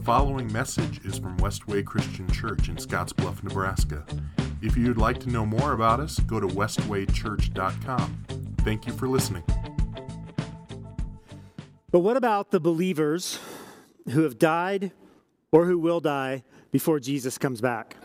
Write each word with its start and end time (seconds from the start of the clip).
The 0.00 0.06
following 0.06 0.50
message 0.50 1.04
is 1.04 1.18
from 1.18 1.36
Westway 1.36 1.84
Christian 1.84 2.26
Church 2.32 2.70
in 2.70 2.76
Scottsbluff, 2.76 3.42
Nebraska. 3.42 4.02
If 4.62 4.74
you'd 4.74 4.96
like 4.96 5.20
to 5.20 5.28
know 5.28 5.44
more 5.44 5.74
about 5.74 6.00
us, 6.00 6.18
go 6.20 6.40
to 6.40 6.46
westwaychurch.com. 6.46 8.24
Thank 8.60 8.86
you 8.86 8.94
for 8.94 9.08
listening. 9.08 9.42
But 11.90 11.98
what 11.98 12.16
about 12.16 12.50
the 12.50 12.60
believers 12.60 13.40
who 14.10 14.22
have 14.22 14.38
died 14.38 14.92
or 15.52 15.66
who 15.66 15.78
will 15.78 16.00
die 16.00 16.44
before 16.72 16.98
Jesus 16.98 17.36
comes 17.36 17.60
back? 17.60 17.98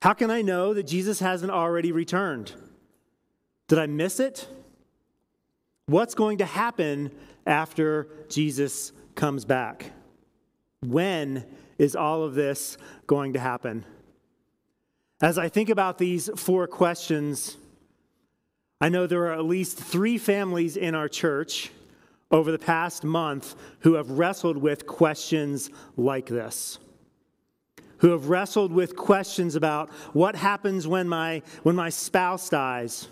How 0.00 0.14
can 0.14 0.30
I 0.30 0.40
know 0.40 0.72
that 0.72 0.84
Jesus 0.84 1.20
hasn't 1.20 1.52
already 1.52 1.92
returned? 1.92 2.54
Did 3.68 3.78
I 3.78 3.86
miss 3.86 4.18
it? 4.18 4.48
What's 5.84 6.14
going 6.14 6.38
to 6.38 6.46
happen 6.46 7.10
after 7.46 8.08
Jesus 8.30 8.92
comes 9.14 9.44
back? 9.44 9.92
When 10.84 11.44
is 11.78 11.96
all 11.96 12.22
of 12.22 12.34
this 12.34 12.78
going 13.06 13.32
to 13.32 13.40
happen? 13.40 13.84
As 15.20 15.38
I 15.38 15.48
think 15.48 15.68
about 15.68 15.98
these 15.98 16.30
four 16.36 16.66
questions, 16.66 17.56
I 18.80 18.88
know 18.88 19.06
there 19.06 19.26
are 19.26 19.32
at 19.32 19.44
least 19.44 19.78
three 19.78 20.18
families 20.18 20.76
in 20.76 20.94
our 20.94 21.08
church 21.08 21.72
over 22.30 22.52
the 22.52 22.58
past 22.58 23.02
month 23.02 23.56
who 23.80 23.94
have 23.94 24.10
wrestled 24.12 24.56
with 24.56 24.86
questions 24.86 25.70
like 25.96 26.26
this. 26.26 26.78
Who 27.98 28.10
have 28.10 28.28
wrestled 28.28 28.70
with 28.70 28.94
questions 28.94 29.56
about 29.56 29.90
what 30.12 30.36
happens 30.36 30.86
when 30.86 31.08
my, 31.08 31.42
when 31.64 31.74
my 31.74 31.88
spouse 31.88 32.48
dies? 32.48 33.08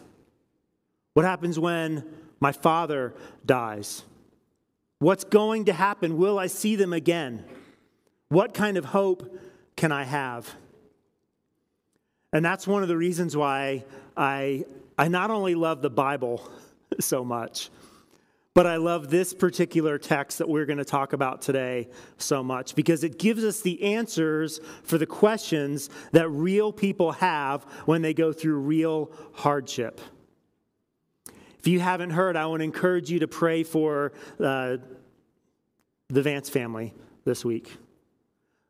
What 1.15 1.25
happens 1.25 1.59
when 1.59 2.05
my 2.39 2.53
father 2.53 3.15
dies? 3.45 4.05
What's 5.01 5.25
going 5.25 5.65
to 5.65 5.73
happen? 5.73 6.19
Will 6.19 6.39
I 6.39 6.47
see 6.47 6.77
them 6.77 6.93
again? 6.93 7.45
What 8.29 8.55
kind 8.55 8.77
of 8.77 8.87
hope 8.87 9.39
can 9.77 9.93
I 9.93 10.05
have? 10.05 10.53
And 12.33 12.45
that's 12.45 12.67
one 12.67 12.83
of 12.83 12.89
the 12.89 12.97
reasons 12.97 13.37
why 13.37 13.85
I, 14.17 14.65
I 14.99 15.09
not 15.09 15.31
only 15.31 15.55
love 15.55 15.81
the 15.81 15.91
Bible 15.91 16.51
so 17.01 17.25
much, 17.25 17.71
but 18.53 18.67
I 18.67 18.77
love 18.77 19.11
this 19.11 19.35
particular 19.35 19.99
text 19.99 20.39
that 20.39 20.49
we're 20.49 20.65
going 20.65 20.79
to 20.79 20.85
talk 20.85 21.13
about 21.13 21.43
today 21.43 21.89
so 22.17 22.43
much 22.43 22.75
because 22.75 23.05
it 23.05 23.19
gives 23.19 23.45
us 23.45 23.61
the 23.61 23.83
answers 23.83 24.61
for 24.83 24.97
the 24.97 25.07
questions 25.07 25.91
that 26.13 26.29
real 26.31 26.73
people 26.73 27.13
have 27.13 27.65
when 27.85 28.01
they 28.01 28.15
go 28.15 28.33
through 28.33 28.57
real 28.57 29.13
hardship. 29.35 30.01
If 31.59 31.67
you 31.67 31.81
haven't 31.81 32.11
heard, 32.11 32.35
I 32.35 32.47
want 32.47 32.61
to 32.61 32.65
encourage 32.65 33.11
you 33.11 33.19
to 33.19 33.29
pray 33.29 33.63
for 33.63 34.13
uh, 34.41 34.79
the 36.09 36.23
Vance 36.23 36.49
family 36.49 36.95
this 37.25 37.45
week. 37.45 37.77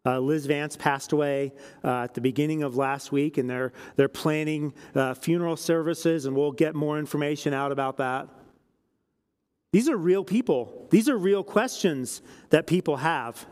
Uh, 0.06 0.20
Liz 0.20 0.46
Vance 0.46 0.76
passed 0.76 1.12
away 1.12 1.52
uh, 1.82 2.04
at 2.04 2.14
the 2.14 2.20
beginning 2.20 2.62
of 2.62 2.76
last 2.76 3.10
week, 3.10 3.38
and 3.38 3.50
they're, 3.50 3.72
they're 3.96 4.08
planning 4.08 4.72
uh, 4.94 5.14
funeral 5.14 5.56
services, 5.56 6.26
and 6.26 6.36
we'll 6.36 6.52
get 6.52 6.76
more 6.76 6.98
information 6.98 7.52
out 7.52 7.72
about 7.72 7.96
that. 7.96 8.28
These 9.72 9.88
are 9.88 9.96
real 9.96 10.22
people. 10.22 10.86
These 10.90 11.08
are 11.08 11.18
real 11.18 11.42
questions 11.42 12.22
that 12.50 12.68
people 12.68 12.98
have. 12.98 13.44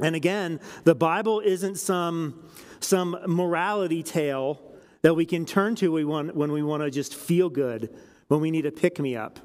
And 0.00 0.14
again, 0.14 0.60
the 0.84 0.94
Bible 0.94 1.40
isn't 1.40 1.76
some, 1.76 2.48
some 2.78 3.18
morality 3.26 4.04
tale 4.04 4.62
that 5.02 5.14
we 5.14 5.26
can 5.26 5.44
turn 5.44 5.74
to 5.76 5.92
when 5.92 6.52
we 6.52 6.62
want 6.62 6.82
to 6.82 6.90
just 6.90 7.14
feel 7.14 7.50
good, 7.50 7.94
when 8.28 8.40
we 8.40 8.50
need 8.50 8.64
a 8.64 8.70
pick 8.70 9.00
me 9.00 9.16
up. 9.16 9.40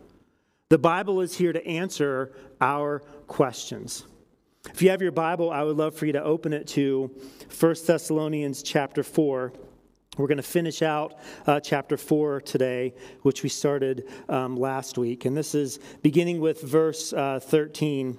The 0.69 0.77
Bible 0.77 1.21
is 1.21 1.35
here 1.37 1.53
to 1.53 1.65
answer 1.65 2.35
our 2.61 2.99
questions. 3.27 4.05
If 4.73 4.81
you 4.81 4.89
have 4.89 5.01
your 5.01 5.11
Bible, 5.11 5.51
I 5.51 5.63
would 5.63 5.77
love 5.77 5.95
for 5.95 6.05
you 6.05 6.13
to 6.13 6.23
open 6.23 6.51
it 6.51 6.67
to 6.69 7.11
1 7.59 7.75
Thessalonians 7.85 8.63
chapter 8.63 9.03
4. 9.03 9.53
We're 10.17 10.27
going 10.27 10.37
to 10.37 10.43
finish 10.43 10.81
out 10.81 11.17
uh, 11.45 11.59
chapter 11.59 11.97
4 11.97 12.41
today, 12.41 12.93
which 13.21 13.43
we 13.43 13.49
started 13.49 14.09
um, 14.27 14.57
last 14.57 14.97
week. 14.97 15.25
And 15.25 15.35
this 15.35 15.55
is 15.55 15.79
beginning 16.01 16.39
with 16.39 16.61
verse 16.61 17.13
uh, 17.13 17.39
13. 17.41 18.17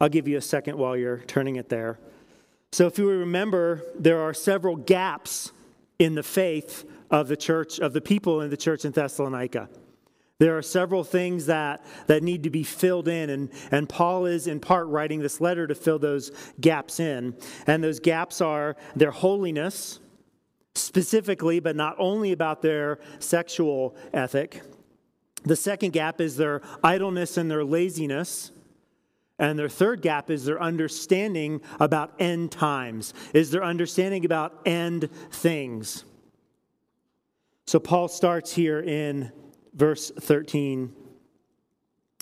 I'll 0.00 0.08
give 0.08 0.28
you 0.28 0.36
a 0.36 0.42
second 0.42 0.78
while 0.78 0.96
you're 0.96 1.18
turning 1.18 1.56
it 1.56 1.68
there. 1.68 1.98
So, 2.72 2.86
if 2.86 2.98
you 2.98 3.08
remember, 3.08 3.82
there 3.98 4.20
are 4.20 4.34
several 4.34 4.76
gaps 4.76 5.52
in 5.98 6.14
the 6.14 6.22
faith 6.22 6.84
of 7.10 7.28
the 7.28 7.36
church, 7.36 7.78
of 7.78 7.92
the 7.92 8.00
people 8.00 8.42
in 8.42 8.50
the 8.50 8.56
church 8.56 8.84
in 8.84 8.92
Thessalonica. 8.92 9.68
There 10.38 10.58
are 10.58 10.62
several 10.62 11.02
things 11.02 11.46
that, 11.46 11.84
that 12.08 12.22
need 12.22 12.42
to 12.42 12.50
be 12.50 12.62
filled 12.62 13.08
in, 13.08 13.30
and, 13.30 13.50
and 13.70 13.88
Paul 13.88 14.26
is 14.26 14.46
in 14.46 14.60
part 14.60 14.86
writing 14.88 15.20
this 15.20 15.40
letter 15.40 15.66
to 15.66 15.74
fill 15.74 15.98
those 15.98 16.30
gaps 16.60 17.00
in. 17.00 17.34
And 17.66 17.82
those 17.82 18.00
gaps 18.00 18.42
are 18.42 18.76
their 18.94 19.10
holiness 19.10 19.98
specifically, 20.74 21.58
but 21.58 21.74
not 21.74 21.96
only 21.98 22.32
about 22.32 22.60
their 22.60 22.98
sexual 23.18 23.96
ethic. 24.12 24.60
The 25.44 25.56
second 25.56 25.92
gap 25.92 26.20
is 26.20 26.36
their 26.36 26.60
idleness 26.84 27.38
and 27.38 27.50
their 27.50 27.64
laziness. 27.64 28.50
And 29.38 29.58
their 29.58 29.68
third 29.68 30.02
gap 30.02 30.30
is 30.30 30.44
their 30.44 30.60
understanding 30.60 31.60
about 31.80 32.14
end 32.18 32.52
times, 32.52 33.14
is 33.32 33.50
their 33.50 33.64
understanding 33.64 34.24
about 34.24 34.60
end 34.66 35.08
things. 35.30 36.04
So 37.66 37.78
Paul 37.78 38.08
starts 38.08 38.52
here 38.52 38.80
in 38.80 39.32
verse 39.76 40.10
13. 40.18 40.92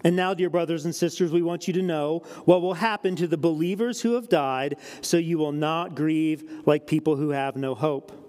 And 0.02 0.16
now, 0.16 0.34
dear 0.34 0.50
brothers 0.50 0.84
and 0.84 0.94
sisters, 0.94 1.32
we 1.32 1.40
want 1.40 1.66
you 1.66 1.72
to 1.74 1.82
know 1.82 2.24
what 2.44 2.60
will 2.60 2.74
happen 2.74 3.16
to 3.16 3.26
the 3.26 3.38
believers 3.38 4.02
who 4.02 4.14
have 4.14 4.28
died, 4.28 4.76
so 5.00 5.16
you 5.16 5.38
will 5.38 5.52
not 5.52 5.94
grieve 5.94 6.62
like 6.66 6.86
people 6.86 7.16
who 7.16 7.30
have 7.30 7.56
no 7.56 7.74
hope. 7.74 8.20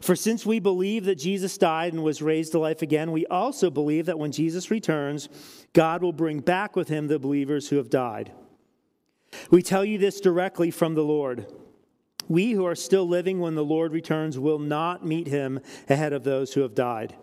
For 0.00 0.16
since 0.16 0.44
we 0.44 0.58
believe 0.58 1.04
that 1.04 1.16
Jesus 1.16 1.58
died 1.58 1.92
and 1.92 2.02
was 2.02 2.22
raised 2.22 2.52
to 2.52 2.58
life 2.58 2.82
again, 2.82 3.12
we 3.12 3.26
also 3.26 3.70
believe 3.70 4.06
that 4.06 4.18
when 4.18 4.32
Jesus 4.32 4.70
returns, 4.70 5.28
God 5.72 6.02
will 6.02 6.12
bring 6.12 6.40
back 6.40 6.74
with 6.74 6.88
him 6.88 7.06
the 7.06 7.18
believers 7.18 7.68
who 7.68 7.76
have 7.76 7.90
died. 7.90 8.32
We 9.50 9.62
tell 9.62 9.84
you 9.84 9.98
this 9.98 10.20
directly 10.20 10.70
from 10.70 10.94
the 10.94 11.04
Lord. 11.04 11.46
We 12.28 12.52
who 12.52 12.66
are 12.66 12.74
still 12.74 13.06
living 13.06 13.40
when 13.40 13.54
the 13.54 13.64
Lord 13.64 13.92
returns 13.92 14.38
will 14.38 14.58
not 14.58 15.04
meet 15.04 15.26
him 15.26 15.60
ahead 15.88 16.12
of 16.12 16.24
those 16.24 16.54
who 16.54 16.62
have 16.62 16.74
died. 16.74 17.14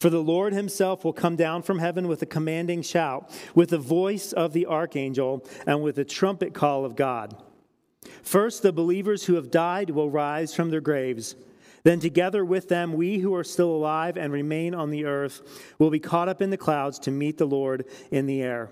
For 0.00 0.10
the 0.10 0.22
Lord 0.22 0.52
himself 0.52 1.04
will 1.04 1.14
come 1.14 1.36
down 1.36 1.62
from 1.62 1.78
heaven 1.78 2.06
with 2.06 2.20
a 2.20 2.26
commanding 2.26 2.82
shout, 2.82 3.30
with 3.54 3.70
the 3.70 3.78
voice 3.78 4.32
of 4.32 4.52
the 4.52 4.66
archangel, 4.66 5.44
and 5.66 5.82
with 5.82 5.96
the 5.96 6.04
trumpet 6.04 6.52
call 6.52 6.84
of 6.84 6.96
God. 6.96 7.34
First, 8.22 8.62
the 8.62 8.72
believers 8.72 9.24
who 9.24 9.34
have 9.34 9.50
died 9.50 9.90
will 9.90 10.10
rise 10.10 10.54
from 10.54 10.70
their 10.70 10.80
graves. 10.80 11.34
Then, 11.82 11.98
together 11.98 12.44
with 12.44 12.68
them, 12.68 12.92
we 12.92 13.18
who 13.18 13.34
are 13.34 13.44
still 13.44 13.70
alive 13.70 14.16
and 14.16 14.32
remain 14.32 14.74
on 14.74 14.90
the 14.90 15.04
earth 15.04 15.74
will 15.78 15.90
be 15.90 16.00
caught 16.00 16.28
up 16.28 16.42
in 16.42 16.50
the 16.50 16.56
clouds 16.56 16.98
to 17.00 17.10
meet 17.10 17.38
the 17.38 17.46
Lord 17.46 17.86
in 18.10 18.26
the 18.26 18.42
air. 18.42 18.70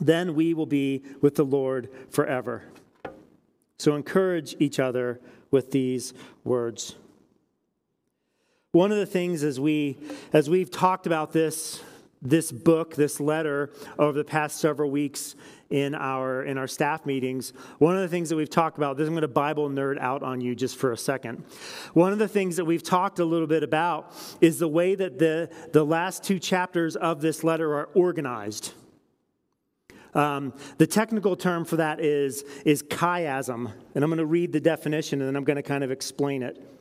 Then 0.00 0.34
we 0.34 0.54
will 0.54 0.66
be 0.66 1.02
with 1.20 1.34
the 1.36 1.44
Lord 1.44 1.88
forever. 2.10 2.64
So, 3.78 3.96
encourage 3.96 4.54
each 4.60 4.78
other 4.78 5.20
with 5.50 5.72
these 5.72 6.14
words. 6.44 6.96
One 8.74 8.90
of 8.90 8.98
the 8.98 9.06
things 9.06 9.44
as 9.44 9.60
we 9.60 9.96
as 10.32 10.50
we've 10.50 10.68
talked 10.68 11.06
about 11.06 11.32
this 11.32 11.80
this 12.20 12.50
book, 12.50 12.96
this 12.96 13.20
letter 13.20 13.70
over 14.00 14.18
the 14.18 14.24
past 14.24 14.58
several 14.58 14.90
weeks 14.90 15.36
in 15.70 15.94
our 15.94 16.42
in 16.42 16.58
our 16.58 16.66
staff 16.66 17.06
meetings 17.06 17.52
one 17.78 17.94
of 17.94 18.02
the 18.02 18.08
things 18.08 18.28
that 18.30 18.36
we've 18.36 18.50
talked 18.50 18.76
about 18.76 18.96
this 18.96 19.06
i'm 19.06 19.14
going 19.14 19.22
to 19.22 19.28
bible 19.28 19.70
nerd 19.70 19.96
out 20.00 20.24
on 20.24 20.40
you 20.40 20.56
just 20.56 20.76
for 20.76 20.90
a 20.90 20.96
second. 20.96 21.44
One 21.92 22.12
of 22.12 22.18
the 22.18 22.26
things 22.26 22.56
that 22.56 22.64
we've 22.64 22.82
talked 22.82 23.20
a 23.20 23.24
little 23.24 23.46
bit 23.46 23.62
about 23.62 24.12
is 24.40 24.58
the 24.58 24.66
way 24.66 24.96
that 24.96 25.20
the 25.20 25.50
the 25.72 25.84
last 25.84 26.24
two 26.24 26.40
chapters 26.40 26.96
of 26.96 27.20
this 27.20 27.44
letter 27.44 27.78
are 27.78 27.90
organized. 27.94 28.72
Um, 30.14 30.52
the 30.78 30.86
technical 30.88 31.36
term 31.36 31.64
for 31.64 31.76
that 31.76 32.00
is 32.00 32.42
is 32.64 32.82
chiasm 32.82 33.72
and 33.94 34.02
i'm 34.02 34.10
going 34.10 34.18
to 34.18 34.26
read 34.26 34.52
the 34.52 34.60
definition 34.60 35.20
and 35.20 35.28
then 35.28 35.36
i'm 35.36 35.44
going 35.44 35.58
to 35.58 35.62
kind 35.62 35.84
of 35.84 35.92
explain 35.92 36.42
it 36.42 36.73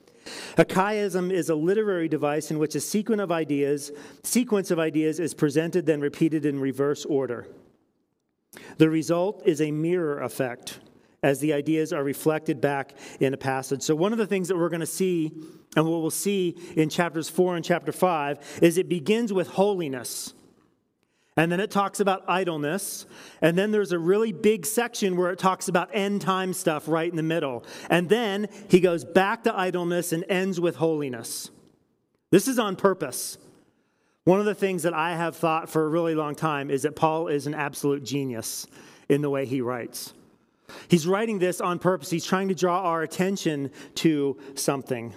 a 0.58 0.66
chiasm 0.66 1.32
is 1.32 1.50
a 1.50 1.56
literary 1.56 2.08
device 2.08 2.52
in 2.52 2.60
which 2.60 2.76
a 2.76 2.82
sequence 2.82 3.22
of 3.22 3.32
ideas, 3.32 3.92
sequence 4.24 4.72
of 4.72 4.80
ideas 4.80 5.20
is 5.20 5.34
presented 5.34 5.86
then 5.86 6.02
repeated 6.02 6.46
in 6.46 6.60
reverse 6.60 7.06
order. 7.06 7.48
The 8.78 8.90
result 8.90 9.42
is 9.46 9.62
a 9.62 9.72
mirror 9.72 10.22
effect 10.22 10.80
as 11.24 11.40
the 11.40 11.54
ideas 11.54 11.94
are 11.94 12.04
reflected 12.04 12.60
back 12.60 12.94
in 13.20 13.34
a 13.34 13.38
passage. 13.38 13.82
So, 13.82 13.96
one 13.96 14.12
of 14.12 14.20
the 14.20 14.28
things 14.28 14.50
that 14.50 14.58
we're 14.58 14.70
going 14.70 14.82
to 14.82 14.86
see, 14.86 15.32
and 15.76 15.86
what 15.86 16.02
we'll 16.02 16.12
see 16.12 16.58
in 16.76 16.90
chapters 16.90 17.30
4 17.30 17.56
and 17.56 17.66
chapter 17.66 17.92
5, 17.92 18.60
is 18.62 18.78
it 18.78 18.90
begins 18.90 19.32
with 19.32 19.48
holiness. 19.48 20.34
And 21.36 21.52
then 21.52 21.60
it 21.60 21.72
talks 21.72 22.00
about 22.00 22.24
idleness. 22.28 23.06
And 23.42 23.58
then 23.58 23.72
there's 23.72 23.92
a 23.92 24.00
really 24.00 24.32
big 24.32 24.66
section 24.66 25.18
where 25.18 25.32
it 25.32 25.40
talks 25.40 25.68
about 25.68 25.90
end 25.92 26.22
time 26.22 26.54
stuff 26.54 26.88
right 26.88 27.10
in 27.10 27.16
the 27.16 27.24
middle. 27.24 27.66
And 27.90 28.08
then 28.08 28.48
he 28.70 28.80
goes 28.80 29.04
back 29.04 29.44
to 29.44 29.58
idleness 29.58 30.14
and 30.14 30.24
ends 30.30 30.60
with 30.60 30.76
holiness. 30.76 31.50
This 32.30 32.48
is 32.48 32.60
on 32.60 32.76
purpose. 32.76 33.38
One 34.26 34.40
of 34.40 34.46
the 34.46 34.56
things 34.56 34.84
that 34.84 34.94
I 34.94 35.16
have 35.16 35.36
thought 35.36 35.70
for 35.70 35.86
a 35.86 35.90
really 35.90 36.16
long 36.16 36.36
time 36.36 36.70
is 36.70 36.84
that 36.84 36.96
Paul 36.96 37.28
is 37.28 37.48
an 37.48 37.54
absolute 37.54 38.04
genius 38.04 38.68
in 39.10 39.22
the 39.22 39.30
way 39.30 39.46
he 39.46 39.60
writes. 39.60 40.14
He's 40.88 41.06
writing 41.06 41.40
this 41.40 41.60
on 41.60 41.78
purpose. 41.80 42.10
He's 42.10 42.26
trying 42.26 42.48
to 42.48 42.56
draw 42.56 42.82
our 42.84 43.02
attention 43.02 43.72
to 43.96 44.40
something. 44.56 45.14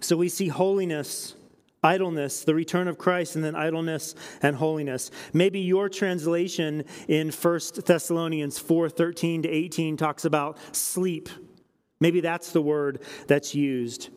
So 0.00 0.16
we 0.16 0.28
see 0.28 0.48
holiness, 0.48 1.34
idleness, 1.82 2.44
the 2.44 2.54
return 2.54 2.88
of 2.88 2.98
Christ, 2.98 3.36
and 3.36 3.44
then 3.44 3.54
idleness 3.54 4.14
and 4.42 4.56
holiness. 4.56 5.10
Maybe 5.32 5.60
your 5.60 5.88
translation 5.88 6.84
in 7.08 7.30
1 7.30 7.60
Thessalonians 7.84 8.58
4 8.58 8.88
13 8.88 9.42
to 9.42 9.48
18 9.48 9.96
talks 9.96 10.24
about 10.24 10.58
sleep. 10.74 11.28
Maybe 12.00 12.20
that's 12.20 12.52
the 12.52 12.62
word 12.62 13.02
that's 13.26 13.54
used. 13.54 14.10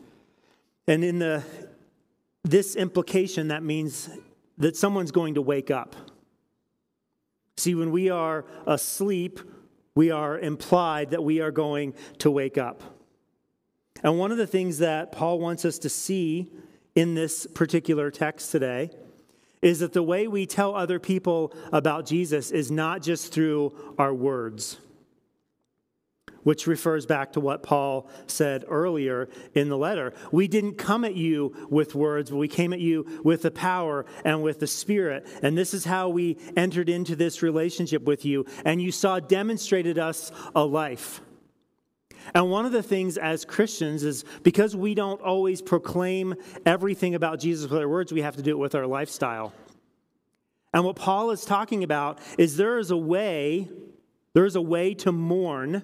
And 0.86 1.04
in 1.04 1.18
the 1.18 1.44
this 2.42 2.74
implication, 2.74 3.48
that 3.48 3.62
means 3.62 4.08
that 4.58 4.76
someone's 4.76 5.10
going 5.10 5.34
to 5.34 5.42
wake 5.42 5.70
up. 5.70 5.94
See, 7.56 7.74
when 7.74 7.90
we 7.90 8.08
are 8.08 8.46
asleep, 8.66 9.40
we 9.94 10.10
are 10.10 10.38
implied 10.38 11.10
that 11.10 11.22
we 11.22 11.40
are 11.40 11.50
going 11.50 11.94
to 12.18 12.30
wake 12.30 12.56
up. 12.56 12.82
And 14.02 14.18
one 14.18 14.32
of 14.32 14.38
the 14.38 14.46
things 14.46 14.78
that 14.78 15.12
Paul 15.12 15.38
wants 15.38 15.64
us 15.64 15.78
to 15.80 15.90
see 15.90 16.50
in 17.00 17.14
this 17.14 17.46
particular 17.46 18.10
text 18.10 18.52
today 18.52 18.90
is 19.62 19.80
that 19.80 19.94
the 19.94 20.02
way 20.02 20.28
we 20.28 20.44
tell 20.44 20.74
other 20.74 20.98
people 20.98 21.50
about 21.72 22.04
Jesus 22.04 22.50
is 22.50 22.70
not 22.70 23.00
just 23.00 23.32
through 23.32 23.94
our 23.98 24.12
words 24.12 24.76
which 26.42 26.66
refers 26.66 27.04
back 27.04 27.32
to 27.32 27.40
what 27.40 27.62
Paul 27.62 28.08
said 28.26 28.64
earlier 28.66 29.28
in 29.54 29.68
the 29.68 29.76
letter. 29.76 30.14
We 30.32 30.48
didn't 30.48 30.76
come 30.76 31.04
at 31.04 31.14
you 31.14 31.54
with 31.68 31.94
words, 31.94 32.30
but 32.30 32.38
we 32.38 32.48
came 32.48 32.72
at 32.72 32.80
you 32.80 33.20
with 33.22 33.42
the 33.42 33.50
power 33.50 34.06
and 34.24 34.42
with 34.42 34.58
the 34.58 34.66
Spirit. 34.66 35.26
And 35.42 35.56
this 35.56 35.74
is 35.74 35.84
how 35.84 36.08
we 36.08 36.38
entered 36.56 36.88
into 36.88 37.14
this 37.14 37.42
relationship 37.42 38.04
with 38.04 38.24
you. 38.24 38.46
And 38.64 38.80
you 38.80 38.90
saw 38.90 39.20
demonstrated 39.20 39.98
us 39.98 40.32
a 40.54 40.64
life. 40.64 41.20
And 42.34 42.50
one 42.50 42.66
of 42.66 42.72
the 42.72 42.82
things 42.82 43.16
as 43.16 43.44
Christians 43.44 44.04
is 44.04 44.24
because 44.42 44.76
we 44.76 44.94
don't 44.94 45.20
always 45.20 45.62
proclaim 45.62 46.34
everything 46.66 47.14
about 47.14 47.40
Jesus 47.40 47.70
with 47.70 47.80
our 47.80 47.88
words, 47.88 48.12
we 48.12 48.22
have 48.22 48.36
to 48.36 48.42
do 48.42 48.52
it 48.52 48.58
with 48.58 48.74
our 48.74 48.86
lifestyle. 48.86 49.52
And 50.72 50.84
what 50.84 50.96
Paul 50.96 51.30
is 51.30 51.44
talking 51.44 51.82
about 51.82 52.18
is 52.38 52.56
there 52.56 52.78
is 52.78 52.90
a 52.90 52.96
way, 52.96 53.68
there 54.34 54.44
is 54.44 54.56
a 54.56 54.60
way 54.60 54.94
to 54.94 55.12
mourn 55.12 55.82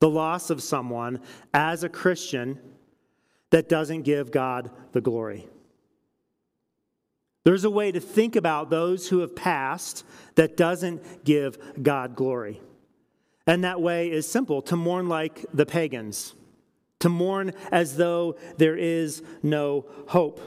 the 0.00 0.08
loss 0.08 0.50
of 0.50 0.62
someone 0.62 1.20
as 1.52 1.84
a 1.84 1.88
Christian 1.88 2.58
that 3.50 3.68
doesn't 3.68 4.02
give 4.02 4.30
God 4.30 4.70
the 4.92 5.00
glory. 5.00 5.48
There's 7.44 7.64
a 7.64 7.70
way 7.70 7.92
to 7.92 8.00
think 8.00 8.36
about 8.36 8.68
those 8.68 9.08
who 9.08 9.20
have 9.20 9.34
passed 9.34 10.04
that 10.34 10.56
doesn't 10.56 11.24
give 11.24 11.58
God 11.82 12.14
glory. 12.14 12.60
And 13.48 13.64
that 13.64 13.80
way 13.80 14.10
is 14.12 14.30
simple 14.30 14.60
to 14.62 14.76
mourn 14.76 15.08
like 15.08 15.46
the 15.54 15.64
pagans, 15.64 16.34
to 17.00 17.08
mourn 17.08 17.54
as 17.72 17.96
though 17.96 18.36
there 18.58 18.76
is 18.76 19.22
no 19.42 19.86
hope. 20.08 20.38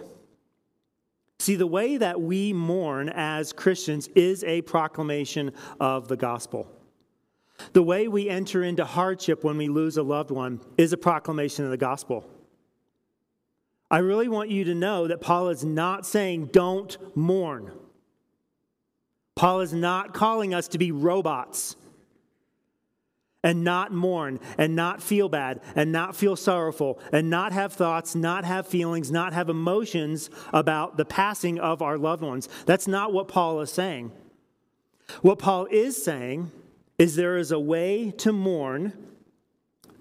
See, 1.40 1.56
the 1.56 1.66
way 1.66 1.98
that 1.98 2.22
we 2.22 2.54
mourn 2.54 3.10
as 3.10 3.54
Christians 3.54 4.08
is 4.10 4.44
a 4.44 4.62
proclamation 4.62 5.52
of 5.80 6.10
the 6.10 6.16
gospel. 6.16 6.68
The 7.74 7.82
way 7.82 8.08
we 8.08 8.30
enter 8.30 8.64
into 8.64 8.86
hardship 8.86 9.44
when 9.44 9.58
we 9.58 9.68
lose 9.68 9.98
a 9.98 10.04
loved 10.04 10.30
one 10.30 10.62
is 10.78 10.94
a 10.94 10.98
proclamation 10.98 11.66
of 11.66 11.72
the 11.72 11.78
gospel. 11.78 12.24
I 13.90 13.98
really 13.98 14.28
want 14.28 14.52
you 14.52 14.64
to 14.66 14.76
know 14.76 15.08
that 15.08 15.22
Paul 15.22 15.50
is 15.50 15.66
not 15.66 16.06
saying 16.06 16.50
don't 16.54 16.96
mourn. 17.18 17.72
Paul 19.36 19.62
is 19.62 19.74
not 19.74 20.14
calling 20.14 20.54
us 20.54 20.68
to 20.68 20.78
be 20.78 20.92
robots 20.92 21.76
and 23.44 23.64
not 23.64 23.92
mourn 23.92 24.40
and 24.58 24.76
not 24.76 25.02
feel 25.02 25.28
bad 25.28 25.62
and 25.76 25.92
not 25.92 26.16
feel 26.16 26.36
sorrowful 26.36 27.00
and 27.12 27.30
not 27.30 27.52
have 27.52 27.74
thoughts, 27.74 28.16
not 28.16 28.46
have 28.46 28.68
feelings, 28.68 29.12
not 29.12 29.34
have 29.34 29.50
emotions 29.50 30.30
about 30.54 30.98
the 30.98 31.06
passing 31.06 31.60
of 31.60 31.82
our 31.82 31.98
loved 31.98 32.22
ones. 32.22 32.48
That's 32.66 32.88
not 32.88 33.14
what 33.14 33.28
Paul 33.28 33.62
is 33.62 33.72
saying. 33.72 34.12
What 35.22 35.40
Paul 35.40 35.68
is 35.72 36.02
saying 36.02 36.52
is 36.98 37.16
there 37.16 37.38
is 37.38 37.52
a 37.52 37.60
way 37.60 38.12
to 38.18 38.32
mourn 38.32 38.94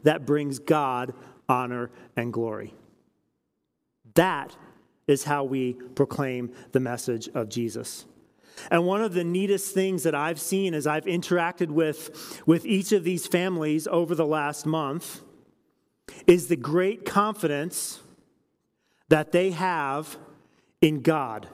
that 0.02 0.26
brings 0.26 0.58
God 0.58 1.14
honor 1.48 1.90
and 2.16 2.32
glory. 2.32 2.75
That 4.14 4.56
is 5.06 5.25
how 5.25 5.44
we 5.44 5.75
proclaim 5.94 6.52
the 6.72 6.81
message 6.81 7.28
of 7.34 7.48
Jesus. 7.48 8.04
And 8.70 8.86
one 8.86 9.02
of 9.02 9.14
the 9.14 9.24
neatest 9.24 9.74
things 9.74 10.02
that 10.02 10.14
I've 10.14 10.40
seen 10.40 10.74
as 10.74 10.86
I've 10.86 11.04
interacted 11.04 11.68
with, 11.68 12.42
with 12.46 12.66
each 12.66 12.92
of 12.92 13.04
these 13.04 13.26
families 13.26 13.86
over 13.86 14.14
the 14.14 14.26
last 14.26 14.66
month 14.66 15.20
is 16.26 16.48
the 16.48 16.56
great 16.56 17.04
confidence 17.04 18.00
that 19.08 19.32
they 19.32 19.50
have 19.50 20.16
in 20.80 21.02
God. 21.02 21.48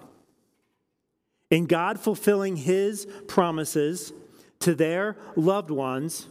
In 1.50 1.66
God 1.66 2.00
fulfilling 2.00 2.56
His 2.56 3.06
promises 3.28 4.12
to 4.60 4.74
their 4.74 5.16
loved 5.36 5.70
ones 5.70 6.26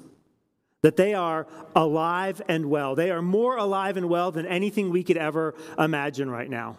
that 0.82 0.98
they 0.98 1.16
are 1.16 1.48
alive 1.76 2.42
and 2.48 2.70
well. 2.70 2.94
They 2.94 3.10
are 3.10 3.22
more 3.22 3.58
alive 3.58 3.98
and 3.98 4.08
well 4.08 4.32
than 4.32 4.46
anything 4.46 4.92
we 4.92 5.04
could 5.04 5.18
ever 5.18 5.56
imagine 5.80 6.30
right 6.30 6.50
now. 6.50 6.78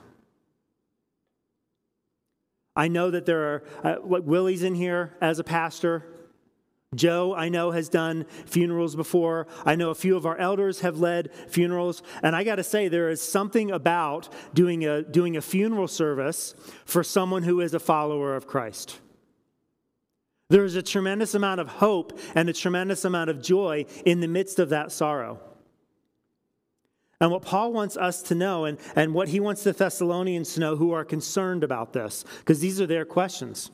I 2.77 2.89
know 2.89 3.11
that 3.11 3.27
there 3.27 3.43
are, 3.43 3.65
uh, 3.83 3.97
like 4.05 4.23
Willie's 4.25 4.63
in 4.63 4.75
here 4.75 5.17
as 5.21 5.39
a 5.39 5.45
pastor. 5.45 6.05
Joe, 6.95 7.35
I 7.35 7.49
know, 7.49 7.73
has 7.73 7.89
done 7.89 8.27
funerals 8.47 8.95
before. 8.95 9.47
I 9.65 9.75
know 9.75 9.91
a 9.91 9.95
few 9.95 10.17
of 10.17 10.25
our 10.25 10.37
elders 10.37 10.81
have 10.81 10.99
led 10.99 11.33
funerals. 11.49 12.03
And 12.23 12.37
I 12.37 12.45
got 12.45 12.57
to 12.57 12.63
say, 12.63 12.89
there 12.89 13.09
is 13.09 13.21
something 13.21 13.71
about 13.71 14.29
doing 14.55 14.85
a, 14.85 15.03
doing 15.03 15.37
a 15.37 15.43
funeral 15.43 15.89
service 15.89 16.55
for 16.85 17.03
someone 17.03 17.43
who 17.43 17.61
is 17.61 17.75
a 17.75 17.81
follower 17.81 18.37
of 18.37 18.47
Christ. 18.47 19.01
There 20.49 20.65
is 20.65 20.77
a 20.77 20.83
tremendous 20.83 21.35
amount 21.35 21.61
of 21.61 21.69
hope 21.69 22.19
and 22.35 22.49
a 22.49 22.53
tremendous 22.53 23.05
amount 23.05 23.31
of 23.31 23.43
joy 23.43 23.87
in 24.05 24.21
the 24.21 24.29
midst 24.29 24.59
of 24.61 24.69
that 24.69 24.93
sorrow. 24.93 25.41
And 27.21 27.31
what 27.31 27.43
Paul 27.43 27.73
wants 27.73 27.97
us 27.97 28.23
to 28.25 28.35
know, 28.35 28.67
and, 28.67 28.79
and 28.95 29.15
what 29.15 29.29
he 29.29 29.41
wants 29.41 29.65
the 29.65 29.73
Thessalonians 29.73 30.55
to 30.55 30.61
know 30.61 30.77
who 30.77 30.93
are 30.93 31.05
concerned 31.05 31.65
about 31.65 31.93
this, 31.93 32.25
because 32.41 32.61
these 32.61 32.81
are 32.81 32.87
their 32.87 33.07
questions. 33.07 33.71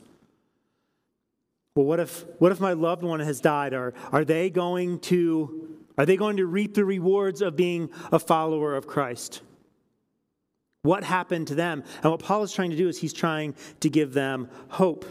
Well, 1.75 1.87
what 1.87 2.01
if, 2.01 2.25
what 2.39 2.53
if 2.53 2.61
my 2.61 2.75
loved 2.75 3.03
one 3.03 3.21
has 3.21 3.41
died? 3.41 3.75
Are, 3.75 3.95
are, 4.13 4.25
they 4.25 4.51
going 4.51 5.01
to, 5.01 5.77
are 5.99 6.07
they 6.07 6.17
going 6.17 6.37
to 6.37 6.47
reap 6.47 6.75
the 6.75 6.85
rewards 6.85 7.43
of 7.43 7.57
being 7.57 7.91
a 8.13 8.19
follower 8.19 8.77
of 8.77 8.87
Christ? 8.87 9.41
What 10.83 11.03
happened 11.03 11.49
to 11.49 11.55
them? 11.55 11.83
And 12.03 12.13
what 12.13 12.21
Paul 12.21 12.43
is 12.43 12.53
trying 12.53 12.71
to 12.71 12.77
do 12.77 12.89
is 12.89 13.01
he's 13.01 13.13
trying 13.13 13.55
to 13.81 13.89
give 13.89 14.13
them 14.13 14.49
hope. 14.69 15.05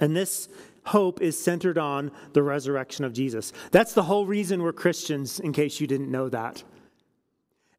And 0.00 0.16
this 0.16 0.48
hope 0.84 1.20
is 1.20 1.38
centered 1.38 1.76
on 1.76 2.12
the 2.32 2.42
resurrection 2.42 3.04
of 3.04 3.12
Jesus. 3.12 3.52
That's 3.72 3.92
the 3.92 4.04
whole 4.04 4.26
reason 4.26 4.62
we're 4.62 4.72
Christians, 4.72 5.40
in 5.40 5.52
case 5.52 5.80
you 5.80 5.86
didn't 5.86 6.10
know 6.10 6.28
that. 6.30 6.62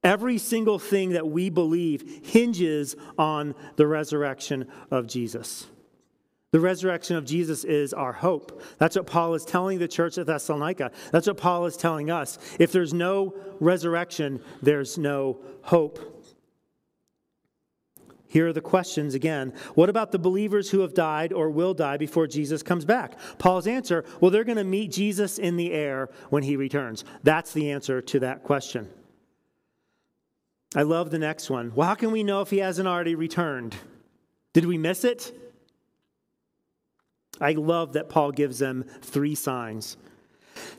Every 0.03 0.37
single 0.37 0.79
thing 0.79 1.11
that 1.11 1.27
we 1.27 1.49
believe 1.49 2.21
hinges 2.23 2.95
on 3.17 3.53
the 3.75 3.85
resurrection 3.85 4.67
of 4.89 5.07
Jesus. 5.07 5.67
The 6.51 6.59
resurrection 6.59 7.15
of 7.15 7.23
Jesus 7.23 7.63
is 7.63 7.93
our 7.93 8.11
hope. 8.11 8.61
That's 8.77 8.97
what 8.97 9.07
Paul 9.07 9.35
is 9.35 9.45
telling 9.45 9.79
the 9.79 9.87
church 9.87 10.17
at 10.17 10.25
Thessalonica. 10.25 10.91
That's 11.11 11.27
what 11.27 11.37
Paul 11.37 11.65
is 11.65 11.77
telling 11.77 12.11
us. 12.11 12.37
If 12.59 12.73
there's 12.73 12.93
no 12.93 13.35
resurrection, 13.59 14.41
there's 14.61 14.97
no 14.97 15.39
hope. 15.61 16.21
Here 18.27 18.47
are 18.47 18.53
the 18.53 18.61
questions 18.61 19.13
again. 19.13 19.53
What 19.75 19.89
about 19.89 20.11
the 20.11 20.19
believers 20.19 20.69
who 20.69 20.79
have 20.79 20.93
died 20.93 21.31
or 21.31 21.49
will 21.49 21.73
die 21.73 21.97
before 21.97 22.27
Jesus 22.27 22.63
comes 22.63 22.85
back? 22.85 23.17
Paul's 23.39 23.67
answer 23.67 24.03
well, 24.19 24.31
they're 24.31 24.43
going 24.43 24.57
to 24.57 24.63
meet 24.63 24.91
Jesus 24.91 25.37
in 25.37 25.57
the 25.57 25.71
air 25.71 26.09
when 26.29 26.43
he 26.43 26.55
returns. 26.55 27.05
That's 27.23 27.53
the 27.53 27.71
answer 27.71 28.01
to 28.01 28.19
that 28.19 28.43
question. 28.43 28.89
I 30.75 30.83
love 30.83 31.11
the 31.11 31.19
next 31.19 31.49
one. 31.49 31.73
Well, 31.75 31.87
how 31.87 31.95
can 31.95 32.11
we 32.11 32.23
know 32.23 32.41
if 32.41 32.49
he 32.49 32.59
hasn't 32.59 32.87
already 32.87 33.15
returned? 33.15 33.75
Did 34.53 34.65
we 34.65 34.77
miss 34.77 35.03
it? 35.03 35.37
I 37.39 37.53
love 37.53 37.93
that 37.93 38.09
Paul 38.09 38.31
gives 38.31 38.59
them 38.59 38.85
three 39.01 39.35
signs. 39.35 39.97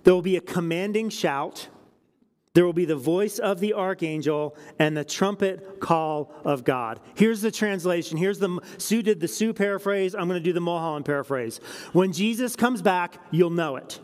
There 0.04 0.14
will 0.14 0.22
be 0.22 0.36
a 0.36 0.40
commanding 0.40 1.08
shout 1.08 1.68
there 2.54 2.66
will 2.66 2.74
be 2.74 2.84
the 2.84 2.96
voice 2.96 3.38
of 3.38 3.60
the 3.60 3.72
archangel 3.72 4.56
and 4.78 4.96
the 4.96 5.04
trumpet 5.04 5.80
call 5.80 6.32
of 6.44 6.64
God. 6.64 7.00
Here's 7.14 7.40
the 7.40 7.50
translation. 7.50 8.18
Here's 8.18 8.38
the 8.38 8.60
Sue 8.76 9.02
did 9.02 9.20
the 9.20 9.28
Sue 9.28 9.54
paraphrase. 9.54 10.14
I'm 10.14 10.28
going 10.28 10.40
to 10.40 10.44
do 10.44 10.52
the 10.52 10.60
Mulholland 10.60 11.06
paraphrase. 11.06 11.60
When 11.92 12.12
Jesus 12.12 12.54
comes 12.54 12.82
back, 12.82 13.16
you'll 13.30 13.50
know 13.50 13.76
it. 13.76 14.00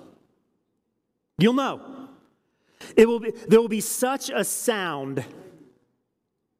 You'll 1.37 1.52
know. 1.52 2.09
It 2.97 3.07
will 3.07 3.21
be, 3.21 3.33
there 3.49 3.61
will 3.61 3.68
be 3.68 3.83
such 3.83 4.30
a 4.30 4.45
sound. 4.45 5.25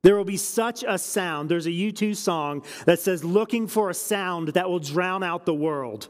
There 0.03 0.17
will 0.17 0.25
be 0.25 0.37
such 0.37 0.85
a 0.87 0.97
sound. 0.97 1.49
There's 1.49 1.67
a 1.67 1.71
U2 1.71 2.17
song 2.17 2.65
that 2.87 3.01
says, 3.01 3.25
looking 3.25 3.67
for 3.67 3.91
a 3.91 3.95
sound 3.95 4.49
that 4.49 4.69
will 4.69 4.79
drown 4.79 5.23
out 5.23 5.45
the 5.45 5.55
world. 5.55 6.09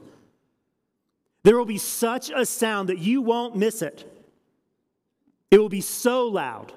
There 1.43 1.57
will 1.57 1.65
be 1.65 1.79
such 1.79 2.31
a 2.31 2.45
sound 2.45 2.91
that 2.91 2.99
you 2.99 3.23
won't 3.23 3.57
miss 3.57 3.81
it. 3.81 4.05
It 5.51 5.59
will 5.59 5.71
be 5.71 5.81
so 5.81 6.27
loud. 6.27 6.73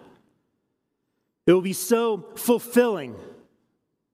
It 1.45 1.53
will 1.53 1.61
be 1.61 1.73
so 1.73 2.29
fulfilling. 2.35 3.15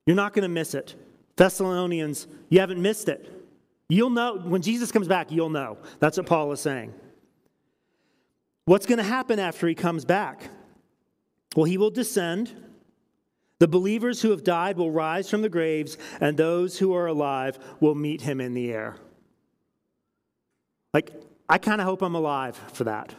You're 0.05 0.15
not 0.15 0.33
going 0.33 0.43
to 0.43 0.49
miss 0.49 0.73
it. 0.73 0.95
Thessalonians, 1.35 2.25
you 2.49 2.59
haven't 2.59 2.81
missed 2.81 3.09
it. 3.09 3.31
You'll 3.89 4.09
know, 4.09 4.37
when 4.37 4.61
Jesus 4.61 4.91
comes 4.91 5.07
back, 5.07 5.31
you'll 5.31 5.49
know. 5.49 5.77
That's 5.99 6.17
what 6.17 6.25
Paul 6.25 6.51
is 6.51 6.59
saying. 6.59 6.93
What's 8.65 8.85
going 8.85 8.97
to 8.97 9.03
happen 9.03 9.39
after 9.39 9.67
he 9.67 9.75
comes 9.75 10.03
back? 10.03 10.49
Well, 11.55 11.65
he 11.65 11.77
will 11.77 11.91
descend. 11.91 12.53
The 13.59 13.67
believers 13.67 14.21
who 14.21 14.31
have 14.31 14.43
died 14.43 14.77
will 14.77 14.91
rise 14.91 15.29
from 15.29 15.41
the 15.41 15.49
graves, 15.49 15.97
and 16.19 16.37
those 16.37 16.77
who 16.77 16.93
are 16.95 17.07
alive 17.07 17.57
will 17.79 17.95
meet 17.95 18.21
him 18.21 18.39
in 18.39 18.53
the 18.53 18.71
air. 18.71 18.95
Like, 20.93 21.11
I 21.49 21.57
kind 21.57 21.81
of 21.81 21.87
hope 21.87 22.01
I'm 22.01 22.15
alive 22.15 22.55
for 22.73 22.83
that. 22.83 23.13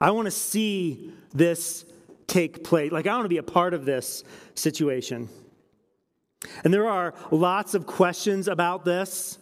I 0.00 0.10
want 0.10 0.26
to 0.26 0.30
see 0.30 1.12
this 1.32 1.84
take 2.26 2.64
place. 2.64 2.90
Like, 2.90 3.06
I 3.06 3.14
want 3.14 3.24
to 3.24 3.28
be 3.28 3.38
a 3.38 3.42
part 3.42 3.74
of 3.74 3.84
this 3.84 4.24
situation. 4.54 5.28
And 6.62 6.72
there 6.72 6.88
are 6.88 7.14
lots 7.30 7.74
of 7.74 7.86
questions 7.86 8.48
about 8.48 8.84
this. 8.84 9.38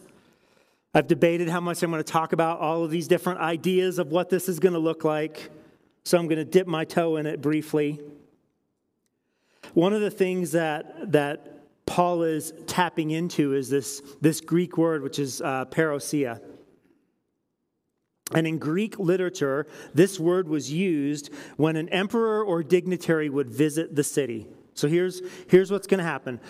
I've 0.95 1.07
debated 1.07 1.49
how 1.49 1.61
much 1.61 1.83
I'm 1.83 1.91
going 1.91 2.03
to 2.03 2.13
talk 2.13 2.33
about 2.33 2.61
all 2.61 2.85
of 2.85 2.91
these 2.91 3.09
different 3.09 3.41
ideas 3.41 3.99
of 3.99 4.09
what 4.13 4.31
this 4.31 4.49
is 4.49 4.59
going 4.59 4.75
to 4.75 4.79
look 4.79 5.05
like. 5.05 5.51
So 6.05 6.19
I'm 6.19 6.27
going 6.27 6.39
to 6.39 6.45
dip 6.45 6.67
my 6.67 6.85
toe 6.85 7.17
in 7.17 7.27
it 7.27 7.41
briefly. 7.41 8.01
One 9.75 9.93
of 9.93 10.01
the 10.01 10.11
things 10.11 10.53
that, 10.53 11.13
that 11.13 11.87
Paul 11.87 12.23
is 12.23 12.53
tapping 12.67 13.11
into 13.11 13.55
is 13.55 13.71
this, 13.71 14.03
this 14.21 14.41
Greek 14.41 14.77
word, 14.77 15.03
which 15.03 15.19
is 15.19 15.41
uh, 15.41 15.65
parousia. 15.67 16.41
And 18.35 18.47
in 18.47 18.59
Greek 18.59 18.99
literature, 18.99 19.67
this 19.95 20.19
word 20.19 20.49
was 20.49 20.73
used 20.73 21.31
when 21.57 21.77
an 21.77 21.89
emperor 21.91 22.43
or 22.43 22.63
dignitary 22.63 23.29
would 23.29 23.51
visit 23.51 23.95
the 23.95 24.05
city. 24.05 24.47
So 24.75 24.89
here's, 24.89 25.21
here's 25.49 25.71
what's 25.71 25.87
going 25.87 25.99
to 25.99 26.05
happen 26.05 26.41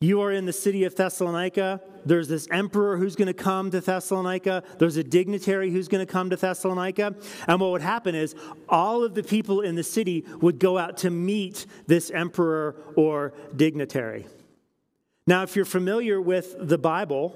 you 0.00 0.20
are 0.20 0.32
in 0.32 0.44
the 0.44 0.52
city 0.52 0.84
of 0.84 0.94
Thessalonica. 0.94 1.80
There's 2.04 2.28
this 2.28 2.46
emperor 2.50 2.98
who's 2.98 3.16
going 3.16 3.28
to 3.28 3.34
come 3.34 3.70
to 3.70 3.80
Thessalonica. 3.80 4.62
There's 4.78 4.96
a 4.96 5.04
dignitary 5.04 5.70
who's 5.70 5.88
going 5.88 6.06
to 6.06 6.12
come 6.12 6.30
to 6.30 6.36
Thessalonica. 6.36 7.14
And 7.48 7.60
what 7.60 7.70
would 7.70 7.80
happen 7.80 8.14
is 8.14 8.34
all 8.68 9.02
of 9.02 9.14
the 9.14 9.22
people 9.22 9.62
in 9.62 9.76
the 9.76 9.82
city 9.82 10.24
would 10.40 10.58
go 10.58 10.76
out 10.76 10.98
to 10.98 11.10
meet 11.10 11.64
this 11.86 12.10
emperor 12.10 12.76
or 12.96 13.32
dignitary. 13.56 14.26
Now, 15.26 15.42
if 15.42 15.56
you're 15.56 15.64
familiar 15.64 16.20
with 16.20 16.54
the 16.58 16.76
Bible, 16.76 17.34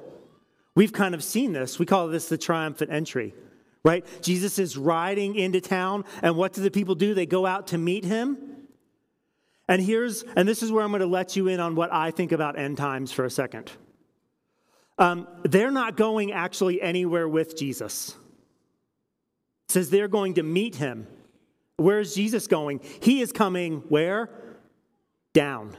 we've 0.74 0.92
kind 0.92 1.14
of 1.14 1.24
seen 1.24 1.54
this. 1.54 1.78
We 1.78 1.86
call 1.86 2.08
this 2.08 2.28
the 2.28 2.36
triumphant 2.36 2.92
entry, 2.92 3.34
right? 3.82 4.04
Jesus 4.20 4.58
is 4.58 4.76
riding 4.76 5.36
into 5.36 5.62
town, 5.62 6.04
and 6.22 6.36
what 6.36 6.52
do 6.52 6.60
the 6.60 6.70
people 6.70 6.94
do? 6.94 7.14
They 7.14 7.24
go 7.24 7.46
out 7.46 7.68
to 7.68 7.78
meet 7.78 8.04
him. 8.04 8.36
And 9.68 9.82
here's, 9.82 10.22
and 10.22 10.48
this 10.48 10.62
is 10.62 10.72
where 10.72 10.82
I'm 10.82 10.90
going 10.90 11.00
to 11.00 11.06
let 11.06 11.36
you 11.36 11.48
in 11.48 11.60
on 11.60 11.74
what 11.74 11.92
I 11.92 12.10
think 12.10 12.32
about 12.32 12.58
end 12.58 12.78
times 12.78 13.12
for 13.12 13.26
a 13.26 13.30
second. 13.30 13.70
Um, 14.98 15.28
they're 15.44 15.70
not 15.70 15.96
going 15.96 16.32
actually 16.32 16.80
anywhere 16.80 17.28
with 17.28 17.56
Jesus. 17.56 18.16
It 19.68 19.72
says 19.72 19.90
they're 19.90 20.08
going 20.08 20.34
to 20.34 20.42
meet 20.42 20.76
him. 20.76 21.06
Where 21.76 22.00
is 22.00 22.14
Jesus 22.14 22.46
going? 22.46 22.80
He 23.00 23.20
is 23.20 23.30
coming 23.30 23.82
where? 23.88 24.30
Down. 25.34 25.76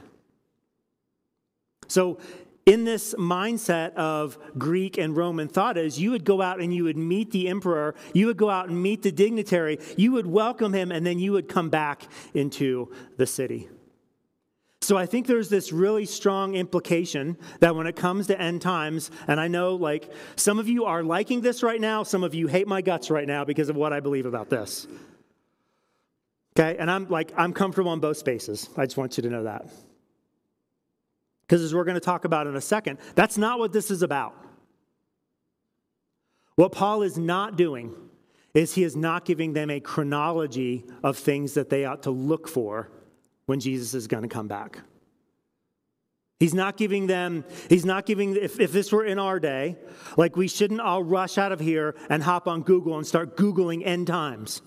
So, 1.88 2.18
in 2.66 2.84
this 2.84 3.14
mindset 3.14 3.94
of 3.94 4.38
Greek 4.56 4.96
and 4.96 5.16
Roman 5.16 5.48
thought 5.48 5.76
is 5.76 5.98
you 5.98 6.12
would 6.12 6.24
go 6.24 6.40
out 6.40 6.60
and 6.60 6.72
you 6.72 6.84
would 6.84 6.96
meet 6.96 7.32
the 7.32 7.48
emperor, 7.48 7.96
you 8.12 8.26
would 8.26 8.36
go 8.36 8.48
out 8.48 8.68
and 8.68 8.80
meet 8.80 9.02
the 9.02 9.10
dignitary, 9.10 9.78
you 9.96 10.12
would 10.12 10.26
welcome 10.26 10.72
him, 10.72 10.92
and 10.92 11.04
then 11.04 11.18
you 11.18 11.32
would 11.32 11.48
come 11.48 11.68
back 11.68 12.04
into 12.32 12.92
the 13.16 13.26
city. 13.26 13.68
So 14.82 14.96
I 14.96 15.04
think 15.04 15.26
there's 15.26 15.50
this 15.50 15.72
really 15.72 16.06
strong 16.06 16.54
implication 16.54 17.36
that 17.60 17.76
when 17.76 17.86
it 17.86 17.96
comes 17.96 18.28
to 18.28 18.40
end 18.40 18.62
times, 18.62 19.10
and 19.28 19.38
I 19.38 19.46
know 19.46 19.74
like 19.74 20.10
some 20.36 20.58
of 20.58 20.68
you 20.68 20.86
are 20.86 21.02
liking 21.02 21.42
this 21.42 21.62
right 21.62 21.80
now, 21.80 22.02
some 22.02 22.24
of 22.24 22.34
you 22.34 22.46
hate 22.46 22.66
my 22.66 22.80
guts 22.80 23.10
right 23.10 23.26
now 23.26 23.44
because 23.44 23.68
of 23.68 23.76
what 23.76 23.92
I 23.92 24.00
believe 24.00 24.24
about 24.24 24.48
this. 24.48 24.86
Okay, 26.58 26.78
and 26.78 26.90
I'm 26.90 27.08
like, 27.08 27.32
I'm 27.36 27.52
comfortable 27.52 27.92
in 27.92 28.00
both 28.00 28.16
spaces. 28.16 28.70
I 28.76 28.86
just 28.86 28.96
want 28.96 29.16
you 29.16 29.22
to 29.22 29.30
know 29.30 29.44
that. 29.44 29.66
Because 31.42 31.62
as 31.62 31.74
we're 31.74 31.84
going 31.84 31.94
to 31.94 32.00
talk 32.00 32.24
about 32.24 32.46
in 32.46 32.56
a 32.56 32.60
second, 32.60 32.98
that's 33.14 33.36
not 33.36 33.58
what 33.58 33.72
this 33.72 33.90
is 33.90 34.02
about. 34.02 34.34
What 36.54 36.72
Paul 36.72 37.02
is 37.02 37.18
not 37.18 37.56
doing 37.56 37.94
is 38.54 38.74
he 38.74 38.82
is 38.82 38.96
not 38.96 39.24
giving 39.24 39.52
them 39.52 39.70
a 39.70 39.78
chronology 39.78 40.84
of 41.02 41.16
things 41.16 41.54
that 41.54 41.70
they 41.70 41.84
ought 41.84 42.02
to 42.04 42.10
look 42.10 42.48
for 42.48 42.90
when 43.50 43.58
Jesus 43.58 43.94
is 43.94 44.06
going 44.06 44.22
to 44.22 44.28
come 44.28 44.46
back. 44.46 44.78
He's 46.38 46.54
not 46.54 46.76
giving 46.76 47.08
them, 47.08 47.44
he's 47.68 47.84
not 47.84 48.06
giving, 48.06 48.36
if, 48.36 48.60
if 48.60 48.70
this 48.70 48.92
were 48.92 49.04
in 49.04 49.18
our 49.18 49.40
day, 49.40 49.76
like 50.16 50.36
we 50.36 50.46
shouldn't 50.46 50.80
all 50.80 51.02
rush 51.02 51.36
out 51.36 51.50
of 51.50 51.58
here 51.58 51.96
and 52.08 52.22
hop 52.22 52.46
on 52.46 52.62
Google 52.62 52.96
and 52.96 53.04
start 53.04 53.36
Googling 53.36 53.84
end 53.84 54.06
times. 54.06 54.62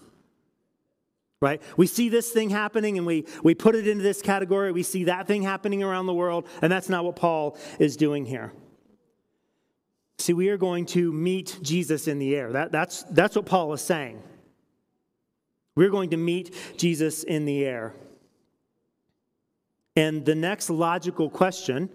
Right? 1.39 1.61
We 1.77 1.87
see 1.87 2.09
this 2.09 2.29
thing 2.31 2.49
happening 2.49 2.97
and 2.97 3.07
we, 3.07 3.25
we 3.41 3.55
put 3.55 3.73
it 3.75 3.87
into 3.87 4.03
this 4.03 4.21
category. 4.21 4.73
We 4.73 4.83
see 4.83 5.05
that 5.05 5.27
thing 5.27 5.43
happening 5.43 5.81
around 5.81 6.07
the 6.07 6.13
world, 6.13 6.45
and 6.61 6.69
that's 6.69 6.89
not 6.89 7.05
what 7.05 7.15
Paul 7.15 7.57
is 7.79 7.95
doing 7.95 8.25
here. 8.25 8.51
See, 10.17 10.33
we 10.33 10.49
are 10.49 10.57
going 10.57 10.87
to 10.87 11.09
meet 11.13 11.57
Jesus 11.61 12.09
in 12.09 12.19
the 12.19 12.35
air. 12.35 12.51
That, 12.51 12.73
that's, 12.73 13.03
that's 13.03 13.37
what 13.37 13.45
Paul 13.45 13.71
is 13.71 13.81
saying. 13.81 14.21
We're 15.73 15.89
going 15.89 16.09
to 16.09 16.17
meet 16.17 16.53
Jesus 16.75 17.23
in 17.23 17.45
the 17.45 17.63
air. 17.63 17.93
And 19.95 20.25
the 20.25 20.35
next 20.35 20.69
logical 20.69 21.29
question 21.29 21.89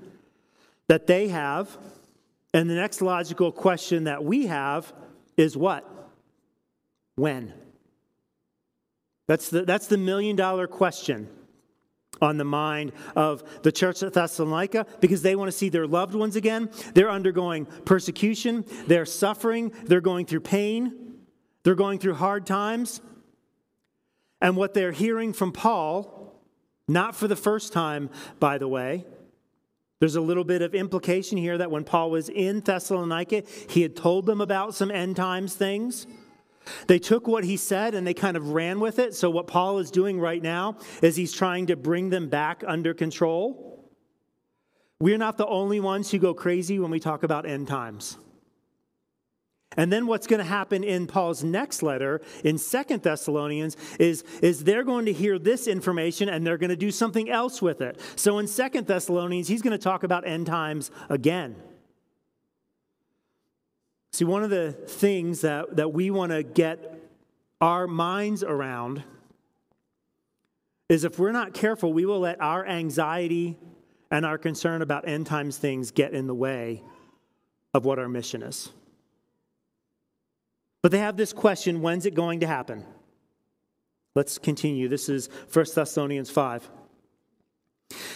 that 0.87 1.07
they 1.07 1.29
have, 1.29 1.77
and 2.55 2.69
the 2.71 2.75
next 2.75 3.03
logical 3.03 3.53
question 3.53 4.05
that 4.05 4.25
we 4.25 4.47
have 4.47 4.93
is 5.37 5.57
what? 5.57 5.85
When? 7.17 7.53
That's 9.27 9.51
the, 9.51 9.65
that's 9.65 9.89
the 9.89 9.99
million 9.99 10.37
dollar 10.37 10.67
question 10.67 11.29
on 12.21 12.37
the 12.37 12.45
mind 12.45 12.93
of 13.15 13.63
the 13.63 13.71
church 13.71 14.03
at 14.03 14.13
Thessalonica 14.13 14.87
because 15.01 15.23
they 15.23 15.37
want 15.37 15.51
to 15.51 15.57
see 15.57 15.69
their 15.69 15.87
loved 15.87 16.15
ones 16.15 16.37
again. 16.37 16.71
They're 16.95 17.11
undergoing 17.11 17.67
persecution, 17.85 18.65
they're 18.87 19.07
suffering, 19.07 19.73
they're 19.85 20.01
going 20.01 20.27
through 20.27 20.41
pain, 20.41 21.19
they're 21.63 21.75
going 21.75 21.99
through 21.99 22.15
hard 22.15 22.47
times. 22.47 23.01
And 24.41 24.57
what 24.57 24.73
they're 24.73 24.93
hearing 24.93 25.33
from 25.33 25.53
Paul 25.53 26.18
not 26.89 27.15
for 27.15 27.29
the 27.29 27.37
first 27.37 27.73
time, 27.73 28.11
by 28.41 28.59
the 28.59 28.67
way. 28.67 29.05
There's 30.01 30.17
a 30.17 30.21
little 30.21 30.45
bit 30.45 30.63
of 30.63 30.75
implication 30.75 31.39
here 31.39 31.59
that 31.59 31.71
when 31.71 31.85
Paul 31.85 32.11
was 32.11 32.29
in 32.29 32.61
Thessalonica, 32.61 33.43
he 33.69 33.83
had 33.83 33.97
told 33.97 34.27
them 34.27 34.41
about 34.41 34.75
some 34.75 34.91
end 34.91 35.17
times 35.17 35.55
things. 35.55 36.07
They 36.87 36.99
took 36.99 37.27
what 37.27 37.45
he 37.45 37.57
said 37.57 37.95
and 37.95 38.07
they 38.07 38.15
kind 38.15 38.37
of 38.37 38.51
ran 38.51 38.79
with 38.79 38.99
it. 38.99 39.15
So, 39.15 39.31
what 39.31 39.47
Paul 39.47 39.79
is 39.79 39.91
doing 39.91 40.21
right 40.21 40.43
now 40.43 40.77
is 41.03 41.17
he's 41.17 41.33
trying 41.33 41.67
to 41.67 41.77
bring 41.77 42.11
them 42.11 42.29
back 42.29 42.63
under 42.67 42.95
control. 42.95 43.91
We're 45.01 45.19
not 45.19 45.37
the 45.37 45.47
only 45.47 45.81
ones 45.81 46.11
who 46.11 46.19
go 46.19 46.35
crazy 46.35 46.79
when 46.79 46.91
we 46.91 47.01
talk 47.01 47.23
about 47.23 47.47
end 47.47 47.69
times. 47.69 48.19
And 49.77 49.93
then 49.93 50.07
what's 50.07 50.27
going 50.27 50.39
to 50.39 50.45
happen 50.45 50.83
in 50.83 51.07
Paul's 51.07 51.45
next 51.45 51.83
letter 51.83 52.21
in 52.43 52.59
Second 52.59 53.03
Thessalonians 53.03 53.77
is, 54.01 54.25
is 54.43 54.65
they're 54.65 54.83
going 54.83 55.05
to 55.07 55.13
hear 55.13 55.39
this 55.39 55.67
information 55.67 56.29
and 56.29 56.47
they're 56.47 56.57
going 56.57 56.71
to 56.71 56.77
do 56.77 56.91
something 56.91 57.29
else 57.31 57.61
with 57.61 57.81
it. 57.81 58.01
So 58.17 58.39
in 58.39 58.47
Second 58.47 58.87
Thessalonians, 58.87 59.47
he's 59.47 59.63
going 59.63 59.77
to 59.77 59.83
talk 59.83 60.03
about 60.05 60.27
end 60.27 60.47
times 60.47 60.91
again. 61.09 61.57
See, 64.13 64.25
one 64.25 64.43
of 64.43 64.51
the 64.51 64.73
things 64.73 65.43
that, 65.43 65.77
that 65.77 65.93
we 65.93 66.11
want 66.11 66.33
to 66.33 66.43
get 66.43 67.01
our 67.61 67.87
minds 67.87 68.43
around 68.43 69.05
is 70.89 71.05
if 71.05 71.19
we're 71.19 71.33
not 71.33 71.53
careful, 71.53 71.93
we 71.93 72.07
will 72.07 72.21
let 72.21 72.41
our 72.41 72.67
anxiety 72.67 73.59
and 74.11 74.25
our 74.25 74.39
concern 74.39 74.81
about 74.81 75.07
end 75.07 75.27
times 75.27 75.59
things 75.59 75.91
get 75.91 76.15
in 76.15 76.27
the 76.27 76.35
way 76.35 76.83
of 77.75 77.85
what 77.85 77.99
our 77.99 78.09
mission 78.09 78.43
is. 78.43 78.73
But 80.83 80.93
they 80.93 80.99
have 80.99 81.17
this 81.17 81.33
question 81.33 81.81
when's 81.81 82.07
it 82.07 82.15
going 82.15 82.41
to 82.41 82.47
happen? 82.47 82.85
Let's 84.15 84.39
continue. 84.39 84.89
This 84.89 85.09
is 85.09 85.29
1 85.53 85.67
Thessalonians 85.75 86.31
5. 86.31 86.69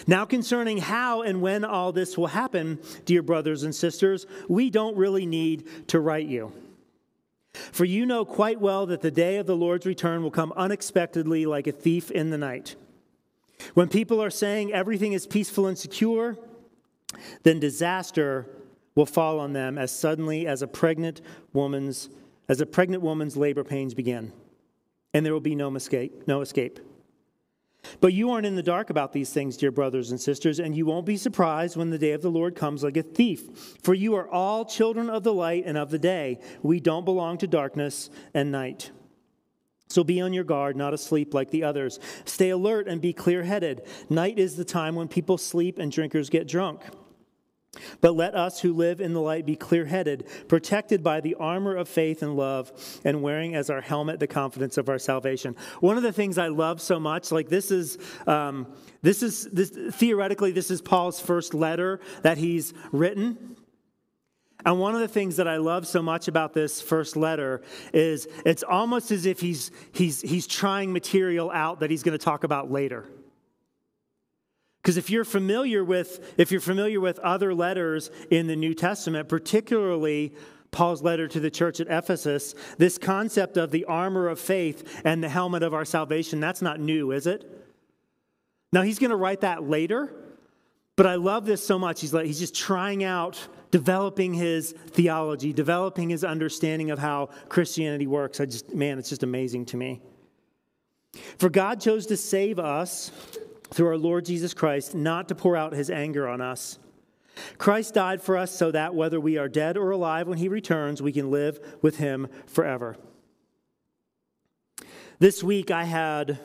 Now, 0.07 0.25
concerning 0.25 0.79
how 0.79 1.23
and 1.23 1.41
when 1.41 1.65
all 1.65 1.93
this 1.93 2.19
will 2.19 2.27
happen, 2.27 2.79
dear 3.05 3.23
brothers 3.23 3.63
and 3.63 3.75
sisters, 3.75 4.27
we 4.49 4.69
don't 4.69 4.97
really 4.97 5.27
need 5.27 5.89
to 5.89 6.01
write 6.01 6.27
you. 6.27 6.53
For 7.55 7.85
you 7.85 8.07
know 8.07 8.25
quite 8.25 8.61
well 8.61 8.87
that 8.87 9.03
the 9.03 9.11
day 9.11 9.37
of 9.37 9.47
the 9.47 9.57
Lord's 9.57 9.87
return 9.87 10.23
will 10.23 10.31
come 10.31 10.53
unexpectedly 10.57 11.47
like 11.47 11.67
a 11.67 11.73
thief 11.73 12.11
in 12.11 12.31
the 12.31 12.39
night. 12.39 12.75
When 13.75 13.89
people 13.89 14.23
are 14.23 14.31
saying 14.31 14.73
everything 14.73 15.13
is 15.13 15.27
peaceful 15.27 15.67
and 15.67 15.79
secure, 15.79 16.37
then 17.43 17.61
disaster 17.61 18.47
will 18.95 19.07
fall 19.07 19.39
on 19.39 19.53
them 19.53 19.79
as 19.79 19.91
suddenly 19.91 20.47
as 20.47 20.63
a 20.63 20.67
pregnant 20.67 21.21
woman's 21.53 22.09
as 22.49 22.61
a 22.61 22.67
pregnant 22.67 23.03
woman's 23.03 23.37
labor 23.37 23.65
pains 23.65 23.95
begin 23.95 24.33
and 25.15 25.25
there 25.25 25.33
will 25.33 25.41
be 25.41 25.55
no 25.55 25.75
escape 25.75 26.27
no 26.27 26.41
escape 26.41 26.81
but 28.01 28.13
you 28.13 28.31
aren't 28.31 28.47
in 28.47 28.55
the 28.55 28.63
dark 28.63 28.91
about 28.91 29.13
these 29.13 29.31
things 29.31 29.57
dear 29.57 29.71
brothers 29.71 30.11
and 30.11 30.21
sisters 30.21 30.59
and 30.59 30.77
you 30.77 30.87
won't 30.87 31.07
be 31.07 31.17
surprised 31.17 31.77
when 31.77 31.91
the 31.91 31.99
day 31.99 32.13
of 32.13 32.23
the 32.23 32.31
lord 32.31 32.55
comes 32.55 32.83
like 32.83 32.97
a 32.97 33.03
thief 33.03 33.77
for 33.83 33.95
you 33.95 34.15
are 34.15 34.29
all 34.29 34.65
children 34.65 35.11
of 35.11 35.23
the 35.23 35.35
light 35.35 35.65
and 35.67 35.77
of 35.77 35.91
the 35.91 35.99
day 35.99 36.39
we 36.63 36.81
don't 36.81 37.05
belong 37.05 37.39
to 37.39 37.47
darkness 37.47 38.11
and 38.35 38.53
night 38.53 38.91
so 39.93 40.03
be 40.03 40.23
on 40.23 40.33
your 40.33 40.45
guard, 40.45 40.75
not 40.75 40.95
asleep 40.95 41.35
like 41.35 41.51
the 41.51 41.65
others. 41.65 42.01
Stay 42.25 42.49
alert 42.49 42.89
and 42.89 42.99
be 42.99 43.13
clear 43.13 43.43
headed. 43.43 43.83
Night 44.09 44.39
is 44.39 44.57
the 44.57 44.65
time 44.65 44.95
when 44.95 45.07
people 45.07 45.37
sleep 45.37 45.79
and 45.79 45.93
drinkers 45.93 46.31
get 46.31 46.49
drunk. 46.49 46.83
But 48.03 48.15
let 48.15 48.35
us 48.35 48.61
who 48.61 48.75
live 48.75 49.01
in 49.01 49.15
the 49.15 49.21
light 49.21 49.47
be 49.47 49.57
clear 49.57 49.87
headed, 49.87 50.27
protected 50.47 51.03
by 51.03 51.21
the 51.21 51.37
armor 51.37 51.75
of 51.75 51.89
faith 51.89 52.23
and 52.23 52.37
love, 52.37 52.71
and 53.03 53.23
wearing 53.23 53.55
as 53.55 53.71
our 53.71 53.81
helmet 53.81 54.21
the 54.21 54.27
confidence 54.27 54.77
of 54.77 54.91
our 54.91 54.99
salvation. 54.99 55.57
One 55.81 55.97
of 55.97 56.03
the 56.03 56.13
things 56.13 56.37
I 56.37 56.49
love 56.49 56.83
so 56.83 57.01
much, 57.01 57.33
like 57.33 57.49
this 57.49 57.71
is, 57.71 57.97
um, 58.27 58.67
this 59.01 59.23
is 59.23 59.45
this, 59.45 59.71
theoretically, 59.71 60.53
this 60.53 60.71
is 60.71 60.83
Paul's 60.83 61.19
first 61.19 61.55
letter 61.55 62.01
that 62.23 62.37
he's 62.37 62.75
written. 62.93 63.57
And 64.65 64.79
one 64.79 64.95
of 64.95 65.01
the 65.01 65.09
things 65.09 65.37
that 65.37 65.49
I 65.49 65.57
love 65.57 65.87
so 65.87 66.03
much 66.03 66.29
about 66.29 66.53
this 66.53 66.81
first 66.83 67.17
letter 67.17 67.63
is 67.95 68.29
it's 68.45 68.63
almost 68.63 69.11
as 69.11 69.25
if 69.25 69.41
he's, 69.41 69.71
he's, 69.93 70.21
he's 70.21 70.47
trying 70.47 70.93
material 70.93 71.51
out 71.51 71.81
that 71.81 71.91
he's 71.91 72.03
going 72.03 72.17
to 72.17 72.25
talk 72.25 72.45
about 72.45 72.71
later. 72.71 73.07
Because 74.83 74.97
if 74.97 75.11
you're 75.11 75.25
familiar 75.25 75.85
with 75.85 76.35
if 76.39 76.51
you're 76.51 76.61
familiar 76.61 77.01
with 77.01 77.19
other 77.21 77.55
letters 77.55 78.11
in 78.31 78.49
the 78.49 78.57
New 78.57 78.75
Testament, 78.75 79.29
particularly 79.29 80.35
Paul's 80.73 81.03
letter 81.03 81.29
to 81.29 81.39
the 81.39 81.51
church 81.51 81.81
at 81.81 81.87
Ephesus, 81.89 82.55
this 82.79 82.99
concept 82.99 83.57
of 83.57 83.71
the 83.71 83.85
armor 83.85 84.29
of 84.29 84.41
faith 84.41 85.03
and 85.05 85.23
the 85.23 85.29
helmet 85.29 85.63
of 85.63 85.73
our 85.73 85.85
salvation, 85.85 86.41
that's 86.41 86.63
not 86.63 86.81
new, 86.81 87.13
is 87.13 87.27
it? 87.27 87.49
Now 88.73 88.83
he's 88.83 88.99
going 88.99 89.11
to 89.11 89.17
write 89.17 89.43
that 89.43 89.63
later, 89.63 90.13
but 90.97 91.07
I 91.07 91.15
love 91.15 91.45
this 91.45 91.65
so 91.65 91.79
much. 91.79 92.01
He's 92.01 92.13
like 92.13 92.27
he's 92.27 92.41
just 92.41 92.55
trying 92.55 93.05
out 93.05 93.47
developing 93.71 94.35
his 94.35 94.73
theology, 94.89 95.53
developing 95.53 96.11
his 96.11 96.25
understanding 96.25 96.91
of 96.91 96.99
how 96.99 97.31
Christianity 97.49 98.09
works. 98.09 98.41
I 98.41 98.47
just 98.47 98.75
man, 98.75 98.99
it's 98.99 99.11
just 99.11 99.23
amazing 99.23 99.67
to 99.67 99.77
me. 99.77 100.01
For 101.39 101.51
God 101.51 101.81
chose 101.81 102.07
to 102.07 102.17
save 102.17 102.59
us 102.59 103.13
through 103.73 103.89
our 103.89 103.97
Lord 103.97 104.25
Jesus 104.25 104.55
Christ, 104.55 104.95
not 104.95 105.29
to 105.29 105.35
pour 105.35 105.57
out 105.57 105.73
his 105.73 105.91
anger 105.91 106.29
on 106.29 106.41
us. 106.41 106.79
Christ 107.59 107.95
died 107.95 108.23
for 108.23 108.37
us 108.37 108.51
so 108.51 108.71
that 108.71 108.95
whether 108.95 109.19
we 109.19 109.39
are 109.39 109.49
dead 109.49 109.77
or 109.77 109.91
alive 109.91 110.29
when 110.29 110.39
he 110.39 110.49
returns, 110.49 111.01
we 111.01 111.13
can 111.13 111.31
live 111.31 111.79
with 111.81 111.97
him 111.97 112.29
forever. 112.47 112.97
This 115.19 115.43
week 115.43 115.71
I 115.71 115.85
had 115.85 116.39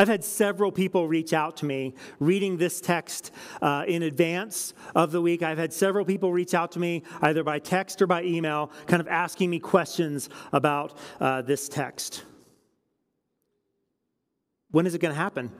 I've 0.00 0.06
had 0.06 0.22
several 0.22 0.70
people 0.70 1.08
reach 1.08 1.32
out 1.32 1.56
to 1.56 1.66
me 1.66 1.96
reading 2.20 2.56
this 2.56 2.80
text 2.80 3.32
uh, 3.60 3.84
in 3.88 4.04
advance 4.04 4.72
of 4.94 5.10
the 5.10 5.20
week. 5.20 5.42
I've 5.42 5.58
had 5.58 5.72
several 5.72 6.04
people 6.04 6.32
reach 6.32 6.54
out 6.54 6.70
to 6.72 6.78
me 6.78 7.02
either 7.20 7.42
by 7.42 7.58
text 7.58 8.00
or 8.00 8.06
by 8.06 8.22
email, 8.22 8.70
kind 8.86 9.00
of 9.00 9.08
asking 9.08 9.50
me 9.50 9.58
questions 9.58 10.30
about 10.52 10.96
uh, 11.18 11.42
this 11.42 11.68
text. 11.68 12.22
When 14.70 14.86
is 14.86 14.94
it 14.94 15.00
going 15.00 15.12
to 15.12 15.20
happen? 15.20 15.50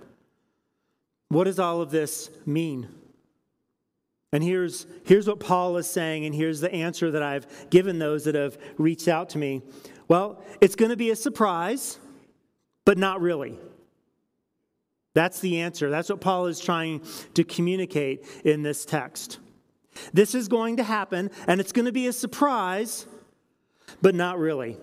What 1.29 1.45
does 1.45 1.59
all 1.59 1.81
of 1.81 1.91
this 1.91 2.31
mean? 2.47 2.89
And 4.33 4.43
here's, 4.43 4.87
here's 5.05 5.27
what 5.27 5.41
Paul 5.41 5.77
is 5.79 5.89
saying, 5.89 6.27
and 6.27 6.35
here's 6.35 6.61
the 6.61 6.73
answer 6.73 7.11
that 7.11 7.23
I've 7.23 7.71
given 7.71 7.99
those 7.99 8.25
that 8.25 8.35
have 8.35 8.59
reached 8.77 9.09
out 9.09 9.31
to 9.31 9.39
me. 9.39 9.63
Well, 10.07 10.43
it's 10.61 10.75
going 10.75 10.91
to 10.91 10.97
be 10.97 11.11
a 11.11 11.17
surprise, 11.17 11.99
but 12.85 12.99
not 12.99 13.21
really. 13.21 13.59
That's 15.15 15.41
the 15.41 15.61
answer. 15.61 15.91
That's 15.91 16.11
what 16.11 16.21
Paul 16.21 16.47
is 16.47 16.61
trying 16.61 17.03
to 17.35 17.45
communicate 17.45 18.25
in 18.45 18.63
this 18.63 18.85
text. 18.85 19.39
This 20.13 20.35
is 20.35 20.47
going 20.47 20.77
to 20.77 20.85
happen, 20.85 21.31
and 21.47 21.61
it's 21.61 21.73
going 21.73 21.87
to 21.87 21.93
be 21.93 22.07
a 22.07 22.13
surprise, 22.13 23.07
but 24.03 24.15
not 24.15 24.39
really. 24.39 24.77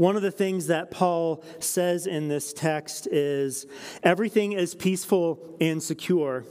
One 0.00 0.16
of 0.16 0.22
the 0.22 0.30
things 0.30 0.68
that 0.68 0.90
Paul 0.90 1.44
says 1.58 2.06
in 2.06 2.28
this 2.28 2.54
text 2.54 3.06
is 3.08 3.66
everything 4.02 4.52
is 4.52 4.74
peaceful 4.74 5.58
and 5.60 5.82
secure. 5.82 6.46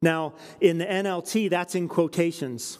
Now, 0.00 0.32
in 0.58 0.78
the 0.78 0.86
NLT, 0.86 1.50
that's 1.50 1.74
in 1.74 1.88
quotations. 1.88 2.78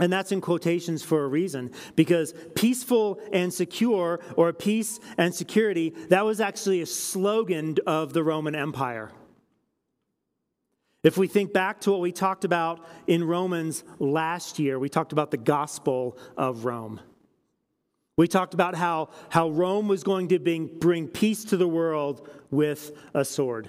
And 0.00 0.10
that's 0.10 0.32
in 0.32 0.40
quotations 0.40 1.02
for 1.02 1.24
a 1.24 1.28
reason, 1.28 1.72
because 1.94 2.32
peaceful 2.54 3.20
and 3.34 3.52
secure, 3.52 4.20
or 4.34 4.50
peace 4.54 4.98
and 5.18 5.34
security, 5.34 5.90
that 6.08 6.24
was 6.24 6.40
actually 6.40 6.80
a 6.80 6.86
slogan 6.86 7.76
of 7.86 8.14
the 8.14 8.24
Roman 8.24 8.54
Empire. 8.54 9.12
If 11.02 11.18
we 11.18 11.26
think 11.26 11.52
back 11.52 11.82
to 11.82 11.90
what 11.90 12.00
we 12.00 12.12
talked 12.12 12.46
about 12.46 12.82
in 13.06 13.24
Romans 13.24 13.84
last 13.98 14.58
year, 14.58 14.78
we 14.78 14.88
talked 14.88 15.12
about 15.12 15.30
the 15.30 15.36
gospel 15.36 16.16
of 16.34 16.64
Rome. 16.64 16.98
We 18.22 18.28
talked 18.28 18.54
about 18.54 18.76
how, 18.76 19.08
how 19.30 19.50
Rome 19.50 19.88
was 19.88 20.04
going 20.04 20.28
to 20.28 20.38
bring, 20.38 20.68
bring 20.78 21.08
peace 21.08 21.42
to 21.46 21.56
the 21.56 21.66
world 21.66 22.30
with 22.52 22.92
a 23.14 23.24
sword. 23.24 23.68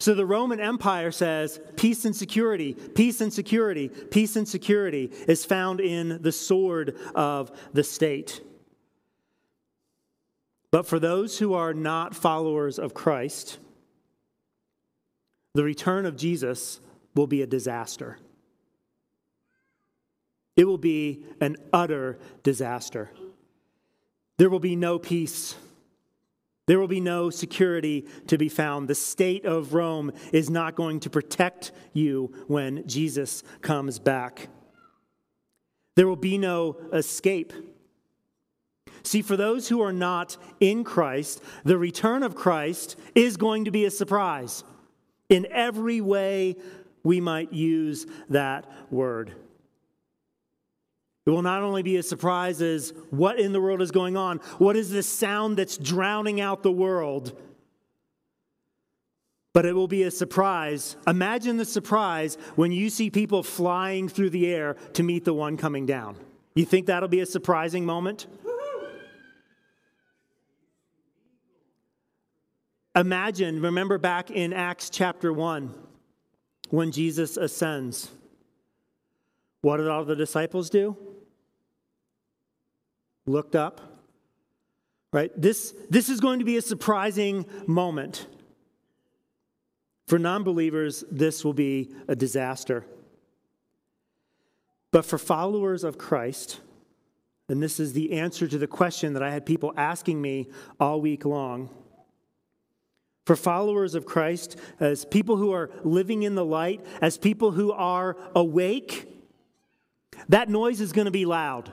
So 0.00 0.14
the 0.14 0.24
Roman 0.24 0.60
Empire 0.60 1.12
says 1.12 1.60
peace 1.76 2.06
and 2.06 2.16
security, 2.16 2.72
peace 2.72 3.20
and 3.20 3.30
security, 3.30 3.88
peace 3.88 4.34
and 4.34 4.48
security 4.48 5.12
is 5.28 5.44
found 5.44 5.82
in 5.82 6.22
the 6.22 6.32
sword 6.32 6.96
of 7.14 7.50
the 7.74 7.84
state. 7.84 8.40
But 10.70 10.86
for 10.86 10.98
those 10.98 11.38
who 11.38 11.52
are 11.52 11.74
not 11.74 12.16
followers 12.16 12.78
of 12.78 12.94
Christ, 12.94 13.58
the 15.52 15.64
return 15.64 16.06
of 16.06 16.16
Jesus 16.16 16.80
will 17.14 17.26
be 17.26 17.42
a 17.42 17.46
disaster. 17.46 18.16
It 20.56 20.64
will 20.64 20.78
be 20.78 21.24
an 21.40 21.56
utter 21.72 22.18
disaster. 22.42 23.10
There 24.38 24.50
will 24.50 24.60
be 24.60 24.76
no 24.76 24.98
peace. 24.98 25.54
There 26.66 26.80
will 26.80 26.88
be 26.88 27.00
no 27.00 27.30
security 27.30 28.06
to 28.26 28.36
be 28.36 28.48
found. 28.48 28.88
The 28.88 28.94
state 28.94 29.44
of 29.44 29.74
Rome 29.74 30.12
is 30.32 30.50
not 30.50 30.74
going 30.74 31.00
to 31.00 31.10
protect 31.10 31.72
you 31.92 32.32
when 32.48 32.86
Jesus 32.88 33.42
comes 33.60 33.98
back. 33.98 34.48
There 35.94 36.08
will 36.08 36.16
be 36.16 36.38
no 36.38 36.76
escape. 36.92 37.52
See, 39.02 39.22
for 39.22 39.36
those 39.36 39.68
who 39.68 39.80
are 39.80 39.92
not 39.92 40.36
in 40.58 40.82
Christ, 40.82 41.40
the 41.64 41.78
return 41.78 42.24
of 42.24 42.34
Christ 42.34 42.96
is 43.14 43.36
going 43.36 43.66
to 43.66 43.70
be 43.70 43.84
a 43.84 43.90
surprise 43.90 44.64
in 45.28 45.46
every 45.50 46.00
way 46.00 46.56
we 47.04 47.20
might 47.20 47.52
use 47.52 48.06
that 48.28 48.68
word. 48.90 49.32
It 51.26 51.30
will 51.30 51.42
not 51.42 51.62
only 51.62 51.82
be 51.82 51.96
a 51.96 52.04
surprise 52.04 52.62
as 52.62 52.92
what 53.10 53.40
in 53.40 53.52
the 53.52 53.60
world 53.60 53.82
is 53.82 53.90
going 53.90 54.16
on, 54.16 54.38
what 54.58 54.76
is 54.76 54.90
this 54.90 55.08
sound 55.08 55.56
that's 55.56 55.76
drowning 55.76 56.40
out 56.40 56.62
the 56.62 56.70
world, 56.70 57.36
but 59.52 59.66
it 59.66 59.72
will 59.72 59.88
be 59.88 60.04
a 60.04 60.10
surprise. 60.10 60.96
Imagine 61.04 61.56
the 61.56 61.64
surprise 61.64 62.38
when 62.54 62.70
you 62.70 62.88
see 62.90 63.10
people 63.10 63.42
flying 63.42 64.08
through 64.08 64.30
the 64.30 64.46
air 64.46 64.76
to 64.92 65.02
meet 65.02 65.24
the 65.24 65.34
one 65.34 65.56
coming 65.56 65.84
down. 65.84 66.16
You 66.54 66.64
think 66.64 66.86
that'll 66.86 67.08
be 67.08 67.20
a 67.20 67.26
surprising 67.26 67.84
moment? 67.84 68.28
Imagine, 72.94 73.60
remember 73.60 73.98
back 73.98 74.30
in 74.30 74.52
Acts 74.52 74.90
chapter 74.90 75.32
1 75.32 75.74
when 76.70 76.92
Jesus 76.92 77.36
ascends. 77.36 78.10
What 79.60 79.78
did 79.78 79.88
all 79.88 80.04
the 80.04 80.16
disciples 80.16 80.70
do? 80.70 80.96
Looked 83.26 83.56
up. 83.56 83.80
Right? 85.12 85.30
This, 85.36 85.74
this 85.88 86.08
is 86.08 86.20
going 86.20 86.40
to 86.40 86.44
be 86.44 86.56
a 86.56 86.62
surprising 86.62 87.46
moment. 87.66 88.26
For 90.06 90.18
non 90.18 90.44
believers, 90.44 91.04
this 91.10 91.44
will 91.44 91.52
be 91.52 91.94
a 92.08 92.14
disaster. 92.14 92.84
But 94.92 95.04
for 95.04 95.18
followers 95.18 95.84
of 95.84 95.98
Christ, 95.98 96.60
and 97.48 97.62
this 97.62 97.78
is 97.78 97.92
the 97.92 98.12
answer 98.12 98.46
to 98.46 98.58
the 98.58 98.66
question 98.66 99.12
that 99.14 99.22
I 99.22 99.30
had 99.30 99.46
people 99.46 99.72
asking 99.76 100.20
me 100.20 100.48
all 100.80 101.00
week 101.00 101.24
long. 101.24 101.70
For 103.24 103.36
followers 103.36 103.94
of 103.94 104.06
Christ, 104.06 104.56
as 104.78 105.04
people 105.04 105.36
who 105.36 105.52
are 105.52 105.70
living 105.82 106.22
in 106.22 106.34
the 106.34 106.44
light, 106.44 106.84
as 107.00 107.18
people 107.18 107.50
who 107.50 107.72
are 107.72 108.16
awake, 108.34 109.08
that 110.28 110.48
noise 110.48 110.80
is 110.80 110.92
going 110.92 111.06
to 111.06 111.10
be 111.10 111.24
loud. 111.24 111.72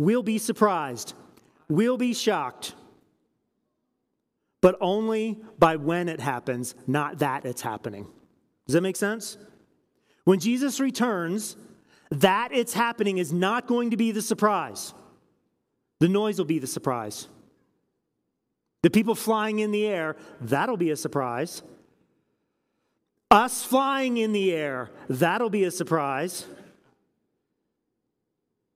We'll 0.00 0.22
be 0.22 0.38
surprised. 0.38 1.12
We'll 1.68 1.98
be 1.98 2.14
shocked. 2.14 2.74
But 4.62 4.78
only 4.80 5.38
by 5.58 5.76
when 5.76 6.08
it 6.08 6.20
happens, 6.20 6.74
not 6.86 7.18
that 7.18 7.44
it's 7.44 7.60
happening. 7.60 8.06
Does 8.66 8.72
that 8.72 8.80
make 8.80 8.96
sense? 8.96 9.36
When 10.24 10.40
Jesus 10.40 10.80
returns, 10.80 11.54
that 12.10 12.48
it's 12.50 12.72
happening 12.72 13.18
is 13.18 13.30
not 13.30 13.66
going 13.66 13.90
to 13.90 13.98
be 13.98 14.10
the 14.10 14.22
surprise. 14.22 14.94
The 15.98 16.08
noise 16.08 16.38
will 16.38 16.46
be 16.46 16.58
the 16.58 16.66
surprise. 16.66 17.28
The 18.82 18.88
people 18.88 19.14
flying 19.14 19.58
in 19.58 19.70
the 19.70 19.86
air, 19.86 20.16
that'll 20.40 20.78
be 20.78 20.90
a 20.90 20.96
surprise. 20.96 21.62
Us 23.30 23.62
flying 23.62 24.16
in 24.16 24.32
the 24.32 24.54
air, 24.54 24.90
that'll 25.10 25.50
be 25.50 25.64
a 25.64 25.70
surprise. 25.70 26.46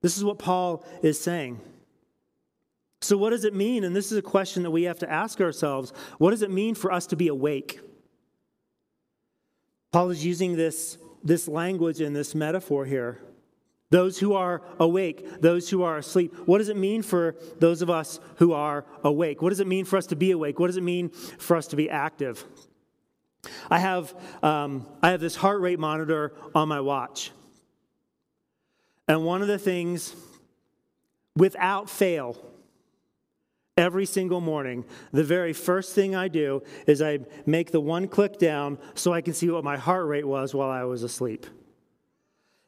This 0.04 0.18
is 0.18 0.22
what 0.22 0.38
Paul 0.38 0.84
is 1.00 1.18
saying. 1.18 1.58
So, 3.00 3.16
what 3.16 3.30
does 3.30 3.46
it 3.46 3.54
mean? 3.54 3.84
And 3.84 3.96
this 3.96 4.12
is 4.12 4.18
a 4.18 4.22
question 4.22 4.62
that 4.64 4.70
we 4.70 4.82
have 4.82 4.98
to 4.98 5.10
ask 5.10 5.40
ourselves. 5.40 5.94
What 6.18 6.32
does 6.32 6.42
it 6.42 6.50
mean 6.50 6.74
for 6.74 6.92
us 6.92 7.06
to 7.06 7.16
be 7.16 7.28
awake? 7.28 7.80
Paul 9.92 10.10
is 10.10 10.22
using 10.22 10.56
this, 10.56 10.98
this 11.22 11.48
language 11.48 12.02
and 12.02 12.14
this 12.14 12.34
metaphor 12.34 12.84
here. 12.84 13.18
Those 13.88 14.18
who 14.18 14.34
are 14.34 14.60
awake, 14.78 15.40
those 15.40 15.70
who 15.70 15.82
are 15.82 15.96
asleep. 15.96 16.34
What 16.44 16.58
does 16.58 16.68
it 16.68 16.76
mean 16.76 17.00
for 17.00 17.36
those 17.58 17.80
of 17.80 17.88
us 17.88 18.20
who 18.36 18.52
are 18.52 18.84
awake? 19.04 19.40
What 19.40 19.50
does 19.50 19.60
it 19.60 19.66
mean 19.66 19.86
for 19.86 19.96
us 19.96 20.08
to 20.08 20.16
be 20.16 20.32
awake? 20.32 20.58
What 20.58 20.66
does 20.66 20.76
it 20.76 20.82
mean 20.82 21.08
for 21.08 21.56
us 21.56 21.66
to 21.68 21.76
be 21.76 21.88
active? 21.88 22.44
I 23.70 23.78
have, 23.78 24.14
um, 24.42 24.86
I 25.02 25.12
have 25.12 25.22
this 25.22 25.36
heart 25.36 25.62
rate 25.62 25.78
monitor 25.78 26.34
on 26.54 26.68
my 26.68 26.80
watch. 26.80 27.30
And 29.06 29.24
one 29.24 29.42
of 29.42 29.48
the 29.48 29.58
things, 29.58 30.14
without 31.36 31.90
fail, 31.90 32.36
every 33.76 34.06
single 34.06 34.40
morning, 34.40 34.84
the 35.12 35.24
very 35.24 35.52
first 35.52 35.94
thing 35.94 36.14
I 36.14 36.28
do 36.28 36.62
is 36.86 37.02
I 37.02 37.20
make 37.44 37.70
the 37.70 37.80
one 37.80 38.08
click 38.08 38.38
down 38.38 38.78
so 38.94 39.12
I 39.12 39.20
can 39.20 39.34
see 39.34 39.50
what 39.50 39.64
my 39.64 39.76
heart 39.76 40.06
rate 40.06 40.26
was 40.26 40.54
while 40.54 40.70
I 40.70 40.84
was 40.84 41.02
asleep. 41.02 41.46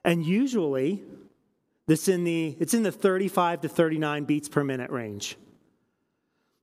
And 0.05 0.25
usually, 0.25 1.03
this 1.87 2.09
in 2.09 2.25
the, 2.25 2.57
it's 2.61 2.75
in 2.75 2.83
the 2.83 2.93
35 2.93 3.63
to 3.63 3.69
39 3.69 4.25
beats 4.25 4.49
per 4.49 4.63
minute 4.63 4.91
range, 4.91 5.37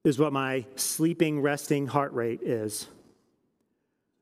is 0.04 0.20
what 0.20 0.34
my 0.34 0.66
sleeping, 0.76 1.42
resting 1.42 1.88
heart 1.88 2.14
rate 2.14 2.42
is. 2.44 2.88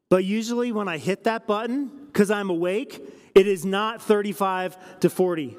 But 0.10 0.26
usually, 0.26 0.72
when 0.72 0.88
I 0.88 0.98
hit 0.98 1.24
that 1.24 1.48
button, 1.48 1.90
because 2.08 2.30
I'm 2.30 2.50
awake, 2.50 3.02
it 3.36 3.48
is 3.48 3.66
not 3.66 4.02
35 4.02 5.00
to 5.00 5.10
40 5.10 5.58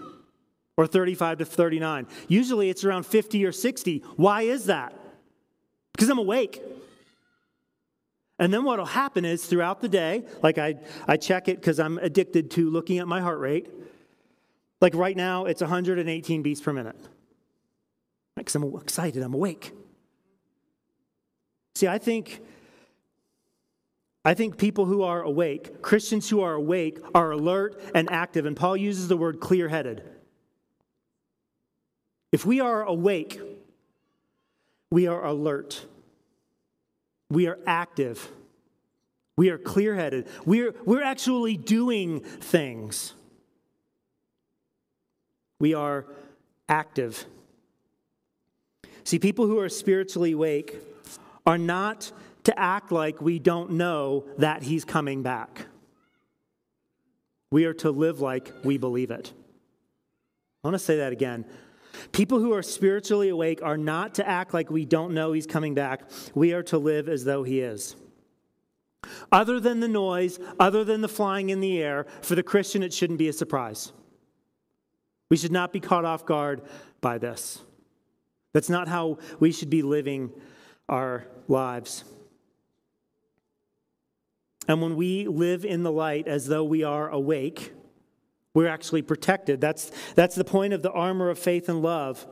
or 0.76 0.86
35 0.86 1.38
to 1.38 1.44
39. 1.44 2.06
Usually, 2.28 2.70
it's 2.70 2.84
around 2.84 3.04
50 3.04 3.44
or 3.44 3.52
60. 3.52 3.98
Why 4.16 4.42
is 4.42 4.66
that? 4.66 4.94
Because 5.92 6.08
I'm 6.08 6.18
awake. 6.18 6.62
And 8.38 8.52
then 8.52 8.64
what 8.64 8.78
will 8.78 8.86
happen 8.86 9.24
is 9.24 9.46
throughout 9.46 9.80
the 9.80 9.88
day, 9.88 10.24
like 10.42 10.58
I, 10.58 10.76
I 11.06 11.16
check 11.16 11.48
it 11.48 11.56
because 11.60 11.78
I'm 11.78 11.98
addicted 11.98 12.50
to 12.52 12.70
looking 12.70 12.98
at 12.98 13.06
my 13.06 13.20
heart 13.20 13.38
rate. 13.38 13.68
Like 14.80 14.94
right 14.94 15.16
now, 15.16 15.44
it's 15.44 15.60
118 15.60 16.42
beats 16.42 16.60
per 16.60 16.72
minute. 16.72 16.96
Because 18.34 18.54
I'm 18.54 18.74
excited, 18.76 19.22
I'm 19.22 19.34
awake. 19.34 19.72
See, 21.74 21.86
I 21.86 21.98
think 21.98 22.40
I 24.24 24.34
think 24.34 24.56
people 24.56 24.84
who 24.84 25.02
are 25.02 25.22
awake, 25.22 25.82
Christians 25.82 26.30
who 26.30 26.40
are 26.42 26.54
awake, 26.54 26.98
are 27.14 27.32
alert 27.32 27.80
and 27.94 28.10
active. 28.10 28.46
And 28.46 28.56
Paul 28.56 28.76
uses 28.76 29.08
the 29.08 29.16
word 29.16 29.40
clear 29.40 29.68
headed. 29.68 30.02
If 32.30 32.46
we 32.46 32.60
are 32.60 32.82
awake, 32.82 33.40
we 34.90 35.06
are 35.06 35.24
alert, 35.24 35.86
we 37.30 37.46
are 37.46 37.58
active, 37.66 38.30
we 39.36 39.50
are 39.50 39.58
clear 39.58 39.94
headed, 39.96 40.28
we're, 40.46 40.74
we're 40.84 41.02
actually 41.02 41.56
doing 41.56 42.20
things. 42.20 43.14
We 45.58 45.74
are 45.74 46.06
active. 46.68 47.24
See, 49.04 49.18
people 49.18 49.46
who 49.46 49.58
are 49.60 49.68
spiritually 49.68 50.32
awake 50.32 50.76
are 51.46 51.58
not 51.58 52.12
to 52.44 52.58
act 52.58 52.92
like 52.92 53.20
we 53.20 53.38
don't 53.38 53.72
know 53.72 54.24
that 54.38 54.62
he's 54.62 54.84
coming 54.84 55.22
back. 55.22 55.66
We 57.50 57.66
are 57.66 57.74
to 57.74 57.90
live 57.90 58.20
like 58.20 58.52
we 58.64 58.78
believe 58.78 59.10
it. 59.10 59.32
I 60.64 60.68
want 60.68 60.74
to 60.74 60.78
say 60.78 60.98
that 60.98 61.12
again. 61.12 61.44
People 62.12 62.38
who 62.40 62.52
are 62.54 62.62
spiritually 62.62 63.28
awake 63.28 63.60
are 63.62 63.76
not 63.76 64.14
to 64.14 64.28
act 64.28 64.54
like 64.54 64.70
we 64.70 64.84
don't 64.84 65.12
know 65.12 65.32
he's 65.32 65.46
coming 65.46 65.74
back. 65.74 66.02
We 66.34 66.52
are 66.52 66.62
to 66.64 66.78
live 66.78 67.08
as 67.08 67.24
though 67.24 67.42
he 67.42 67.60
is. 67.60 67.96
Other 69.30 69.60
than 69.60 69.80
the 69.80 69.88
noise, 69.88 70.38
other 70.58 70.84
than 70.84 71.00
the 71.00 71.08
flying 71.08 71.50
in 71.50 71.60
the 71.60 71.82
air, 71.82 72.06
for 72.22 72.34
the 72.34 72.42
Christian, 72.42 72.82
it 72.82 72.94
shouldn't 72.94 73.18
be 73.18 73.28
a 73.28 73.32
surprise. 73.32 73.92
We 75.28 75.36
should 75.36 75.52
not 75.52 75.72
be 75.72 75.80
caught 75.80 76.04
off 76.04 76.24
guard 76.24 76.62
by 77.00 77.18
this. 77.18 77.60
That's 78.52 78.70
not 78.70 78.88
how 78.88 79.18
we 79.40 79.52
should 79.52 79.70
be 79.70 79.82
living 79.82 80.30
our 80.88 81.26
lives. 81.48 82.04
And 84.68 84.80
when 84.80 84.96
we 84.96 85.26
live 85.26 85.64
in 85.64 85.82
the 85.82 85.92
light 85.92 86.28
as 86.28 86.46
though 86.46 86.64
we 86.64 86.84
are 86.84 87.08
awake, 87.08 87.72
we're 88.54 88.68
actually 88.68 89.02
protected. 89.02 89.60
That's, 89.60 89.90
that's 90.14 90.34
the 90.34 90.44
point 90.44 90.72
of 90.72 90.82
the 90.82 90.92
armor 90.92 91.30
of 91.30 91.38
faith 91.38 91.68
and 91.68 91.82
love. 91.82 92.26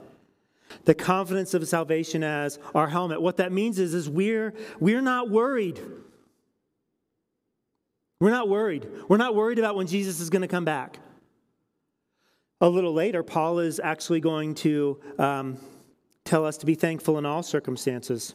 The 0.84 0.94
confidence 0.94 1.54
of 1.54 1.66
salvation 1.66 2.22
as 2.22 2.58
our 2.74 2.88
helmet. 2.88 3.20
What 3.20 3.38
that 3.38 3.50
means 3.50 3.78
is, 3.78 3.94
is 3.94 4.08
we're, 4.08 4.54
we're 4.78 5.00
not 5.00 5.28
worried. 5.28 5.80
We're 8.20 8.30
not 8.30 8.48
worried. 8.48 8.86
We're 9.08 9.16
not 9.16 9.34
worried 9.34 9.58
about 9.58 9.74
when 9.74 9.86
Jesus 9.86 10.20
is 10.20 10.30
going 10.30 10.42
to 10.42 10.48
come 10.48 10.64
back. 10.64 10.98
A 12.60 12.68
little 12.68 12.92
later, 12.92 13.22
Paul 13.22 13.58
is 13.58 13.80
actually 13.82 14.20
going 14.20 14.54
to 14.56 15.00
um, 15.18 15.58
tell 16.24 16.44
us 16.44 16.58
to 16.58 16.66
be 16.66 16.74
thankful 16.74 17.16
in 17.18 17.24
all 17.24 17.42
circumstances. 17.42 18.34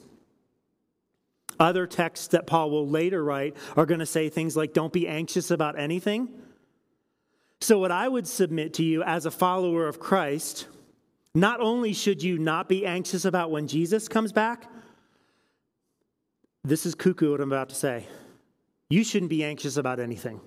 Other 1.59 1.87
texts 1.87 2.27
that 2.29 2.47
Paul 2.47 2.69
will 2.69 2.87
later 2.87 3.23
write 3.23 3.55
are 3.75 3.85
going 3.85 3.99
to 3.99 4.05
say 4.05 4.29
things 4.29 4.55
like, 4.55 4.73
don't 4.73 4.93
be 4.93 5.07
anxious 5.07 5.51
about 5.51 5.79
anything. 5.79 6.29
So, 7.61 7.79
what 7.79 7.91
I 7.91 8.07
would 8.07 8.27
submit 8.27 8.73
to 8.75 8.83
you 8.83 9.01
as 9.03 9.25
a 9.25 9.31
follower 9.31 9.87
of 9.87 9.99
Christ, 9.99 10.67
not 11.33 11.61
only 11.61 11.93
should 11.93 12.21
you 12.21 12.37
not 12.37 12.67
be 12.67 12.85
anxious 12.85 13.25
about 13.25 13.51
when 13.51 13.67
Jesus 13.67 14.07
comes 14.07 14.31
back, 14.31 14.69
this 16.63 16.85
is 16.85 16.95
cuckoo 16.95 17.31
what 17.31 17.41
I'm 17.41 17.51
about 17.51 17.69
to 17.69 17.75
say. 17.75 18.05
You 18.89 19.03
shouldn't 19.03 19.29
be 19.29 19.43
anxious 19.43 19.77
about 19.77 19.99
anything. 19.99 20.41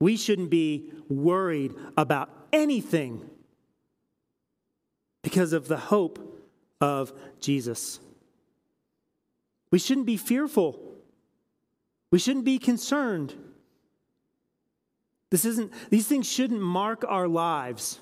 We 0.00 0.16
shouldn't 0.16 0.50
be 0.50 0.92
worried 1.08 1.74
about 1.96 2.30
anything 2.52 3.28
because 5.22 5.52
of 5.52 5.68
the 5.68 5.76
hope 5.76 6.18
of 6.80 7.12
Jesus. 7.40 8.00
We 9.70 9.78
shouldn't 9.78 10.06
be 10.06 10.16
fearful. 10.16 10.80
We 12.10 12.18
shouldn't 12.18 12.44
be 12.44 12.58
concerned. 12.58 13.34
This 15.30 15.44
isn't, 15.44 15.72
these 15.90 16.06
things 16.06 16.30
shouldn't 16.30 16.60
mark 16.60 17.04
our 17.06 17.28
lives. 17.28 17.98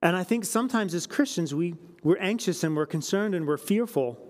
And 0.00 0.16
I 0.16 0.24
think 0.24 0.44
sometimes 0.44 0.94
as 0.94 1.06
Christians, 1.06 1.54
we, 1.54 1.74
we're 2.02 2.18
anxious 2.18 2.64
and 2.64 2.76
we're 2.76 2.86
concerned 2.86 3.34
and 3.34 3.46
we're 3.46 3.58
fearful. 3.58 4.24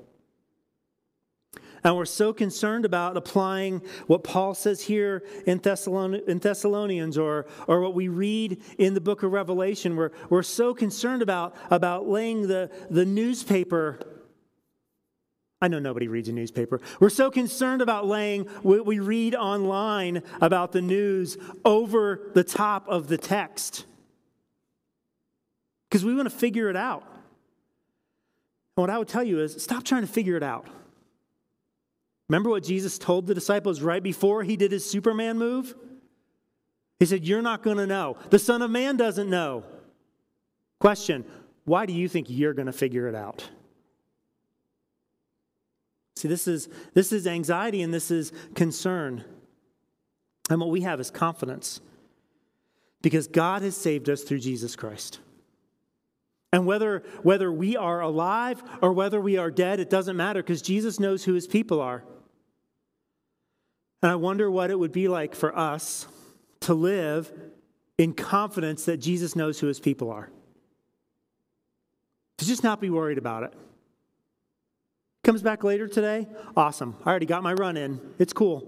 And 1.85 1.97
we're 1.97 2.07
so 2.07 2.33
concerned 2.33 2.85
about 2.85 3.17
applying 3.17 3.83
what 4.09 4.25
Paul 4.25 4.55
says 4.55 4.83
here 4.83 5.23
in, 5.47 5.61
Thessalon- 5.61 6.27
in 6.27 6.39
Thessalonians 6.39 7.17
or, 7.17 7.47
or 7.69 7.81
what 7.81 7.95
we 7.95 8.09
read 8.09 8.61
in 8.79 8.95
the 8.95 9.01
book 9.01 9.23
of 9.23 9.31
Revelation. 9.31 9.95
We're, 9.95 10.11
we're 10.29 10.43
so 10.43 10.75
concerned 10.75 11.23
about, 11.23 11.55
about 11.71 12.09
laying 12.09 12.49
the, 12.49 12.71
the 12.91 13.05
newspaper 13.05 14.01
I 15.61 15.69
know 15.69 15.79
nobody 15.81 16.07
reads 16.07 16.29
a 16.29 16.33
newspaper. 16.33 16.81
We're 17.01 17.09
so 17.09 17.31
concerned 17.31 17.83
about 17.83 18.07
laying 18.07 18.45
what 18.63 18.87
we 18.87 19.01
read 19.01 19.35
online 19.35 20.23
about 20.41 20.73
the 20.73 20.83
news 20.83 21.37
over 21.65 22.31
the 22.35 22.45
top 22.45 22.87
of 22.89 23.09
the 23.09 23.19
text 23.19 23.85
because 25.89 26.05
we 26.05 26.15
want 26.15 26.31
to 26.31 26.37
figure 26.37 26.69
it 26.71 26.77
out. 26.77 27.03
And 28.77 28.83
what 28.83 28.91
I 28.91 28.99
would 28.99 29.09
tell 29.09 29.25
you 29.25 29.41
is 29.41 29.61
stop 29.63 29.83
trying 29.83 30.03
to 30.03 30.09
figure 30.09 30.37
it 30.37 30.43
out. 30.43 30.67
Remember 32.29 32.51
what 32.51 32.63
Jesus 32.63 32.99
told 32.99 33.27
the 33.27 33.35
disciples 33.35 33.81
right 33.81 34.03
before 34.03 34.45
he 34.45 34.57
did 34.57 34.71
his 34.71 34.89
Superman 34.89 35.39
move? 35.39 35.75
He 37.01 37.07
said, 37.07 37.25
You're 37.25 37.43
not 37.43 37.63
going 37.63 37.79
to 37.79 37.87
know. 37.87 38.17
The 38.31 38.39
Son 38.39 38.63
of 38.63 38.71
Man 38.71 38.97
doesn't 38.97 39.31
know. 39.31 39.65
Question 40.79 41.25
Why 41.65 41.87
do 41.87 41.93
you 41.93 42.07
think 42.07 42.27
you're 42.29 42.55
going 42.55 42.67
to 42.67 42.73
figure 42.73 43.09
it 43.09 43.15
out? 43.15 43.49
See, 46.19 46.29
this 46.29 46.49
is, 46.49 46.69
this 46.95 47.13
is 47.13 47.27
anxiety 47.27 47.81
and 47.81 47.95
this 47.95 48.11
is 48.11 48.33
concern. 48.55 49.25
And 50.51 50.61
what 50.61 50.71
we 50.71 50.81
have 50.81 50.99
is 51.01 51.11
confidence 51.11 51.81
because 53.03 53.29
God 53.29 53.63
has 53.63 53.77
saved 53.77 54.11
us 54.11 54.25
through 54.25 54.41
Jesus 54.41 54.75
Christ. 54.75 55.21
And 56.53 56.67
whether, 56.67 57.05
whether 57.23 57.53
we 57.53 57.77
are 57.77 58.01
alive 58.01 58.63
or 58.83 58.93
whether 58.93 59.21
we 59.21 59.37
are 59.37 59.51
dead, 59.51 59.79
it 59.79 59.91
doesn't 59.91 60.17
matter 60.17 60.43
because 60.43 60.63
Jesus 60.63 60.99
knows 60.99 61.25
who 61.25 61.35
his 61.35 61.47
people 61.47 61.81
are. 61.81 62.03
And 64.03 64.11
I 64.11 64.17
wonder 64.17 64.51
what 64.51 64.71
it 64.71 64.79
would 64.79 64.93
be 64.93 65.09
like 65.09 65.35
for 65.35 65.57
us 65.57 66.07
to 66.61 66.75
live 66.75 67.33
in 67.97 68.13
confidence 68.15 68.87
that 68.87 68.97
Jesus 68.97 69.37
knows 69.37 69.61
who 69.61 69.67
his 69.67 69.79
people 69.79 70.11
are. 70.11 70.31
To 72.39 72.47
just 72.47 72.65
not 72.65 72.81
be 72.81 72.91
worried 72.91 73.19
about 73.19 73.43
it. 73.45 73.53
Comes 75.29 75.43
back 75.43 75.63
later 75.63 75.87
today? 75.87 76.27
Awesome. 76.57 76.97
I 77.05 77.11
already 77.11 77.27
got 77.27 77.43
my 77.43 77.53
run 77.53 77.77
in. 77.77 78.01
It's 78.19 78.33
cool. 78.33 78.67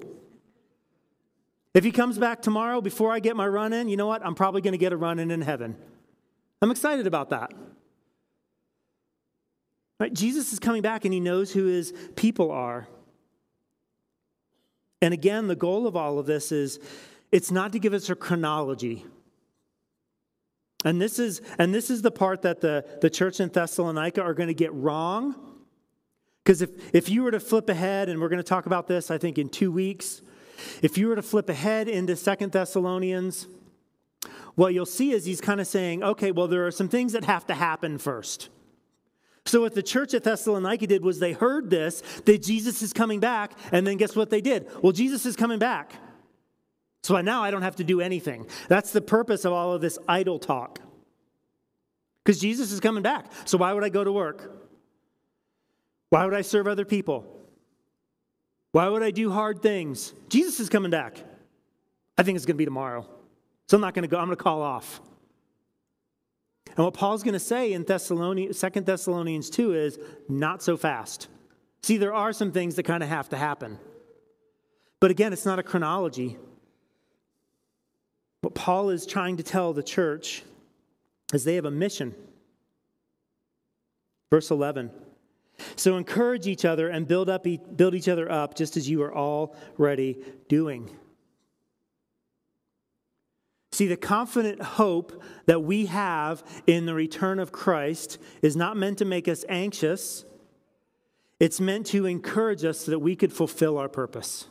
If 1.72 1.84
he 1.84 1.90
comes 1.90 2.18
back 2.18 2.42
tomorrow 2.42 2.82
before 2.82 3.12
I 3.12 3.18
get 3.18 3.34
my 3.34 3.48
run 3.48 3.72
in, 3.72 3.88
you 3.88 3.96
know 3.96 4.06
what? 4.06 4.20
I'm 4.22 4.34
probably 4.34 4.60
going 4.60 4.72
to 4.72 4.78
get 4.78 4.92
a 4.92 4.96
run 4.98 5.18
in 5.18 5.30
in 5.30 5.40
heaven. 5.40 5.74
I'm 6.60 6.70
excited 6.70 7.06
about 7.06 7.30
that. 7.30 7.54
Right? 9.98 10.12
Jesus 10.12 10.52
is 10.52 10.58
coming 10.58 10.82
back 10.82 11.06
and 11.06 11.14
he 11.14 11.18
knows 11.18 11.50
who 11.50 11.64
his 11.64 11.94
people 12.14 12.50
are. 12.50 12.86
And 15.00 15.14
again, 15.14 15.48
the 15.48 15.56
goal 15.56 15.86
of 15.86 15.96
all 15.96 16.18
of 16.18 16.26
this 16.26 16.52
is 16.52 16.78
it's 17.32 17.50
not 17.50 17.72
to 17.72 17.78
give 17.78 17.94
us 17.94 18.10
a 18.10 18.14
chronology. 18.14 19.06
And 20.84 21.00
this 21.00 21.18
is, 21.18 21.40
and 21.58 21.72
this 21.72 21.88
is 21.88 22.02
the 22.02 22.10
part 22.10 22.42
that 22.42 22.60
the, 22.60 22.84
the 23.00 23.08
church 23.08 23.40
in 23.40 23.48
Thessalonica 23.48 24.20
are 24.20 24.34
going 24.34 24.48
to 24.48 24.54
get 24.54 24.74
wrong. 24.74 25.49
Because 26.50 26.62
if, 26.62 26.92
if 26.92 27.08
you 27.08 27.22
were 27.22 27.30
to 27.30 27.38
flip 27.38 27.68
ahead, 27.68 28.08
and 28.08 28.20
we're 28.20 28.28
going 28.28 28.42
to 28.42 28.42
talk 28.42 28.66
about 28.66 28.88
this, 28.88 29.08
I 29.08 29.18
think, 29.18 29.38
in 29.38 29.48
two 29.48 29.70
weeks, 29.70 30.20
if 30.82 30.98
you 30.98 31.06
were 31.06 31.14
to 31.14 31.22
flip 31.22 31.48
ahead 31.48 31.86
into 31.86 32.16
Second 32.16 32.50
Thessalonians, 32.50 33.46
what 34.56 34.74
you'll 34.74 34.84
see 34.84 35.12
is 35.12 35.24
he's 35.24 35.40
kind 35.40 35.60
of 35.60 35.68
saying, 35.68 36.02
okay, 36.02 36.32
well, 36.32 36.48
there 36.48 36.66
are 36.66 36.72
some 36.72 36.88
things 36.88 37.12
that 37.12 37.22
have 37.22 37.46
to 37.46 37.54
happen 37.54 37.98
first. 37.98 38.48
So, 39.46 39.60
what 39.60 39.76
the 39.76 39.82
church 39.84 40.12
at 40.12 40.24
Thessalonica 40.24 40.88
did 40.88 41.04
was 41.04 41.20
they 41.20 41.34
heard 41.34 41.70
this, 41.70 42.02
that 42.24 42.42
Jesus 42.42 42.82
is 42.82 42.92
coming 42.92 43.20
back, 43.20 43.52
and 43.70 43.86
then 43.86 43.96
guess 43.96 44.16
what 44.16 44.30
they 44.30 44.40
did? 44.40 44.66
Well, 44.82 44.92
Jesus 44.92 45.26
is 45.26 45.36
coming 45.36 45.60
back. 45.60 45.92
So 47.04 47.20
now 47.20 47.44
I 47.44 47.52
don't 47.52 47.62
have 47.62 47.76
to 47.76 47.84
do 47.84 48.00
anything. 48.00 48.48
That's 48.66 48.90
the 48.90 49.00
purpose 49.00 49.44
of 49.44 49.52
all 49.52 49.72
of 49.72 49.80
this 49.80 50.00
idle 50.08 50.40
talk. 50.40 50.80
Because 52.24 52.40
Jesus 52.40 52.72
is 52.72 52.80
coming 52.80 53.04
back. 53.04 53.26
So 53.44 53.56
why 53.56 53.72
would 53.72 53.84
I 53.84 53.88
go 53.88 54.02
to 54.02 54.10
work? 54.10 54.69
Why 56.10 56.24
would 56.24 56.34
I 56.34 56.42
serve 56.42 56.66
other 56.66 56.84
people? 56.84 57.24
Why 58.72 58.88
would 58.88 59.02
I 59.02 59.10
do 59.10 59.30
hard 59.30 59.62
things? 59.62 60.12
Jesus 60.28 60.60
is 60.60 60.68
coming 60.68 60.90
back. 60.90 61.16
I 62.18 62.22
think 62.22 62.36
it's 62.36 62.44
going 62.44 62.56
to 62.56 62.58
be 62.58 62.64
tomorrow. 62.64 63.06
So 63.68 63.76
I'm 63.76 63.80
not 63.80 63.94
going 63.94 64.02
to 64.02 64.08
go. 64.08 64.18
I'm 64.18 64.26
going 64.26 64.36
to 64.36 64.42
call 64.42 64.62
off. 64.62 65.00
And 66.76 66.84
what 66.84 66.94
Paul's 66.94 67.22
going 67.22 67.34
to 67.34 67.40
say 67.40 67.72
in 67.72 67.84
Thessalonians, 67.84 68.60
2 68.60 68.80
Thessalonians 68.80 69.50
2 69.50 69.74
is 69.74 69.98
not 70.28 70.62
so 70.62 70.76
fast. 70.76 71.28
See, 71.82 71.96
there 71.96 72.14
are 72.14 72.32
some 72.32 72.52
things 72.52 72.76
that 72.76 72.84
kind 72.84 73.02
of 73.02 73.08
have 73.08 73.28
to 73.30 73.36
happen. 73.36 73.78
But 75.00 75.10
again, 75.10 75.32
it's 75.32 75.46
not 75.46 75.58
a 75.58 75.62
chronology. 75.62 76.36
What 78.42 78.54
Paul 78.54 78.90
is 78.90 79.06
trying 79.06 79.36
to 79.38 79.42
tell 79.42 79.72
the 79.72 79.82
church 79.82 80.42
is 81.32 81.44
they 81.44 81.56
have 81.56 81.64
a 81.64 81.70
mission. 81.70 82.14
Verse 84.30 84.50
11. 84.50 84.90
So 85.76 85.96
encourage 85.96 86.46
each 86.46 86.64
other 86.64 86.88
and 86.88 87.06
build 87.06 87.28
up 87.28 87.46
build 87.76 87.94
each 87.94 88.08
other 88.08 88.30
up 88.30 88.54
just 88.54 88.76
as 88.76 88.88
you 88.88 89.02
are 89.02 89.14
already 89.14 90.18
doing. 90.48 90.90
See, 93.72 93.86
the 93.86 93.96
confident 93.96 94.60
hope 94.60 95.22
that 95.46 95.62
we 95.62 95.86
have 95.86 96.42
in 96.66 96.86
the 96.86 96.94
return 96.94 97.38
of 97.38 97.52
Christ 97.52 98.18
is 98.42 98.56
not 98.56 98.76
meant 98.76 98.98
to 98.98 99.04
make 99.04 99.28
us 99.28 99.44
anxious. 99.48 100.24
It's 101.38 101.60
meant 101.60 101.86
to 101.86 102.04
encourage 102.04 102.64
us 102.64 102.80
so 102.80 102.90
that 102.90 102.98
we 102.98 103.16
could 103.16 103.32
fulfill 103.32 103.78
our 103.78 103.88
purpose 103.88 104.46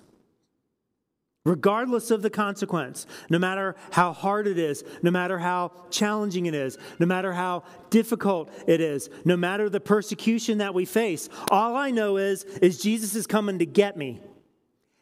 regardless 1.45 2.11
of 2.11 2.21
the 2.21 2.29
consequence, 2.29 3.05
no 3.29 3.39
matter 3.39 3.75
how 3.91 4.13
hard 4.13 4.47
it 4.47 4.57
is, 4.57 4.83
no 5.01 5.11
matter 5.11 5.39
how 5.39 5.71
challenging 5.89 6.45
it 6.45 6.53
is, 6.53 6.77
no 6.99 7.05
matter 7.05 7.33
how 7.33 7.63
difficult 7.89 8.51
it 8.67 8.81
is, 8.81 9.09
no 9.25 9.37
matter 9.37 9.69
the 9.69 9.79
persecution 9.79 10.57
that 10.57 10.73
we 10.73 10.85
face. 10.85 11.29
All 11.49 11.75
I 11.75 11.91
know 11.91 12.17
is 12.17 12.43
is 12.43 12.81
Jesus 12.81 13.15
is 13.15 13.25
coming 13.25 13.59
to 13.59 13.65
get 13.65 13.97
me. 13.97 14.21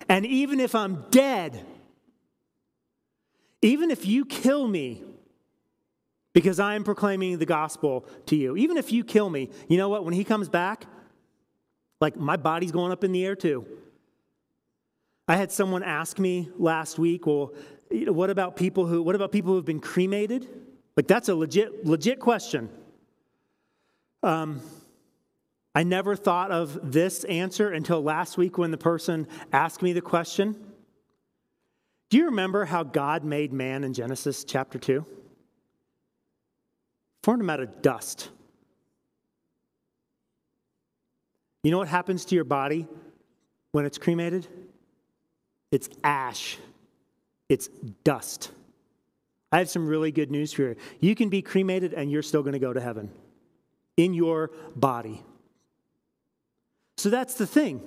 And 0.10 0.26
even 0.26 0.60
if 0.60 0.76
I'm 0.76 1.06
dead, 1.10 1.66
even 3.62 3.92
if 3.92 4.06
you 4.06 4.26
kill 4.26 4.68
me 4.68 5.04
because 6.34 6.60
I 6.60 6.76
am 6.76 6.84
proclaiming 6.84 7.40
the 7.40 7.48
gospel 7.48 8.06
to 8.28 8.36
you, 8.36 8.56
even 8.56 8.78
if 8.78 8.92
you 8.92 9.04
kill 9.04 9.30
me, 9.30 9.50
you 9.68 9.78
know 9.78 9.90
what? 9.90 10.06
When 10.06 10.14
he 10.14 10.24
comes 10.24 10.50
back, 10.50 10.86
like 12.00 12.16
my 12.16 12.38
body's 12.38 12.72
going 12.72 12.92
up 12.92 13.04
in 13.04 13.12
the 13.12 13.26
air 13.26 13.36
too. 13.36 13.66
I 15.28 15.36
had 15.36 15.52
someone 15.52 15.84
ask 15.84 16.20
me 16.20 16.50
last 16.58 16.98
week, 16.98 17.28
well, 17.28 17.54
what 17.92 18.30
about 18.30 18.56
people 18.56 18.86
who 18.86 19.02
what 19.02 19.16
about 19.16 19.32
people 19.32 19.52
who 19.52 19.58
have 19.58 19.66
been 19.66 19.80
cremated? 19.80 20.48
Like 20.96 21.08
that's 21.08 21.30
a 21.30 21.36
legit 21.36 21.86
legit 21.86 22.20
question. 22.20 22.70
Um, 24.24 24.62
I 25.76 25.84
never 25.84 26.16
thought 26.16 26.52
of 26.52 26.92
this 26.92 27.24
answer 27.26 27.72
until 27.72 28.02
last 28.02 28.38
week 28.38 28.58
when 28.58 28.72
the 28.72 28.78
person 28.78 29.28
asked 29.54 29.82
me 29.82 29.94
the 29.94 30.02
question. 30.02 30.56
Do 32.10 32.18
you 32.18 32.26
remember 32.26 32.66
how 32.66 32.84
God 32.84 33.24
made 33.24 33.54
man 33.54 33.84
in 33.84 33.94
Genesis 33.94 34.44
chapter 34.44 34.80
2? 34.80 35.06
Formed 37.22 37.42
him 37.42 37.50
out 37.50 37.60
of 37.60 37.82
dust. 37.82 38.30
You 41.64 41.72
know 41.72 41.78
what 41.78 41.90
happens 41.90 42.24
to 42.26 42.36
your 42.36 42.46
body 42.46 42.88
when 43.74 43.86
it's 43.86 43.98
cremated? 43.98 44.48
It's 45.72 45.90
ash, 46.04 46.58
it's 47.50 47.68
dust. 48.04 48.52
I 49.52 49.60
have 49.60 49.70
some 49.70 49.88
really 49.88 50.12
good 50.12 50.30
news 50.30 50.54
for 50.54 50.64
you. 50.64 50.76
You 51.00 51.16
can 51.16 51.30
be 51.30 51.42
cremated 51.42 51.94
and 51.94 52.12
you're 52.12 52.22
still 52.22 52.42
going 52.42 52.54
to 52.54 52.60
go 52.60 52.74
to 52.74 52.82
heaven 52.82 53.10
in 53.96 54.14
your 54.14 54.52
body. 54.76 55.24
So 56.98 57.10
that's 57.10 57.36
the 57.36 57.48
thing. 57.48 57.82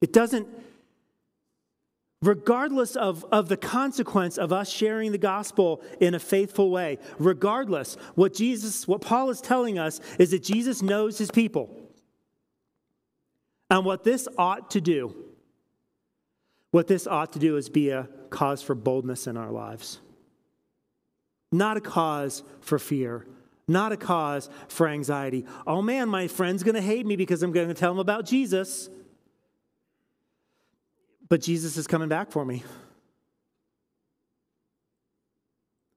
It 0.00 0.12
doesn't, 0.12 0.48
regardless 2.20 2.96
of, 2.96 3.24
of 3.30 3.48
the 3.48 3.56
consequence 3.56 4.36
of 4.38 4.52
us 4.52 4.68
sharing 4.68 5.12
the 5.12 5.18
gospel 5.18 5.82
in 6.00 6.14
a 6.14 6.18
faithful 6.18 6.70
way, 6.70 6.98
regardless, 7.18 7.96
what 8.14 8.34
Jesus, 8.34 8.88
what 8.88 9.00
Paul 9.00 9.30
is 9.30 9.40
telling 9.40 9.78
us 9.78 10.00
is 10.18 10.32
that 10.32 10.42
Jesus 10.42 10.82
knows 10.82 11.16
his 11.16 11.30
people. 11.30 11.70
And 13.70 13.84
what 13.84 14.04
this 14.04 14.28
ought 14.36 14.70
to 14.72 14.80
do 14.80 15.23
what 16.74 16.88
this 16.88 17.06
ought 17.06 17.32
to 17.32 17.38
do 17.38 17.56
is 17.56 17.68
be 17.68 17.90
a 17.90 18.08
cause 18.30 18.60
for 18.60 18.74
boldness 18.74 19.28
in 19.28 19.36
our 19.36 19.52
lives, 19.52 20.00
not 21.52 21.76
a 21.76 21.80
cause 21.80 22.42
for 22.60 22.80
fear, 22.80 23.24
not 23.68 23.92
a 23.92 23.96
cause 23.96 24.50
for 24.66 24.88
anxiety. 24.88 25.46
Oh 25.68 25.82
man, 25.82 26.08
my 26.08 26.26
friend's 26.26 26.64
going 26.64 26.74
to 26.74 26.80
hate 26.80 27.06
me 27.06 27.14
because 27.14 27.44
I'm 27.44 27.52
going 27.52 27.68
to 27.68 27.74
tell 27.74 27.92
him 27.92 28.00
about 28.00 28.26
Jesus. 28.26 28.90
But 31.28 31.42
Jesus 31.42 31.76
is 31.76 31.86
coming 31.86 32.08
back 32.08 32.32
for 32.32 32.44
me. 32.44 32.64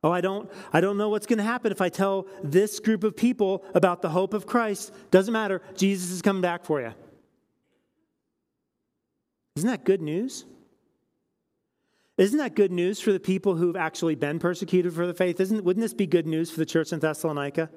Oh, 0.03 0.11
I 0.11 0.21
don't, 0.21 0.47
I 0.71 0.79
don't 0.79 0.97
know 0.99 1.09
what's 1.09 1.25
going 1.25 1.39
to 1.39 1.43
happen 1.43 1.71
if 1.71 1.81
I 1.81 1.89
tell 1.89 2.27
this 2.43 2.79
group 2.79 3.03
of 3.03 3.17
people 3.17 3.65
about 3.73 4.03
the 4.03 4.09
hope 4.09 4.35
of 4.35 4.45
Christ. 4.45 4.93
Doesn't 5.09 5.33
matter. 5.33 5.63
Jesus 5.75 6.11
is 6.11 6.21
coming 6.21 6.43
back 6.43 6.65
for 6.65 6.81
you. 6.81 6.93
Isn't 9.55 9.71
that 9.71 9.83
good 9.83 10.03
news? 10.03 10.45
Isn't 12.17 12.39
that 12.39 12.55
good 12.55 12.71
news 12.71 12.99
for 12.99 13.13
the 13.13 13.19
people 13.19 13.55
who've 13.55 13.75
actually 13.75 14.15
been 14.15 14.39
persecuted 14.39 14.93
for 14.93 15.05
the 15.05 15.13
faith? 15.13 15.39
Isn't, 15.39 15.63
wouldn't 15.63 15.83
this 15.83 15.93
be 15.93 16.07
good 16.07 16.25
news 16.25 16.49
for 16.49 16.57
the 16.57 16.65
church 16.65 16.91
in 16.91 16.99
Thessalonica? 16.99 17.69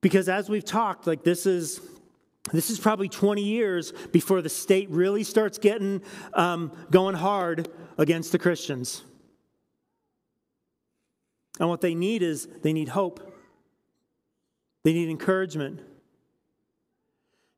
Because 0.00 0.28
as 0.28 0.48
we've 0.48 0.64
talked, 0.64 1.06
like 1.06 1.22
this 1.22 1.46
is 1.46 1.80
this 2.52 2.70
is 2.70 2.80
probably 2.80 3.08
20 3.10 3.42
years 3.42 3.92
before 4.10 4.40
the 4.40 4.48
state 4.48 4.88
really 4.90 5.22
starts 5.22 5.58
getting 5.58 6.02
um, 6.32 6.72
going 6.90 7.14
hard 7.14 7.68
against 7.98 8.32
the 8.32 8.38
Christians. 8.38 9.02
And 11.60 11.68
what 11.68 11.82
they 11.82 11.94
need 11.94 12.22
is 12.22 12.48
they 12.62 12.72
need 12.72 12.88
hope. 12.88 13.34
They 14.84 14.94
need 14.94 15.10
encouragement. 15.10 15.80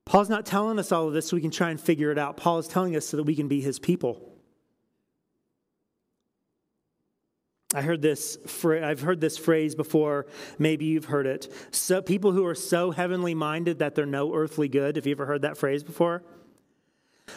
Paul's 0.07 0.29
not 0.29 0.45
telling 0.45 0.79
us 0.81 0.91
all 0.91 1.07
of 1.07 1.15
this 1.15 1.29
so 1.29 1.37
we 1.37 1.43
can 1.43 1.53
try 1.53 1.71
and 1.71 1.81
figure 1.81 2.11
it 2.11 2.19
out. 2.19 2.37
Paul 2.37 2.59
is 2.59 2.67
telling 2.67 2.97
us 2.97 3.07
so 3.07 3.17
that 3.17 3.23
we 3.23 3.37
can 3.37 3.47
be 3.47 3.61
his 3.61 3.79
people. 3.79 4.30
I 7.73 7.83
heard 7.83 8.03
this. 8.03 8.37
I've 8.65 9.01
heard 9.01 9.21
this 9.21 9.39
phrase 9.39 9.75
before. 9.75 10.27
Maybe 10.59 10.87
you've 10.87 11.05
heard 11.05 11.27
it. 11.27 11.53
So 11.71 12.03
people 12.03 12.33
who 12.33 12.45
are 12.45 12.55
so 12.55 12.91
heavenly 12.91 13.35
minded 13.35 13.79
that 13.79 13.95
they're 13.95 14.07
no 14.07 14.35
earthly 14.35 14.69
good. 14.69 14.97
Have 14.97 15.07
you 15.07 15.13
ever 15.13 15.27
heard 15.27 15.43
that 15.43 15.57
phrase 15.57 15.85
before? 15.85 16.25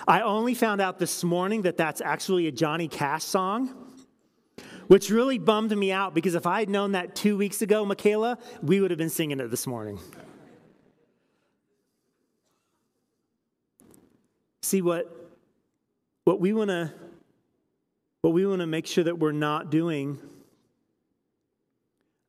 I 0.08 0.22
only 0.22 0.56
found 0.56 0.82
out 0.82 0.98
this 0.98 1.24
morning 1.24 1.64
that 1.64 1.78
that's 1.78 2.02
actually 2.02 2.48
a 2.48 2.52
Johnny 2.52 2.88
Cash 2.88 3.24
song, 3.24 3.76
which 4.88 5.12
really 5.12 5.38
bummed 5.38 5.76
me 5.78 5.92
out 5.92 6.16
because 6.16 6.34
if 6.34 6.48
I 6.48 6.62
had 6.62 6.70
known 6.70 6.94
that 6.94 7.16
two 7.16 7.38
weeks 7.38 7.62
ago, 7.62 7.86
Michaela, 7.86 8.40
we 8.64 8.82
would 8.82 8.90
have 8.90 8.98
been 8.98 9.12
singing 9.12 9.40
it 9.40 9.52
this 9.52 9.68
morning. 9.68 10.00
See 14.62 14.82
what 14.82 15.16
what 16.24 16.40
we 16.40 16.54
want 16.54 16.70
to 16.70 16.92
what 18.24 18.34
we 18.34 18.46
want 18.46 18.62
to 18.62 18.68
make 18.68 18.88
sure 18.88 19.04
that 19.04 19.20
we're 19.20 19.34
not 19.34 19.70
doing 19.70 20.18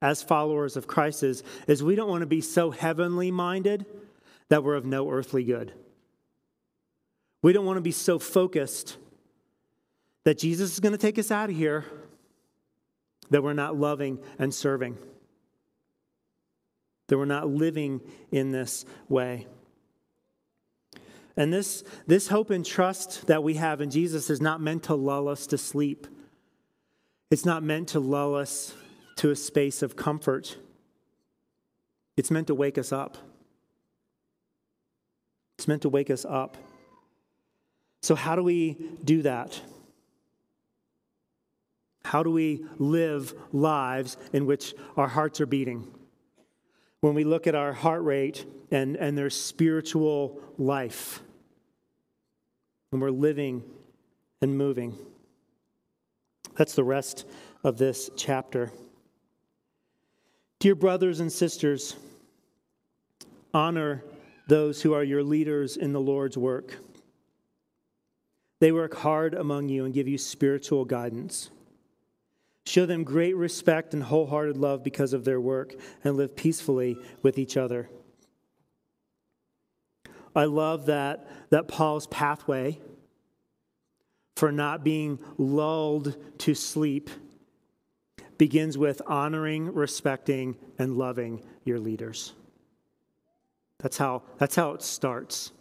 as 0.02 0.24
followers 0.24 0.76
of 0.76 0.88
Christ 0.88 1.22
is, 1.22 1.44
is 1.68 1.84
we 1.84 1.94
don't 1.94 2.08
want 2.08 2.22
to 2.22 2.26
be 2.26 2.40
so 2.40 2.72
heavenly 2.72 3.30
minded 3.30 3.86
that 4.48 4.64
we're 4.64 4.74
of 4.74 4.84
no 4.84 5.08
earthly 5.08 5.44
good. 5.44 5.72
We 7.42 7.52
don't 7.52 7.64
want 7.64 7.76
to 7.76 7.80
be 7.80 7.92
so 7.92 8.18
focused 8.18 8.96
that 10.24 10.36
Jesus 10.36 10.72
is 10.72 10.80
going 10.80 10.92
to 10.92 10.98
take 10.98 11.16
us 11.16 11.30
out 11.30 11.48
of 11.48 11.56
here 11.56 11.84
that 13.30 13.44
we're 13.44 13.52
not 13.52 13.76
loving 13.76 14.18
and 14.40 14.52
serving, 14.52 14.98
that 17.06 17.16
we're 17.16 17.24
not 17.24 17.48
living 17.48 18.00
in 18.32 18.50
this 18.50 18.84
way. 19.08 19.46
And 21.36 21.52
this, 21.52 21.82
this 22.06 22.28
hope 22.28 22.50
and 22.50 22.64
trust 22.64 23.26
that 23.26 23.42
we 23.42 23.54
have 23.54 23.80
in 23.80 23.90
Jesus 23.90 24.30
is 24.30 24.40
not 24.40 24.60
meant 24.60 24.84
to 24.84 24.94
lull 24.94 25.28
us 25.28 25.46
to 25.48 25.58
sleep. 25.58 26.06
It's 27.30 27.44
not 27.44 27.62
meant 27.62 27.88
to 27.88 28.00
lull 28.00 28.36
us 28.36 28.74
to 29.16 29.30
a 29.30 29.36
space 29.36 29.82
of 29.82 29.96
comfort. 29.96 30.56
It's 32.16 32.30
meant 32.30 32.46
to 32.46 32.54
wake 32.54 32.78
us 32.78 32.92
up. 32.92 33.18
It's 35.58 35.66
meant 35.66 35.82
to 35.82 35.88
wake 35.88 36.10
us 36.10 36.24
up. 36.24 36.56
So, 38.02 38.14
how 38.14 38.36
do 38.36 38.42
we 38.42 38.76
do 39.02 39.22
that? 39.22 39.60
How 42.04 42.22
do 42.22 42.30
we 42.30 42.64
live 42.78 43.34
lives 43.52 44.16
in 44.32 44.46
which 44.46 44.74
our 44.96 45.08
hearts 45.08 45.40
are 45.40 45.46
beating? 45.46 45.92
When 47.00 47.14
we 47.14 47.24
look 47.24 47.46
at 47.46 47.54
our 47.54 47.72
heart 47.72 48.04
rate 48.04 48.46
and, 48.70 48.96
and 48.96 49.16
their 49.16 49.30
spiritual 49.30 50.40
life, 50.58 51.23
when 52.94 53.00
we're 53.00 53.10
living 53.10 53.60
and 54.40 54.56
moving. 54.56 54.96
That's 56.54 56.76
the 56.76 56.84
rest 56.84 57.26
of 57.64 57.76
this 57.76 58.08
chapter. 58.16 58.70
Dear 60.60 60.76
brothers 60.76 61.18
and 61.18 61.32
sisters, 61.32 61.96
honor 63.52 64.04
those 64.46 64.80
who 64.80 64.94
are 64.94 65.02
your 65.02 65.24
leaders 65.24 65.76
in 65.76 65.92
the 65.92 66.00
Lord's 66.00 66.38
work. 66.38 66.78
They 68.60 68.70
work 68.70 68.94
hard 68.94 69.34
among 69.34 69.70
you 69.70 69.84
and 69.84 69.92
give 69.92 70.06
you 70.06 70.16
spiritual 70.16 70.84
guidance. 70.84 71.50
Show 72.64 72.86
them 72.86 73.02
great 73.02 73.34
respect 73.34 73.92
and 73.92 74.04
wholehearted 74.04 74.56
love 74.56 74.84
because 74.84 75.12
of 75.12 75.24
their 75.24 75.40
work, 75.40 75.74
and 76.04 76.16
live 76.16 76.36
peacefully 76.36 76.96
with 77.24 77.40
each 77.40 77.56
other. 77.56 77.90
I 80.34 80.44
love 80.44 80.86
that, 80.86 81.28
that 81.50 81.68
Paul's 81.68 82.06
pathway 82.06 82.80
for 84.36 84.50
not 84.50 84.82
being 84.82 85.18
lulled 85.38 86.16
to 86.38 86.54
sleep 86.54 87.10
begins 88.36 88.76
with 88.76 89.00
honoring, 89.06 89.72
respecting, 89.72 90.56
and 90.78 90.96
loving 90.96 91.42
your 91.64 91.78
leaders. 91.78 92.32
That's 93.78 93.96
how, 93.96 94.22
that's 94.38 94.56
how 94.56 94.72
it 94.72 94.82
starts. 94.82 95.52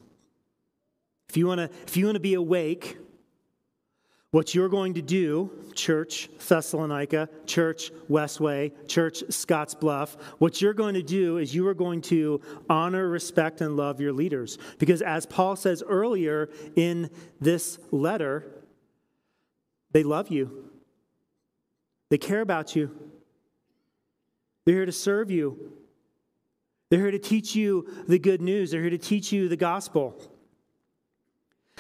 If 1.30 1.38
you 1.38 1.48
want 1.48 1.60
to 1.60 1.70
if 1.88 1.98
you 1.98 2.06
want 2.06 2.16
to 2.16 2.20
be 2.20 2.36
awake, 2.36 2.98
what 4.34 4.56
you're 4.56 4.68
going 4.68 4.96
to 4.96 5.02
do, 5.02 5.52
Church 5.76 6.28
Thessalonica, 6.40 7.30
Church 7.46 7.92
Westway, 8.10 8.72
Church 8.88 9.24
Scottsbluff, 9.30 10.20
what 10.40 10.60
you're 10.60 10.74
going 10.74 10.96
to 10.96 11.04
do 11.04 11.38
is 11.38 11.54
you 11.54 11.68
are 11.68 11.76
going 11.76 12.02
to 12.02 12.42
honor, 12.68 13.08
respect, 13.08 13.62
and 13.62 13.78
love 13.78 14.02
your 14.02 14.12
leaders. 14.12 14.58
Because 14.80 15.04
as 15.04 15.28
Paul 15.28 15.56
says 15.56 15.84
earlier 15.88 16.50
in 16.76 17.12
this 17.40 17.78
letter, 17.92 18.64
they 19.92 20.02
love 20.02 20.30
you, 20.30 20.68
they 22.10 22.18
care 22.18 22.42
about 22.42 22.76
you, 22.76 22.90
they're 24.66 24.78
here 24.78 24.86
to 24.88 24.92
serve 24.92 25.30
you, 25.30 25.74
they're 26.90 27.02
here 27.02 27.12
to 27.12 27.20
teach 27.20 27.56
you 27.56 27.88
the 28.08 28.18
good 28.18 28.42
news, 28.42 28.72
they're 28.72 28.82
here 28.82 28.90
to 28.90 28.98
teach 28.98 29.32
you 29.32 29.48
the 29.48 29.58
gospel. 29.58 30.20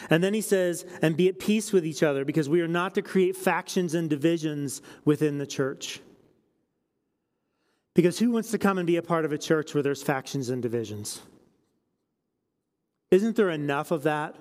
And 0.10 0.24
then 0.24 0.34
he 0.34 0.42
says, 0.42 0.86
and 1.02 1.16
be 1.16 1.28
at 1.28 1.40
peace 1.40 1.72
with 1.72 1.86
each 1.86 2.04
other, 2.04 2.26
because 2.26 2.50
we 2.50 2.62
are 2.62 2.68
not 2.68 2.96
to 2.96 3.02
create 3.02 3.36
factions 3.36 3.94
and 3.94 4.10
divisions 4.10 4.82
within 5.06 5.38
the 5.38 5.48
church. 5.48 6.02
Because 7.94 8.18
who 8.18 8.32
wants 8.32 8.52
to 8.52 8.58
come 8.58 8.78
and 8.78 8.88
be 8.88 8.98
a 8.98 9.04
part 9.04 9.24
of 9.24 9.32
a 9.32 9.38
church 9.38 9.74
where 9.74 9.84
there's 9.84 10.02
factions 10.02 10.50
and 10.50 10.62
divisions? 10.62 11.22
Isn't 13.12 13.36
there 13.36 13.52
enough 13.52 13.92
of 13.92 14.04
that 14.04 14.36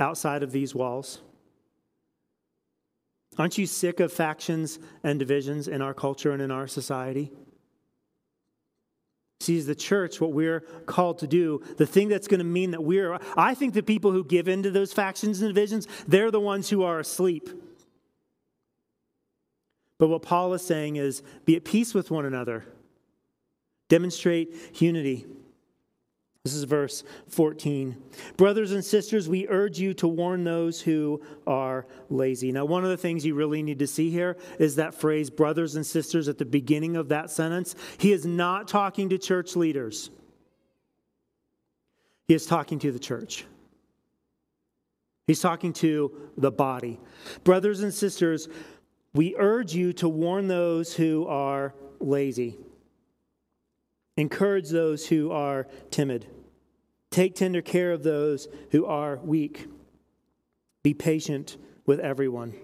outside 0.00 0.42
of 0.42 0.50
these 0.50 0.74
walls? 0.74 1.20
Aren't 3.38 3.56
you 3.56 3.66
sick 3.66 4.00
of 4.00 4.12
factions 4.12 4.80
and 5.04 5.18
divisions 5.18 5.68
in 5.68 5.80
our 5.80 5.94
culture 5.94 6.32
and 6.32 6.42
in 6.42 6.50
our 6.50 6.66
society? 6.66 7.30
Sees 9.42 9.66
the 9.66 9.74
church, 9.74 10.20
what 10.20 10.32
we're 10.32 10.60
called 10.86 11.18
to 11.18 11.26
do, 11.26 11.62
the 11.76 11.86
thing 11.86 12.08
that's 12.08 12.28
going 12.28 12.38
to 12.38 12.44
mean 12.44 12.70
that 12.70 12.82
we're, 12.82 13.18
I 13.36 13.54
think 13.54 13.74
the 13.74 13.82
people 13.82 14.12
who 14.12 14.24
give 14.24 14.48
into 14.48 14.70
those 14.70 14.92
factions 14.92 15.42
and 15.42 15.54
divisions, 15.54 15.86
they're 16.06 16.30
the 16.30 16.40
ones 16.40 16.70
who 16.70 16.82
are 16.82 17.00
asleep. 17.00 17.48
But 19.98 20.08
what 20.08 20.22
Paul 20.22 20.54
is 20.54 20.62
saying 20.62 20.96
is 20.96 21.22
be 21.44 21.56
at 21.56 21.64
peace 21.64 21.94
with 21.94 22.10
one 22.10 22.24
another, 22.24 22.64
demonstrate 23.88 24.54
unity. 24.80 25.26
This 26.44 26.54
is 26.54 26.64
verse 26.64 27.04
14. 27.28 27.96
Brothers 28.36 28.72
and 28.72 28.84
sisters, 28.84 29.28
we 29.28 29.46
urge 29.46 29.78
you 29.78 29.94
to 29.94 30.08
warn 30.08 30.42
those 30.42 30.80
who 30.80 31.22
are 31.46 31.86
lazy. 32.10 32.50
Now, 32.50 32.64
one 32.64 32.82
of 32.82 32.90
the 32.90 32.96
things 32.96 33.24
you 33.24 33.36
really 33.36 33.62
need 33.62 33.78
to 33.78 33.86
see 33.86 34.10
here 34.10 34.36
is 34.58 34.74
that 34.74 34.92
phrase, 34.92 35.30
brothers 35.30 35.76
and 35.76 35.86
sisters, 35.86 36.26
at 36.26 36.38
the 36.38 36.44
beginning 36.44 36.96
of 36.96 37.10
that 37.10 37.30
sentence. 37.30 37.76
He 37.96 38.12
is 38.12 38.26
not 38.26 38.66
talking 38.66 39.08
to 39.10 39.18
church 39.18 39.54
leaders, 39.54 40.10
he 42.26 42.34
is 42.34 42.46
talking 42.46 42.80
to 42.80 42.90
the 42.90 42.98
church. 42.98 43.44
He's 45.28 45.40
talking 45.40 45.72
to 45.74 46.10
the 46.36 46.50
body. 46.50 46.98
Brothers 47.44 47.82
and 47.82 47.94
sisters, 47.94 48.48
we 49.14 49.36
urge 49.38 49.72
you 49.72 49.92
to 49.94 50.08
warn 50.08 50.48
those 50.48 50.92
who 50.92 51.24
are 51.28 51.74
lazy. 52.00 52.58
Encourage 54.16 54.68
those 54.68 55.06
who 55.06 55.30
are 55.30 55.66
timid. 55.90 56.26
Take 57.10 57.34
tender 57.34 57.62
care 57.62 57.92
of 57.92 58.02
those 58.02 58.48
who 58.70 58.86
are 58.86 59.16
weak. 59.16 59.66
Be 60.82 60.94
patient 60.94 61.56
with 61.86 62.00
everyone. 62.00 62.54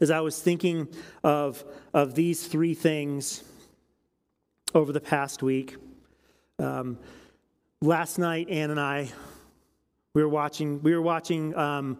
As 0.00 0.10
I 0.10 0.20
was 0.20 0.40
thinking 0.40 0.88
of, 1.24 1.64
of 1.94 2.14
these 2.14 2.46
three 2.46 2.74
things 2.74 3.42
over 4.74 4.92
the 4.92 5.00
past 5.00 5.42
week, 5.42 5.76
um, 6.58 6.98
last 7.80 8.18
night, 8.18 8.48
Ann 8.50 8.70
and 8.70 8.80
I, 8.80 9.10
we 10.14 10.22
were 10.22 10.28
watching, 10.28 10.82
we 10.82 10.94
were 10.94 11.02
watching 11.02 11.54
um, 11.54 11.98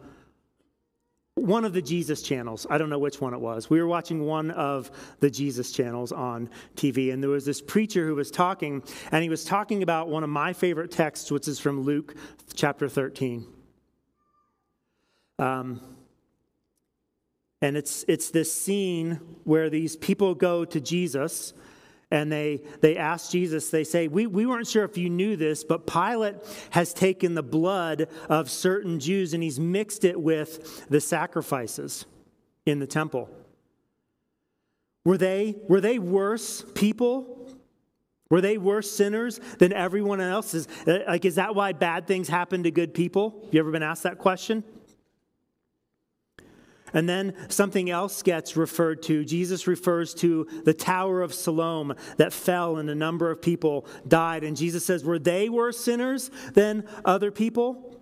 one 1.37 1.67
of 1.67 1.75
the 1.75 1.83
Jesus 1.83 2.23
channels. 2.23 2.67
I 2.71 2.79
don't 2.79 2.89
know 2.89 2.99
which 2.99 3.21
one 3.21 3.35
it 3.35 3.41
was. 3.41 3.69
We 3.69 3.79
were 3.79 3.87
watching 3.87 4.25
one 4.25 4.51
of 4.53 4.91
the 5.21 5.31
Jesus 5.31 5.71
channels 5.71 6.11
on 6.11 6.49
TV, 6.77 7.13
and 7.13 7.23
there 7.23 7.31
was 7.31 7.45
this 7.45 7.61
preacher 7.61 8.07
who 8.07 8.15
was 8.15 8.31
talking, 8.31 8.83
and 9.13 9.23
he 9.23 9.29
was 9.29 9.45
talking 9.45 9.83
about 9.83 10.09
one 10.09 10.25
of 10.25 10.31
my 10.31 10.55
favorite 10.55 10.91
texts, 10.91 11.31
which 11.31 11.47
is 11.47 11.61
from 11.61 11.83
Luke 11.83 12.17
chapter 12.55 12.89
13. 12.89 13.47
Um, 15.39 15.83
and 17.61 17.77
it's, 17.77 18.05
it's 18.09 18.31
this 18.31 18.53
scene 18.53 19.21
where 19.45 19.69
these 19.69 19.95
people 19.95 20.35
go 20.35 20.65
to 20.65 20.81
Jesus 20.81 21.53
and 22.11 22.31
they, 22.31 22.63
they 22.81 22.97
ask 22.97 23.31
Jesus, 23.31 23.71
they 23.71 23.83
say, 23.83 24.07
we, 24.07 24.27
we 24.27 24.47
weren't 24.47 24.69
sure 24.69 24.85
if 24.85 24.97
you 24.97 25.11
knew 25.11 25.37
this, 25.37 25.65
but 25.65 25.87
Pilate 25.87 26.37
has 26.71 26.95
taken 26.95 27.35
the 27.35 27.43
blood 27.43 28.09
of 28.29 28.49
certain 28.49 29.01
Jews 29.01 29.35
and 29.35 29.43
he's 29.43 29.59
mixed 29.59 30.05
it 30.05 30.21
with 30.21 30.89
the 30.89 31.01
sacrifices 31.01 32.07
in 32.65 32.79
the 32.79 32.87
temple. 32.87 33.29
Were 35.05 35.19
they, 35.19 35.57
were 35.69 35.81
they 35.81 35.99
worse 35.99 36.65
people? 36.75 37.49
Were 38.31 38.41
they 38.41 38.59
worse 38.59 38.91
sinners 38.91 39.41
than 39.59 39.73
everyone 39.73 40.21
else? 40.21 40.55
Is, 40.55 40.69
uh, 40.87 40.99
like, 41.07 41.25
is 41.25 41.37
that 41.37 41.55
why 41.55 41.73
bad 41.73 42.07
things 42.07 42.29
happen 42.29 42.65
to 42.65 42.71
good 42.71 42.95
people? 42.95 43.41
Have 43.45 43.55
you 43.55 43.61
ever 43.61 43.71
been 43.71 43.85
asked 43.85 44.03
that 44.05 44.19
question? 44.19 44.65
And 46.93 47.09
then 47.09 47.35
something 47.49 47.91
else 47.91 48.23
gets 48.23 48.57
referred 48.57 49.03
to. 49.05 49.25
Jesus 49.25 49.67
refers 49.67 50.15
to 50.15 50.47
the 50.65 50.75
Tower 50.75 51.23
of 51.23 51.35
Siloam 51.35 51.95
that 52.17 52.33
fell 52.33 52.77
and 52.77 52.89
a 52.89 52.95
number 52.95 53.31
of 53.31 53.43
people 53.43 53.87
died. 54.07 54.45
And 54.45 54.57
Jesus 54.57 54.85
says, 54.85 55.05
Were 55.05 55.19
they 55.19 55.49
worse 55.49 55.79
sinners 55.79 56.31
than 56.55 56.85
other 57.05 57.31
people? 57.31 57.97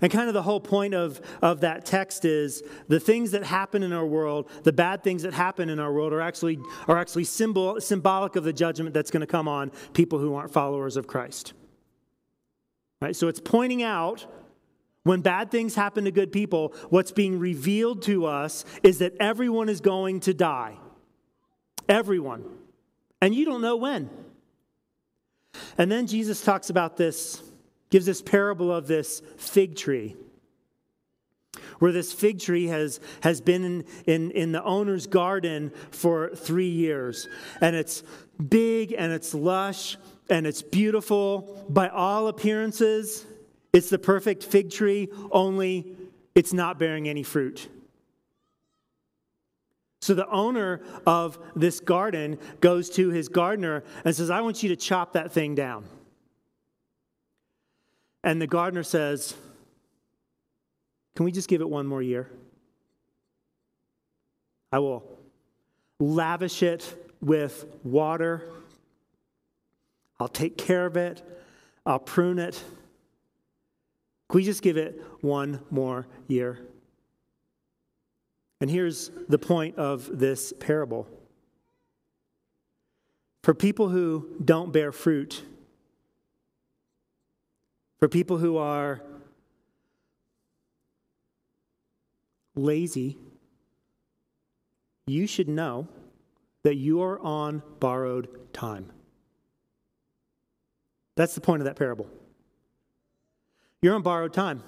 And 0.00 0.10
kind 0.10 0.28
of 0.28 0.34
the 0.34 0.42
whole 0.42 0.60
point 0.60 0.94
of, 0.94 1.20
of 1.42 1.60
that 1.60 1.84
text 1.84 2.24
is 2.24 2.62
the 2.88 2.98
things 2.98 3.30
that 3.32 3.44
happen 3.44 3.82
in 3.82 3.92
our 3.92 4.06
world, 4.06 4.50
the 4.62 4.72
bad 4.72 5.04
things 5.04 5.22
that 5.22 5.34
happen 5.34 5.68
in 5.68 5.78
our 5.78 5.92
world, 5.92 6.12
are 6.12 6.20
actually, 6.20 6.58
are 6.88 6.98
actually 6.98 7.24
symbol, 7.24 7.80
symbolic 7.80 8.34
of 8.34 8.44
the 8.44 8.52
judgment 8.52 8.94
that's 8.94 9.10
going 9.10 9.20
to 9.20 9.26
come 9.26 9.46
on 9.46 9.70
people 9.92 10.18
who 10.18 10.34
aren't 10.34 10.52
followers 10.52 10.96
of 10.96 11.06
Christ. 11.06 11.52
Right? 13.00 13.14
So 13.14 13.28
it's 13.28 13.40
pointing 13.40 13.82
out 13.82 14.26
when 15.04 15.20
bad 15.20 15.50
things 15.50 15.74
happen 15.74 16.04
to 16.04 16.10
good 16.10 16.32
people, 16.32 16.74
what's 16.90 17.12
being 17.12 17.38
revealed 17.38 18.02
to 18.02 18.26
us 18.26 18.64
is 18.82 18.98
that 18.98 19.14
everyone 19.20 19.68
is 19.68 19.80
going 19.80 20.20
to 20.20 20.34
die. 20.34 20.76
Everyone. 21.88 22.44
And 23.20 23.34
you 23.34 23.44
don't 23.44 23.60
know 23.60 23.76
when. 23.76 24.10
And 25.78 25.92
then 25.92 26.06
Jesus 26.06 26.42
talks 26.42 26.70
about 26.70 26.96
this, 26.96 27.42
gives 27.90 28.06
this 28.06 28.22
parable 28.22 28.72
of 28.72 28.86
this 28.86 29.22
fig 29.36 29.76
tree 29.76 30.16
where 31.78 31.92
this 31.92 32.12
fig 32.12 32.40
tree 32.40 32.66
has, 32.66 33.00
has 33.22 33.40
been 33.40 33.64
in, 33.64 33.84
in, 34.06 34.30
in 34.30 34.52
the 34.52 34.62
owner's 34.62 35.06
garden 35.06 35.72
for 35.90 36.30
three 36.34 36.68
years. 36.68 37.28
And 37.60 37.76
it's 37.76 38.02
big 38.48 38.94
and 38.96 39.12
it's 39.12 39.34
lush 39.34 39.96
and 40.30 40.46
it's 40.46 40.62
beautiful 40.62 41.66
by 41.68 41.88
all 41.88 42.28
appearances. 42.28 43.26
It's 43.74 43.90
the 43.90 43.98
perfect 43.98 44.44
fig 44.44 44.70
tree, 44.70 45.08
only 45.32 45.96
it's 46.36 46.52
not 46.52 46.78
bearing 46.78 47.08
any 47.08 47.24
fruit. 47.24 47.68
So 50.00 50.14
the 50.14 50.28
owner 50.28 50.80
of 51.06 51.38
this 51.56 51.80
garden 51.80 52.38
goes 52.60 52.88
to 52.90 53.08
his 53.08 53.28
gardener 53.28 53.82
and 54.04 54.14
says, 54.14 54.30
I 54.30 54.42
want 54.42 54.62
you 54.62 54.68
to 54.68 54.76
chop 54.76 55.14
that 55.14 55.32
thing 55.32 55.56
down. 55.56 55.84
And 58.22 58.40
the 58.40 58.46
gardener 58.46 58.84
says, 58.84 59.34
can 61.16 61.24
we 61.24 61.32
just 61.32 61.48
give 61.48 61.60
it 61.60 61.68
one 61.68 61.86
more 61.86 62.02
year? 62.02 62.30
I 64.70 64.78
will 64.78 65.04
lavish 65.98 66.62
it 66.62 67.10
with 67.20 67.66
water. 67.82 68.44
I'll 70.20 70.28
take 70.28 70.56
care 70.56 70.86
of 70.86 70.96
it. 70.96 71.22
I'll 71.84 71.98
prune 71.98 72.38
it. 72.38 72.62
Can 74.28 74.38
we 74.38 74.44
just 74.44 74.62
give 74.62 74.76
it 74.76 75.00
one 75.20 75.60
more 75.70 76.06
year? 76.26 76.58
And 78.60 78.70
here's 78.70 79.10
the 79.28 79.38
point 79.38 79.76
of 79.76 80.18
this 80.18 80.52
parable. 80.58 81.06
For 83.42 83.52
people 83.52 83.90
who 83.90 84.36
don't 84.42 84.72
bear 84.72 84.90
fruit, 84.90 85.42
for 87.98 88.08
people 88.08 88.38
who 88.38 88.56
are 88.56 89.02
lazy, 92.54 93.18
you 95.06 95.26
should 95.26 95.48
know 95.48 95.88
that 96.62 96.76
you 96.76 97.02
are 97.02 97.20
on 97.20 97.62
borrowed 97.80 98.52
time. 98.54 98.90
That's 101.16 101.34
the 101.34 101.42
point 101.42 101.60
of 101.60 101.66
that 101.66 101.76
parable. 101.76 102.08
You're 103.84 103.96
on 103.96 104.00
borrowed 104.00 104.32
time. 104.32 104.62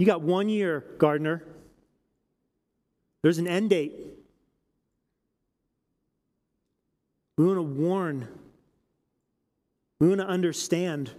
You 0.00 0.06
got 0.06 0.20
one 0.20 0.48
year, 0.48 0.84
gardener. 0.98 1.44
There's 3.22 3.38
an 3.38 3.46
end 3.46 3.70
date. 3.70 3.94
We 7.38 7.46
want 7.46 7.58
to 7.58 7.62
warn, 7.62 8.26
we 10.00 10.08
want 10.08 10.20
to 10.20 10.26
understand 10.26 11.12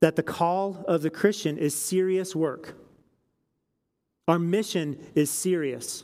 that 0.00 0.16
the 0.16 0.24
call 0.24 0.84
of 0.88 1.02
the 1.02 1.10
Christian 1.10 1.56
is 1.56 1.76
serious 1.76 2.34
work. 2.34 2.74
Our 4.26 4.40
mission 4.40 4.98
is 5.14 5.30
serious. 5.30 6.02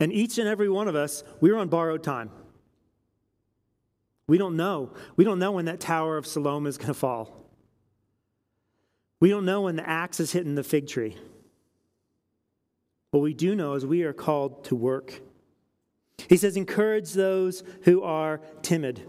And 0.00 0.12
each 0.12 0.38
and 0.38 0.48
every 0.48 0.68
one 0.68 0.88
of 0.88 0.96
us, 0.96 1.22
we're 1.40 1.56
on 1.56 1.68
borrowed 1.68 2.02
time. 2.02 2.32
We 4.32 4.38
don't 4.38 4.56
know. 4.56 4.94
We 5.14 5.24
don't 5.24 5.38
know 5.38 5.52
when 5.52 5.66
that 5.66 5.78
Tower 5.78 6.16
of 6.16 6.26
Siloam 6.26 6.66
is 6.66 6.78
going 6.78 6.86
to 6.86 6.94
fall. 6.94 7.50
We 9.20 9.28
don't 9.28 9.44
know 9.44 9.60
when 9.60 9.76
the 9.76 9.86
axe 9.86 10.20
is 10.20 10.32
hitting 10.32 10.54
the 10.54 10.64
fig 10.64 10.88
tree. 10.88 11.18
What 13.10 13.20
we 13.20 13.34
do 13.34 13.54
know 13.54 13.74
is 13.74 13.84
we 13.84 14.04
are 14.04 14.14
called 14.14 14.64
to 14.64 14.74
work. 14.74 15.20
He 16.30 16.38
says, 16.38 16.56
encourage 16.56 17.12
those 17.12 17.62
who 17.82 18.02
are 18.04 18.40
timid. 18.62 19.02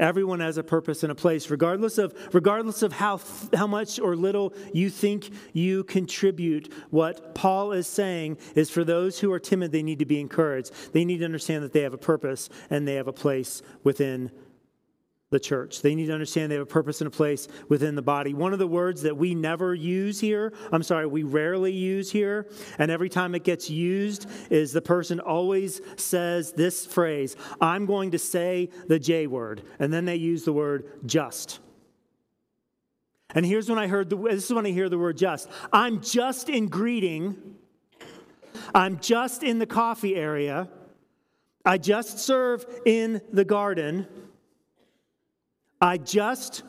Everyone 0.00 0.40
has 0.40 0.56
a 0.56 0.64
purpose 0.64 1.02
and 1.02 1.12
a 1.12 1.14
place, 1.14 1.50
regardless 1.50 1.98
of, 1.98 2.14
regardless 2.32 2.82
of 2.82 2.94
how, 2.94 3.20
how 3.54 3.66
much 3.66 4.00
or 4.00 4.16
little 4.16 4.54
you 4.72 4.88
think 4.88 5.30
you 5.52 5.84
contribute. 5.84 6.72
What 6.88 7.34
Paul 7.34 7.72
is 7.72 7.86
saying 7.86 8.38
is 8.54 8.70
for 8.70 8.82
those 8.82 9.20
who 9.20 9.30
are 9.30 9.38
timid, 9.38 9.72
they 9.72 9.82
need 9.82 9.98
to 9.98 10.06
be 10.06 10.18
encouraged. 10.18 10.72
They 10.94 11.04
need 11.04 11.18
to 11.18 11.26
understand 11.26 11.62
that 11.64 11.74
they 11.74 11.82
have 11.82 11.92
a 11.92 11.98
purpose 11.98 12.48
and 12.70 12.88
they 12.88 12.94
have 12.94 13.08
a 13.08 13.12
place 13.12 13.62
within 13.84 14.30
the 15.30 15.38
church. 15.38 15.80
They 15.80 15.94
need 15.94 16.06
to 16.06 16.12
understand 16.12 16.50
they 16.50 16.56
have 16.56 16.62
a 16.62 16.66
purpose 16.66 17.00
and 17.00 17.08
a 17.08 17.10
place 17.10 17.46
within 17.68 17.94
the 17.94 18.02
body. 18.02 18.34
One 18.34 18.52
of 18.52 18.58
the 18.58 18.66
words 18.66 19.02
that 19.02 19.16
we 19.16 19.34
never 19.34 19.74
use 19.74 20.18
here, 20.18 20.52
I'm 20.72 20.82
sorry, 20.82 21.06
we 21.06 21.22
rarely 21.22 21.72
use 21.72 22.10
here, 22.10 22.48
and 22.78 22.90
every 22.90 23.08
time 23.08 23.36
it 23.36 23.44
gets 23.44 23.70
used, 23.70 24.26
is 24.50 24.72
the 24.72 24.82
person 24.82 25.20
always 25.20 25.80
says 25.96 26.52
this 26.52 26.84
phrase 26.84 27.36
I'm 27.60 27.86
going 27.86 28.10
to 28.10 28.18
say 28.18 28.70
the 28.88 28.98
J 28.98 29.28
word. 29.28 29.62
And 29.78 29.92
then 29.92 30.04
they 30.04 30.16
use 30.16 30.44
the 30.44 30.52
word 30.52 31.06
just. 31.06 31.60
And 33.32 33.46
here's 33.46 33.68
when 33.68 33.78
I 33.78 33.86
heard 33.86 34.10
the, 34.10 34.16
this 34.16 34.46
is 34.46 34.52
when 34.52 34.66
I 34.66 34.70
hear 34.70 34.88
the 34.88 34.98
word 34.98 35.16
just. 35.16 35.48
I'm 35.72 36.02
just 36.02 36.48
in 36.48 36.66
greeting. 36.66 37.36
I'm 38.74 38.98
just 38.98 39.44
in 39.44 39.60
the 39.60 39.66
coffee 39.66 40.16
area. 40.16 40.68
I 41.64 41.78
just 41.78 42.18
serve 42.18 42.66
in 42.84 43.20
the 43.32 43.44
garden. 43.44 44.08
I 45.80 45.96
just 45.96 46.62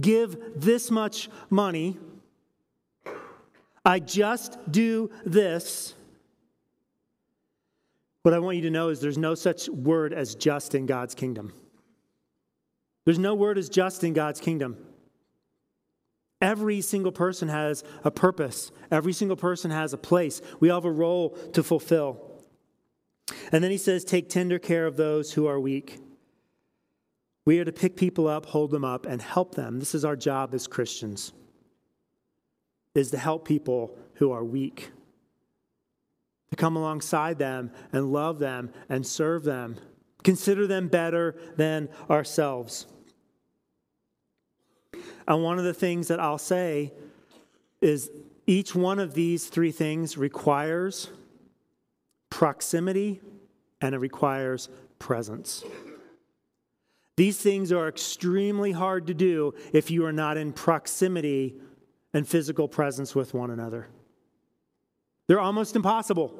give 0.00 0.36
this 0.56 0.90
much 0.90 1.28
money. 1.50 1.98
I 3.84 3.98
just 3.98 4.58
do 4.70 5.10
this. 5.24 5.94
What 8.22 8.34
I 8.34 8.38
want 8.40 8.56
you 8.56 8.62
to 8.64 8.70
know 8.70 8.90
is 8.90 9.00
there's 9.00 9.16
no 9.16 9.34
such 9.34 9.68
word 9.68 10.12
as 10.12 10.34
just 10.34 10.74
in 10.74 10.86
God's 10.86 11.14
kingdom. 11.14 11.52
There's 13.06 13.18
no 13.18 13.34
word 13.34 13.56
as 13.56 13.70
just 13.70 14.04
in 14.04 14.12
God's 14.12 14.40
kingdom. 14.40 14.76
Every 16.40 16.82
single 16.82 17.10
person 17.10 17.48
has 17.48 17.82
a 18.04 18.10
purpose, 18.10 18.70
every 18.90 19.12
single 19.12 19.36
person 19.36 19.70
has 19.70 19.92
a 19.92 19.98
place. 19.98 20.40
We 20.60 20.70
all 20.70 20.76
have 20.76 20.84
a 20.84 20.90
role 20.90 21.30
to 21.54 21.62
fulfill. 21.62 22.20
And 23.50 23.64
then 23.64 23.70
he 23.70 23.78
says, 23.78 24.04
Take 24.04 24.28
tender 24.28 24.58
care 24.58 24.86
of 24.86 24.96
those 24.96 25.32
who 25.32 25.46
are 25.46 25.58
weak. 25.58 25.98
We 27.48 27.60
are 27.60 27.64
to 27.64 27.72
pick 27.72 27.96
people 27.96 28.28
up, 28.28 28.44
hold 28.44 28.70
them 28.70 28.84
up, 28.84 29.06
and 29.06 29.22
help 29.22 29.54
them. 29.54 29.78
This 29.78 29.94
is 29.94 30.04
our 30.04 30.16
job 30.16 30.52
as 30.52 30.66
Christians, 30.66 31.32
is 32.94 33.10
to 33.12 33.16
help 33.16 33.48
people 33.48 33.96
who 34.16 34.32
are 34.32 34.44
weak, 34.44 34.90
to 36.50 36.56
come 36.56 36.76
alongside 36.76 37.38
them 37.38 37.70
and 37.90 38.12
love 38.12 38.38
them 38.38 38.70
and 38.90 39.06
serve 39.06 39.44
them, 39.44 39.76
consider 40.22 40.66
them 40.66 40.88
better 40.88 41.36
than 41.56 41.88
ourselves. 42.10 42.86
And 45.26 45.42
one 45.42 45.58
of 45.58 45.64
the 45.64 45.72
things 45.72 46.08
that 46.08 46.20
I'll 46.20 46.36
say 46.36 46.92
is 47.80 48.10
each 48.46 48.74
one 48.74 48.98
of 48.98 49.14
these 49.14 49.46
three 49.46 49.72
things 49.72 50.18
requires 50.18 51.08
proximity 52.28 53.22
and 53.80 53.94
it 53.94 53.98
requires 54.00 54.68
presence. 54.98 55.64
These 57.18 57.38
things 57.38 57.72
are 57.72 57.88
extremely 57.88 58.70
hard 58.70 59.08
to 59.08 59.14
do 59.14 59.52
if 59.72 59.90
you 59.90 60.04
are 60.04 60.12
not 60.12 60.36
in 60.36 60.52
proximity 60.52 61.56
and 62.14 62.24
physical 62.24 62.68
presence 62.68 63.12
with 63.12 63.34
one 63.34 63.50
another. 63.50 63.88
They're 65.26 65.40
almost 65.40 65.74
impossible. 65.74 66.32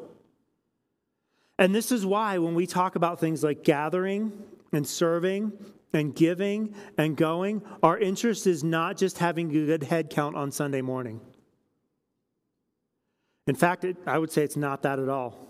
And 1.59 1.75
this 1.75 1.91
is 1.91 2.07
why 2.07 2.39
when 2.39 2.55
we 2.55 2.65
talk 2.65 2.95
about 2.95 3.19
things 3.19 3.43
like 3.43 3.65
gathering 3.65 4.33
and 4.73 4.87
serving 4.87 5.51
and 5.93 6.15
giving 6.15 6.77
and 6.97 7.17
going, 7.17 7.61
our 7.83 7.99
interest 7.99 8.47
is 8.47 8.63
not 8.63 8.97
just 8.97 9.19
having 9.19 9.51
a 9.51 9.67
good 9.67 9.83
head 9.83 10.11
count 10.11 10.37
on 10.37 10.53
Sunday 10.53 10.81
morning. 10.81 11.21
In 13.49 13.57
fact, 13.57 13.83
it, 13.83 13.97
I 14.07 14.17
would 14.17 14.31
say 14.31 14.45
it's 14.45 14.57
not 14.57 14.83
that 14.83 15.01
at 15.01 15.09
all. 15.09 15.49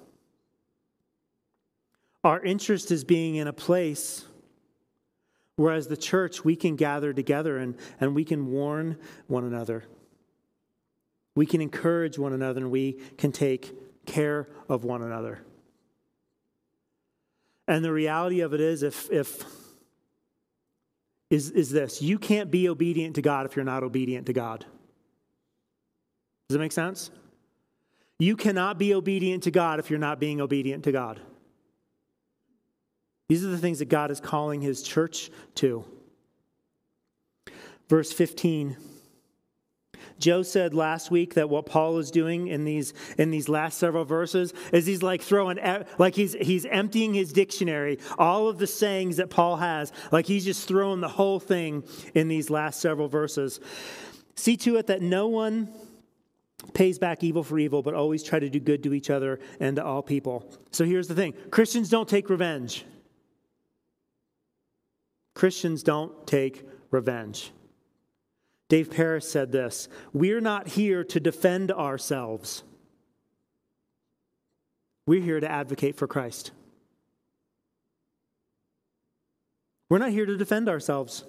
Our 2.25 2.43
interest 2.43 2.91
is 2.91 3.05
being 3.05 3.35
in 3.35 3.47
a 3.47 3.53
place 3.53 4.25
Whereas 5.59 5.89
the 5.89 5.97
church, 5.97 6.45
we 6.45 6.55
can 6.55 6.77
gather 6.77 7.13
together 7.13 7.59
and, 7.59 7.75
and 7.99 8.15
we 8.15 8.25
can 8.25 8.47
warn 8.47 8.97
one 9.27 9.43
another. 9.43 9.83
We 11.35 11.47
can 11.47 11.61
encourage 11.61 12.17
one 12.17 12.33
another 12.33 12.61
and 12.61 12.71
we 12.71 13.01
can 13.17 13.33
take 13.33 14.07
care 14.07 14.49
of 14.69 14.85
one 14.85 15.03
another. 15.03 15.41
And 17.67 17.85
the 17.85 17.91
reality 17.91 18.39
of 18.39 18.55
it 18.55 18.61
is 18.61 18.85
if, 18.85 19.11
if 19.11 19.45
is, 21.29 21.51
is 21.51 21.71
this 21.71 22.01
you 22.01 22.21
can't 22.21 22.53
be 22.53 22.69
obedient 22.69 23.17
to 23.17 23.23
God 23.23 23.45
if 23.45 23.57
you're 23.57 23.65
not 23.65 23.83
obedient 23.83 24.27
to 24.27 24.33
God. 24.33 24.61
Does 26.49 26.55
that 26.55 26.61
make 26.61 26.71
sense? 26.71 27.11
You 28.21 28.37
cannot 28.37 28.79
be 28.79 28.95
obedient 28.95 29.43
to 29.43 29.51
God 29.51 29.81
if 29.81 29.91
you're 29.91 29.99
not 29.99 30.21
being 30.21 30.41
obedient 30.41 30.85
to 30.85 30.93
God. 30.93 31.21
These 33.29 33.45
are 33.45 33.49
the 33.49 33.59
things 33.59 33.81
that 33.81 33.89
God 33.89 34.11
is 34.11 34.21
calling 34.21 34.61
his 34.61 34.83
church 34.83 35.31
to. 35.57 35.85
Verse 37.89 38.13
15. 38.13 38.77
Joe 40.19 40.43
said 40.43 40.75
last 40.75 41.11
week 41.11 41.35
that 41.35 41.49
what 41.49 41.67
Paul 41.67 41.99
is 41.99 42.11
doing 42.11 42.49
in 42.49 42.65
these 42.65 42.93
in 43.19 43.31
these 43.31 43.49
last 43.49 43.79
several 43.79 44.05
verses 44.05 44.53
is 44.73 44.85
he's 44.85 45.03
like 45.03 45.23
throwing 45.23 45.59
like 45.97 46.15
he's 46.15 46.35
he's 46.35 46.65
emptying 46.67 47.15
his 47.15 47.33
dictionary, 47.33 47.99
all 48.19 48.49
of 48.49 48.59
the 48.59 48.67
sayings 48.67 49.19
that 49.19 49.31
Paul 49.31 49.57
has, 49.57 49.93
like 50.11 50.27
he's 50.27 50.45
just 50.45 50.67
throwing 50.67 51.01
the 51.01 51.09
whole 51.09 51.39
thing 51.39 51.85
in 52.15 52.29
these 52.29 52.51
last 52.51 52.81
several 52.81 53.09
verses. 53.09 53.61
See 54.35 54.57
to 54.59 54.77
it 54.77 54.89
that 54.89 55.03
no 55.03 55.29
one 55.29 55.69
pays 56.75 56.99
back 56.99 57.23
evil 57.23 57.45
for 57.45 57.59
evil, 57.59 57.83
but 57.83 57.95
always 57.95 58.23
try 58.23 58.39
to 58.41 58.49
do 58.49 58.59
good 58.59 58.83
to 58.83 58.95
each 58.95 59.11
other 59.11 59.39
and 59.61 59.77
to 59.77 59.85
all 59.85 60.03
people. 60.03 60.51
So 60.73 60.85
here's 60.85 61.07
the 61.07 61.15
thing 61.15 61.35
Christians 61.51 61.89
don't 61.91 62.09
take 62.09 62.29
revenge. 62.29 62.85
Christians 65.39 65.85
don't 65.85 66.27
take 66.27 66.67
revenge. 66.91 67.53
Dave 68.69 68.91
Paris 68.91 69.31
said 69.31 69.53
this 69.53 69.89
We're 70.13 70.41
not 70.41 70.67
here 70.67 71.05
to 71.05 71.21
defend 71.21 71.71
ourselves, 71.71 72.65
we're 75.07 75.23
here 75.23 75.39
to 75.39 75.49
advocate 75.49 75.95
for 75.95 76.09
Christ. 76.09 76.51
We're 79.89 79.99
not 79.99 80.11
here 80.11 80.27
to 80.27 80.37
defend 80.37 80.69
ourselves. 80.69 81.25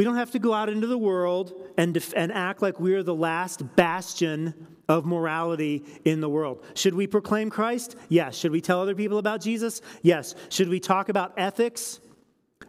We 0.00 0.04
don't 0.04 0.16
have 0.16 0.30
to 0.30 0.38
go 0.38 0.54
out 0.54 0.70
into 0.70 0.86
the 0.86 0.96
world 0.96 1.52
and, 1.76 1.92
def- 1.92 2.14
and 2.16 2.32
act 2.32 2.62
like 2.62 2.80
we're 2.80 3.02
the 3.02 3.14
last 3.14 3.76
bastion 3.76 4.66
of 4.88 5.04
morality 5.04 5.84
in 6.06 6.22
the 6.22 6.28
world. 6.30 6.64
Should 6.72 6.94
we 6.94 7.06
proclaim 7.06 7.50
Christ? 7.50 7.96
Yes. 8.08 8.34
Should 8.34 8.50
we 8.50 8.62
tell 8.62 8.80
other 8.80 8.94
people 8.94 9.18
about 9.18 9.42
Jesus? 9.42 9.82
Yes. 10.00 10.34
Should 10.48 10.70
we 10.70 10.80
talk 10.80 11.10
about 11.10 11.34
ethics 11.36 12.00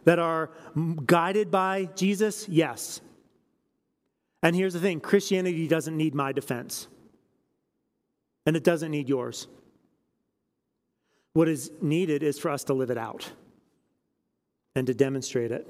that 0.04 0.18
are 0.18 0.50
guided 1.06 1.50
by 1.50 1.88
Jesus? 1.96 2.46
Yes. 2.50 3.00
And 4.42 4.54
here's 4.54 4.74
the 4.74 4.80
thing 4.80 5.00
Christianity 5.00 5.66
doesn't 5.66 5.96
need 5.96 6.14
my 6.14 6.32
defense, 6.32 6.86
and 8.44 8.56
it 8.56 8.62
doesn't 8.62 8.90
need 8.90 9.08
yours. 9.08 9.46
What 11.32 11.48
is 11.48 11.70
needed 11.80 12.22
is 12.22 12.38
for 12.38 12.50
us 12.50 12.64
to 12.64 12.74
live 12.74 12.90
it 12.90 12.98
out 12.98 13.32
and 14.74 14.86
to 14.86 14.92
demonstrate 14.92 15.50
it. 15.50 15.66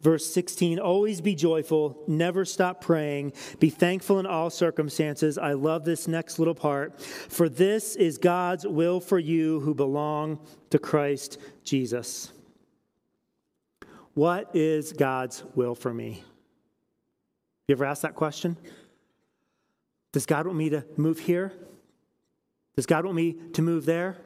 Verse 0.00 0.26
16, 0.32 0.78
always 0.78 1.20
be 1.20 1.34
joyful, 1.34 2.02
never 2.06 2.44
stop 2.44 2.80
praying, 2.80 3.32
be 3.58 3.70
thankful 3.70 4.18
in 4.18 4.26
all 4.26 4.50
circumstances. 4.50 5.38
I 5.38 5.52
love 5.52 5.84
this 5.84 6.06
next 6.06 6.38
little 6.38 6.54
part. 6.54 7.00
For 7.00 7.48
this 7.48 7.96
is 7.96 8.18
God's 8.18 8.66
will 8.66 9.00
for 9.00 9.18
you 9.18 9.60
who 9.60 9.74
belong 9.74 10.38
to 10.70 10.78
Christ 10.78 11.38
Jesus. 11.62 12.32
What 14.14 14.54
is 14.54 14.92
God's 14.92 15.42
will 15.54 15.74
for 15.74 15.92
me? 15.92 16.22
You 17.66 17.74
ever 17.74 17.84
asked 17.84 18.02
that 18.02 18.14
question? 18.14 18.56
Does 20.12 20.26
God 20.26 20.46
want 20.46 20.58
me 20.58 20.70
to 20.70 20.84
move 20.96 21.18
here? 21.18 21.52
Does 22.76 22.86
God 22.86 23.04
want 23.04 23.16
me 23.16 23.36
to 23.54 23.62
move 23.62 23.86
there? 23.86 24.16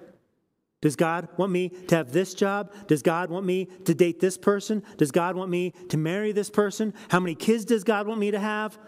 Does 0.81 0.95
God 0.95 1.29
want 1.37 1.51
me 1.51 1.70
to 1.89 1.97
have 1.97 2.12
this 2.12 2.35
job? 2.35 2.72
Does 2.87 3.03
God 3.03 3.31
want 3.31 3.45
me 3.45 3.66
to 3.85 3.95
date 3.95 4.20
this 4.20 4.39
person? 4.39 4.83
Does 4.97 5.11
God 5.11 5.35
want 5.35 5.51
me 5.51 5.72
to 5.89 5.97
marry 5.97 6.31
this 6.31 6.51
person? 6.51 6.95
How 7.09 7.18
many 7.18 7.35
kids 7.35 7.64
does 7.64 7.83
God 7.83 8.07
want 8.07 8.20
me 8.20 8.31
to 8.31 8.39
have? 8.39 8.79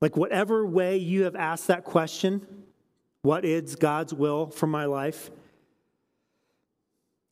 Like, 0.00 0.16
whatever 0.16 0.66
way 0.66 0.96
you 0.96 1.24
have 1.24 1.36
asked 1.36 1.66
that 1.68 1.84
question, 1.84 2.46
what 3.22 3.44
is 3.44 3.76
God's 3.76 4.14
will 4.14 4.46
for 4.46 4.66
my 4.66 4.84
life? 4.84 5.30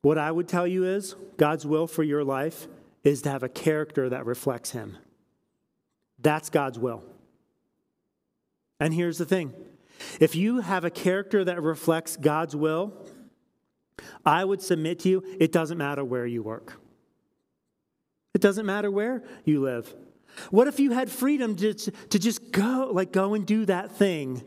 What 0.03 0.19
I 0.19 0.31
would 0.31 0.49
tell 0.49 0.67
you 0.67 0.85
is 0.85 1.15
God's 1.37 1.67
will 1.67 1.87
for 1.87 2.03
your 2.03 2.25
life 2.25 2.69
is 3.05 3.23
to 3.23 3.31
have 3.31 3.43
a 3.43 3.49
character 3.49 4.09
that 4.09 4.27
reflects 4.27 4.71
Him. 4.71 4.97
That's 6.19 6.51
God's 6.51 6.79
will. 6.79 7.03
And 8.79 8.95
here's 8.95 9.19
the 9.19 9.27
thing 9.27 9.53
if 10.21 10.35
you 10.35 10.61
have 10.61 10.85
a 10.85 10.91
character 10.91 11.45
that 11.45 11.63
reflects 11.63 12.17
God's 12.17 12.57
will, 12.57 13.07
I 14.25 14.45
would 14.45 14.63
submit 14.63 15.01
to 15.01 15.09
you, 15.09 15.25
it 15.39 15.53
doesn't 15.53 15.79
matter 15.79 16.05
where 16.05 16.27
you 16.27 16.43
work. 16.43 16.81
It 18.35 18.41
doesn't 18.41 18.67
matter 18.67 18.91
where 18.91 19.23
you 19.45 19.61
live. 19.61 19.95
What 20.51 20.69
if 20.69 20.79
you 20.79 20.93
had 20.93 21.11
freedom 21.11 21.57
to, 21.57 21.75
to 21.75 22.19
just 22.19 22.53
go, 22.53 22.91
like 22.93 23.13
go 23.13 23.35
and 23.35 23.45
do 23.45 23.67
that 23.67 23.93
thing? 23.93 24.43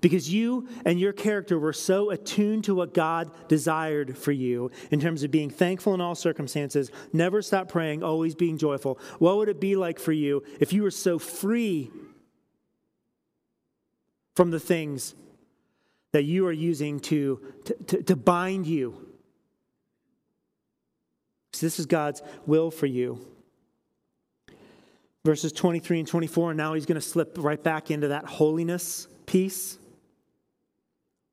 Because 0.00 0.32
you 0.32 0.68
and 0.84 0.98
your 0.98 1.12
character 1.12 1.58
were 1.58 1.72
so 1.72 2.10
attuned 2.10 2.64
to 2.64 2.74
what 2.74 2.92
God 2.92 3.30
desired 3.48 4.18
for 4.18 4.32
you 4.32 4.70
in 4.90 5.00
terms 5.00 5.22
of 5.22 5.30
being 5.30 5.50
thankful 5.50 5.94
in 5.94 6.00
all 6.00 6.14
circumstances, 6.14 6.90
never 7.12 7.40
stop 7.40 7.68
praying, 7.68 8.02
always 8.02 8.34
being 8.34 8.58
joyful. 8.58 8.98
What 9.18 9.36
would 9.36 9.48
it 9.48 9.60
be 9.60 9.76
like 9.76 9.98
for 9.98 10.12
you 10.12 10.42
if 10.60 10.72
you 10.72 10.82
were 10.82 10.90
so 10.90 11.18
free 11.18 11.90
from 14.36 14.50
the 14.50 14.60
things 14.60 15.14
that 16.12 16.22
you 16.24 16.46
are 16.46 16.52
using 16.52 17.00
to, 17.00 17.40
to, 17.64 17.74
to, 17.74 18.02
to 18.02 18.16
bind 18.16 18.66
you. 18.66 18.94
So 21.52 21.66
this 21.66 21.78
is 21.80 21.86
God's 21.86 22.22
will 22.44 22.70
for 22.70 22.86
you. 22.86 23.26
Verses 25.24 25.52
23 25.52 26.00
and 26.00 26.08
24, 26.08 26.50
and 26.50 26.58
now 26.58 26.74
he's 26.74 26.86
going 26.86 27.00
to 27.00 27.06
slip 27.06 27.36
right 27.38 27.60
back 27.60 27.90
into 27.90 28.08
that 28.08 28.26
holiness 28.26 29.08
piece. 29.24 29.78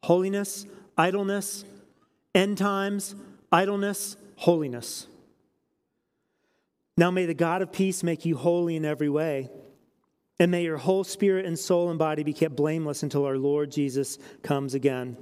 Holiness, 0.04 0.66
idleness, 0.98 1.66
end 2.34 2.58
times, 2.58 3.16
idleness, 3.52 4.18
holiness. 4.38 5.08
Now 6.98 7.12
may 7.12 7.26
the 7.26 7.34
God 7.34 7.62
of 7.62 7.72
peace 7.72 8.02
make 8.02 8.26
you 8.26 8.38
holy 8.38 8.76
in 8.76 8.86
every 8.86 9.10
way 9.10 9.50
and 10.40 10.52
may 10.52 10.64
your 10.64 10.78
whole 10.78 11.04
spirit 11.04 11.46
and 11.46 11.58
soul 11.58 11.90
and 11.90 12.00
body 12.00 12.24
be 12.24 12.34
kept 12.34 12.56
blameless 12.56 13.04
until 13.04 13.26
our 13.26 13.38
Lord 13.38 13.72
Jesus 13.72 14.18
comes 14.42 14.74
again. 14.74 15.18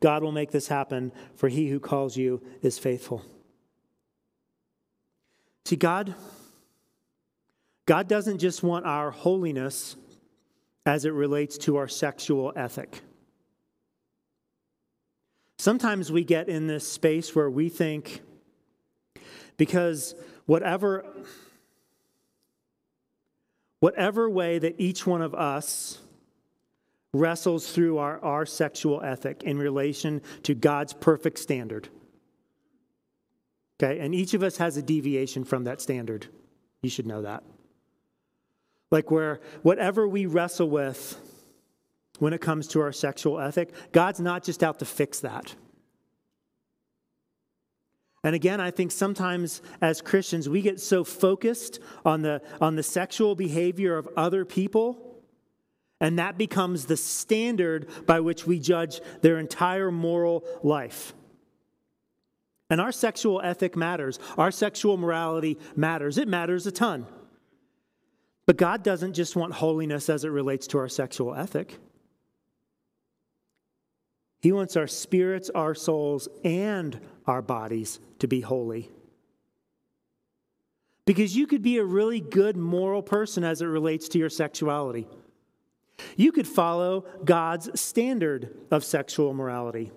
God 0.00 0.22
will 0.22 0.32
make 0.32 0.52
this 0.52 0.68
happen, 0.68 1.12
for 1.34 1.48
he 1.48 1.68
who 1.68 1.80
calls 1.80 2.16
you 2.16 2.42
is 2.62 2.78
faithful. 2.78 3.24
See, 5.64 5.76
God, 5.76 6.14
God 7.86 8.08
doesn't 8.08 8.38
just 8.38 8.62
want 8.62 8.86
our 8.86 9.10
holiness 9.10 9.96
as 10.84 11.04
it 11.04 11.12
relates 11.12 11.58
to 11.58 11.76
our 11.76 11.88
sexual 11.88 12.52
ethic. 12.54 13.00
Sometimes 15.58 16.12
we 16.12 16.22
get 16.22 16.48
in 16.48 16.68
this 16.68 16.86
space 16.86 17.34
where 17.34 17.50
we 17.50 17.68
think, 17.68 18.20
because 19.56 20.14
whatever 20.44 21.04
whatever 23.80 24.28
way 24.28 24.58
that 24.58 24.74
each 24.78 25.06
one 25.06 25.22
of 25.22 25.34
us 25.34 25.98
wrestles 27.12 27.70
through 27.72 27.98
our, 27.98 28.22
our 28.22 28.46
sexual 28.46 29.02
ethic 29.02 29.42
in 29.42 29.58
relation 29.58 30.20
to 30.42 30.54
God's 30.54 30.92
perfect 30.92 31.38
standard. 31.38 31.88
Okay, 33.82 34.00
and 34.00 34.14
each 34.14 34.34
of 34.34 34.42
us 34.42 34.56
has 34.56 34.76
a 34.76 34.82
deviation 34.82 35.44
from 35.44 35.64
that 35.64 35.80
standard. 35.80 36.26
You 36.82 36.90
should 36.90 37.06
know 37.06 37.22
that. 37.22 37.42
Like, 38.90 39.10
where 39.10 39.40
whatever 39.62 40.06
we 40.06 40.26
wrestle 40.26 40.70
with 40.70 41.18
when 42.18 42.32
it 42.32 42.40
comes 42.40 42.68
to 42.68 42.80
our 42.80 42.92
sexual 42.92 43.38
ethic, 43.40 43.72
God's 43.92 44.20
not 44.20 44.44
just 44.44 44.62
out 44.62 44.78
to 44.78 44.84
fix 44.84 45.20
that. 45.20 45.54
And 48.26 48.34
again, 48.34 48.60
I 48.60 48.72
think 48.72 48.90
sometimes 48.90 49.62
as 49.80 50.02
Christians, 50.02 50.48
we 50.48 50.60
get 50.60 50.80
so 50.80 51.04
focused 51.04 51.78
on 52.04 52.22
the, 52.22 52.42
on 52.60 52.74
the 52.74 52.82
sexual 52.82 53.36
behavior 53.36 53.96
of 53.96 54.08
other 54.16 54.44
people, 54.44 55.22
and 56.00 56.18
that 56.18 56.36
becomes 56.36 56.86
the 56.86 56.96
standard 56.96 57.86
by 58.04 58.18
which 58.18 58.44
we 58.44 58.58
judge 58.58 59.00
their 59.22 59.38
entire 59.38 59.92
moral 59.92 60.42
life. 60.64 61.14
And 62.68 62.80
our 62.80 62.90
sexual 62.90 63.40
ethic 63.44 63.76
matters, 63.76 64.18
our 64.36 64.50
sexual 64.50 64.96
morality 64.96 65.56
matters. 65.76 66.18
It 66.18 66.26
matters 66.26 66.66
a 66.66 66.72
ton. 66.72 67.06
But 68.44 68.56
God 68.56 68.82
doesn't 68.82 69.12
just 69.12 69.36
want 69.36 69.52
holiness 69.52 70.10
as 70.10 70.24
it 70.24 70.30
relates 70.30 70.66
to 70.68 70.78
our 70.78 70.88
sexual 70.88 71.32
ethic. 71.32 71.78
He 74.46 74.52
wants 74.52 74.76
our 74.76 74.86
spirits, 74.86 75.50
our 75.50 75.74
souls, 75.74 76.28
and 76.44 77.00
our 77.26 77.42
bodies 77.42 77.98
to 78.20 78.28
be 78.28 78.42
holy. 78.42 78.92
Because 81.04 81.36
you 81.36 81.48
could 81.48 81.62
be 81.62 81.78
a 81.78 81.84
really 81.84 82.20
good 82.20 82.56
moral 82.56 83.02
person 83.02 83.42
as 83.42 83.60
it 83.60 83.66
relates 83.66 84.08
to 84.10 84.20
your 84.20 84.30
sexuality. 84.30 85.08
You 86.14 86.30
could 86.30 86.46
follow 86.46 87.06
God's 87.24 87.80
standard 87.80 88.56
of 88.70 88.84
sexual 88.84 89.34
morality. 89.34 89.90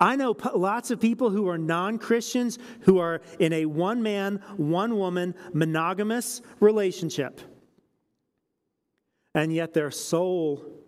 I 0.00 0.14
know 0.14 0.36
lots 0.54 0.92
of 0.92 1.00
people 1.00 1.30
who 1.30 1.48
are 1.48 1.58
non 1.58 1.98
Christians 1.98 2.60
who 2.82 3.00
are 3.00 3.20
in 3.40 3.52
a 3.52 3.66
one 3.66 4.00
man, 4.00 4.40
one 4.58 4.96
woman, 4.96 5.34
monogamous 5.52 6.40
relationship. 6.60 7.40
And 9.34 9.52
yet 9.52 9.74
their 9.74 9.90
soul 9.90 10.81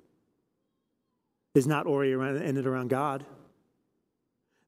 is 1.55 1.67
not 1.67 1.87
oriented 1.87 2.67
around 2.67 2.89
God. 2.89 3.25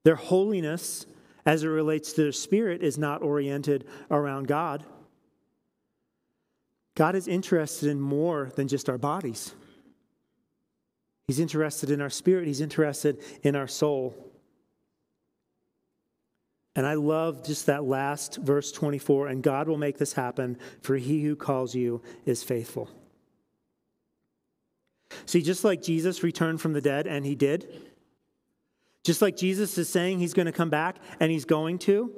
Their 0.03 0.15
holiness, 0.15 1.05
as 1.45 1.63
it 1.63 1.67
relates 1.67 2.13
to 2.13 2.23
their 2.23 2.31
spirit, 2.31 2.81
is 2.81 2.97
not 2.97 3.21
oriented 3.21 3.85
around 4.09 4.47
God. 4.47 4.85
God 6.95 7.15
is 7.15 7.27
interested 7.27 7.89
in 7.89 7.99
more 7.99 8.51
than 8.55 8.67
just 8.67 8.89
our 8.89 8.97
bodies. 8.97 9.53
He's 11.27 11.39
interested 11.39 11.91
in 11.91 12.01
our 12.01 12.09
spirit, 12.09 12.47
He's 12.47 12.61
interested 12.61 13.21
in 13.43 13.55
our 13.55 13.67
soul. 13.67 14.15
And 16.77 16.85
I 16.85 16.93
love 16.93 17.43
just 17.43 17.65
that 17.65 17.83
last 17.83 18.37
verse 18.37 18.71
24 18.71 19.29
and 19.29 19.41
God 19.41 19.67
will 19.67 19.79
make 19.79 19.97
this 19.97 20.13
happen, 20.13 20.59
for 20.81 20.95
he 20.95 21.23
who 21.23 21.35
calls 21.35 21.73
you 21.73 22.03
is 22.23 22.43
faithful. 22.43 22.87
See, 25.25 25.41
just 25.41 25.63
like 25.63 25.81
Jesus 25.81 26.23
returned 26.23 26.61
from 26.61 26.73
the 26.73 26.81
dead, 26.81 27.07
and 27.07 27.25
he 27.25 27.35
did, 27.35 27.81
just 29.03 29.21
like 29.21 29.37
Jesus 29.37 29.77
is 29.77 29.87
saying 29.87 30.19
he's 30.19 30.33
going 30.33 30.47
to 30.47 30.51
come 30.51 30.69
back, 30.69 30.97
and 31.19 31.31
he's 31.31 31.45
going 31.45 31.79
to, 31.79 32.11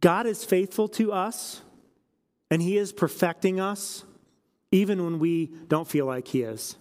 God 0.00 0.26
is 0.26 0.44
faithful 0.44 0.88
to 0.90 1.12
us, 1.12 1.62
and 2.50 2.62
he 2.62 2.76
is 2.76 2.92
perfecting 2.92 3.58
us, 3.58 4.04
even 4.70 5.04
when 5.04 5.18
we 5.18 5.46
don't 5.68 5.88
feel 5.88 6.06
like 6.06 6.28
he 6.28 6.42
is. 6.42 6.76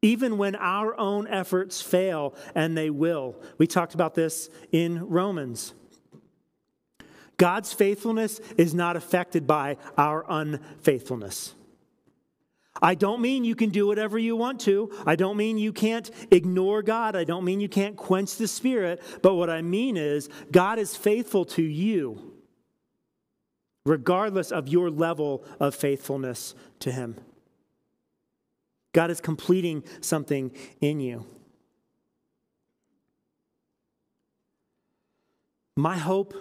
Even 0.00 0.38
when 0.38 0.54
our 0.54 0.96
own 0.96 1.26
efforts 1.26 1.82
fail, 1.82 2.36
and 2.54 2.76
they 2.76 2.90
will. 2.90 3.34
We 3.58 3.66
talked 3.66 3.94
about 3.94 4.14
this 4.14 4.48
in 4.70 5.08
Romans. 5.08 5.74
God's 7.36 7.72
faithfulness 7.72 8.40
is 8.56 8.74
not 8.74 8.96
affected 8.96 9.46
by 9.46 9.76
our 9.96 10.24
unfaithfulness. 10.28 11.54
I 12.80 12.94
don't 12.94 13.20
mean 13.20 13.44
you 13.44 13.54
can 13.54 13.70
do 13.70 13.86
whatever 13.86 14.18
you 14.18 14.36
want 14.36 14.60
to. 14.60 14.90
I 15.06 15.16
don't 15.16 15.36
mean 15.36 15.58
you 15.58 15.72
can't 15.72 16.10
ignore 16.30 16.82
God. 16.82 17.16
I 17.16 17.24
don't 17.24 17.44
mean 17.44 17.60
you 17.60 17.68
can't 17.68 17.96
quench 17.96 18.36
the 18.36 18.48
Spirit. 18.48 19.02
But 19.22 19.34
what 19.34 19.50
I 19.50 19.62
mean 19.62 19.96
is, 19.96 20.28
God 20.52 20.78
is 20.78 20.96
faithful 20.96 21.44
to 21.46 21.62
you, 21.62 22.34
regardless 23.84 24.52
of 24.52 24.68
your 24.68 24.90
level 24.90 25.44
of 25.60 25.74
faithfulness 25.74 26.54
to 26.80 26.92
Him. 26.92 27.16
God 28.92 29.10
is 29.10 29.20
completing 29.20 29.84
something 30.00 30.50
in 30.80 31.00
you. 31.00 31.26
My 35.76 35.96
hope 35.96 36.34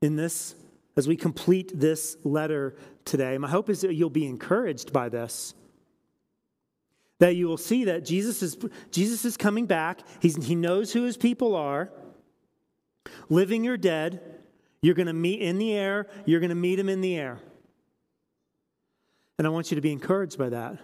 in 0.00 0.16
this 0.16 0.54
as 0.98 1.06
we 1.06 1.14
complete 1.14 1.70
this 1.78 2.16
letter 2.24 2.74
today, 3.04 3.38
my 3.38 3.48
hope 3.48 3.70
is 3.70 3.82
that 3.82 3.94
you'll 3.94 4.10
be 4.10 4.26
encouraged 4.26 4.92
by 4.92 5.08
this. 5.08 5.54
That 7.20 7.36
you 7.36 7.46
will 7.46 7.56
see 7.56 7.84
that 7.84 8.04
Jesus 8.04 8.42
is, 8.42 8.58
Jesus 8.90 9.24
is 9.24 9.36
coming 9.36 9.66
back. 9.66 10.00
He's, 10.20 10.44
he 10.44 10.56
knows 10.56 10.92
who 10.92 11.04
his 11.04 11.16
people 11.16 11.54
are, 11.54 11.92
living 13.28 13.68
or 13.68 13.76
dead. 13.76 14.40
You're 14.82 14.96
going 14.96 15.06
to 15.06 15.12
meet 15.12 15.40
in 15.40 15.58
the 15.58 15.72
air, 15.72 16.08
you're 16.26 16.40
going 16.40 16.50
to 16.50 16.56
meet 16.56 16.80
him 16.80 16.88
in 16.88 17.00
the 17.00 17.16
air. 17.16 17.38
And 19.38 19.46
I 19.46 19.50
want 19.50 19.70
you 19.70 19.76
to 19.76 19.80
be 19.80 19.92
encouraged 19.92 20.36
by 20.36 20.48
that. 20.48 20.78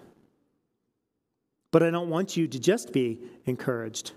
But 1.72 1.82
I 1.82 1.90
don't 1.90 2.08
want 2.08 2.36
you 2.36 2.46
to 2.46 2.58
just 2.60 2.92
be 2.92 3.18
encouraged. 3.46 4.12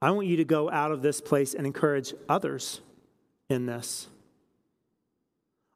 I 0.00 0.12
want 0.12 0.28
you 0.28 0.38
to 0.38 0.46
go 0.46 0.70
out 0.70 0.92
of 0.92 1.02
this 1.02 1.20
place 1.20 1.52
and 1.52 1.66
encourage 1.66 2.14
others 2.26 2.80
in 3.48 3.66
this. 3.66 4.08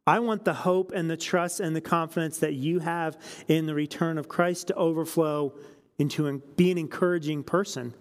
I 0.07 0.19
want 0.19 0.45
the 0.45 0.55
hope 0.55 0.93
and 0.93 1.09
the 1.09 1.17
trust 1.17 1.61
and 1.61 1.77
the 1.77 1.81
confidence 1.81 2.39
that 2.39 2.55
you 2.55 2.81
have 2.81 3.17
in 3.47 3.67
the 3.67 3.75
return 3.75 4.19
of 4.19 4.29
Christ 4.29 4.69
to 4.69 4.75
overflow 4.75 5.55
into 5.99 6.41
be 6.57 6.73
an 6.73 6.79
encouraging 6.79 7.45
person, 7.45 7.95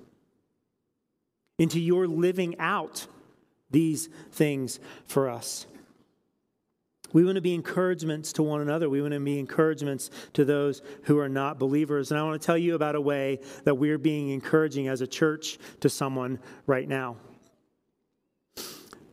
into 1.59 1.79
your 1.79 2.07
living 2.07 2.57
out 2.57 3.05
these 3.69 4.09
things 4.31 4.79
for 5.05 5.29
us. 5.29 5.67
We 7.13 7.25
want 7.25 7.35
to 7.35 7.41
be 7.41 7.53
encouragements 7.53 8.33
to 8.33 8.43
one 8.43 8.61
another. 8.61 8.89
We 8.89 9.01
want 9.01 9.13
to 9.13 9.19
be 9.19 9.37
encouragements 9.37 10.09
to 10.33 10.45
those 10.45 10.81
who 11.03 11.19
are 11.19 11.29
not 11.29 11.59
believers. 11.59 12.09
And 12.09 12.19
I 12.19 12.23
want 12.23 12.41
to 12.41 12.45
tell 12.45 12.57
you 12.57 12.73
about 12.73 12.95
a 12.95 13.01
way 13.01 13.41
that 13.65 13.75
we're 13.75 13.97
being 13.97 14.29
encouraging 14.29 14.87
as 14.87 15.01
a 15.01 15.07
church 15.07 15.59
to 15.81 15.89
someone 15.89 16.39
right 16.65 16.87
now. 16.87 17.17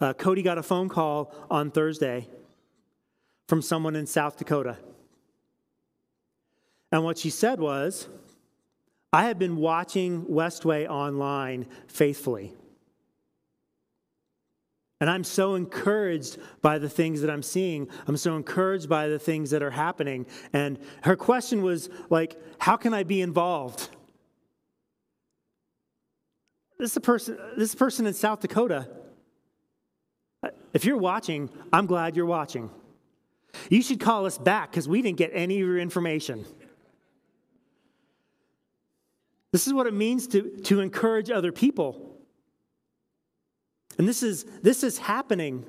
Uh, 0.01 0.12
Cody 0.12 0.42
got 0.42 0.59
a 0.59 0.62
phone 0.62 0.88
call 0.88 1.34
on 1.51 1.70
Thursday 1.70 2.28
from 3.49 3.62
someone 3.62 3.96
in 3.96 4.07
South 4.07 4.36
Dakota. 4.36 4.76
And 6.92 7.05
what 7.05 7.18
she 7.18 7.30
said 7.30 7.59
was, 7.59 8.09
I 9.12 9.24
have 9.24 9.38
been 9.38 9.57
watching 9.57 10.26
Westway 10.26 10.88
online 10.88 11.66
faithfully. 11.86 12.55
And 15.01 15.09
I'm 15.09 15.24
so 15.24 15.55
encouraged 15.55 16.38
by 16.61 16.78
the 16.78 16.88
things 16.88 17.20
that 17.20 17.30
I'm 17.30 17.42
seeing. 17.42 17.88
I'm 18.07 18.16
so 18.16 18.36
encouraged 18.36 18.88
by 18.88 19.09
the 19.09 19.18
things 19.18 19.51
that 19.51 19.62
are 19.62 19.70
happening. 19.70 20.26
And 20.53 20.78
her 21.03 21.16
question 21.16 21.62
was 21.62 21.88
like, 22.11 22.36
how 22.59 22.76
can 22.76 22.92
I 22.92 23.05
be 23.05 23.20
involved? 23.20 23.88
This 26.78 26.99
person, 26.99 27.38
this 27.57 27.74
person 27.74 28.07
in 28.07 28.14
South 28.14 28.40
Dakota 28.40 28.88
if 30.73 30.85
you're 30.85 30.97
watching, 30.97 31.51
I'm 31.73 31.87
glad 31.87 32.16
you're 32.16 32.27
watching. 32.27 32.71
You 33.71 33.83
should 33.83 34.01
call 34.01 34.27
us 34.27 34.39
back 34.39 34.71
because 34.71 34.89
we 34.89 35.03
didn't 35.03 35.19
get 35.19 35.31
any 35.33 35.61
of 35.61 35.66
your 35.66 35.79
information. 35.79 36.45
This 39.53 39.66
is 39.66 39.73
what 39.73 39.87
it 39.87 39.95
means 39.95 40.27
to, 40.29 40.51
to 40.64 40.81
encourage 40.81 41.31
other 41.31 41.53
people. 41.53 42.16
And 43.97 44.07
this 44.07 44.23
is, 44.23 44.45
this 44.62 44.85
is 44.85 44.99
happening. 44.99 45.64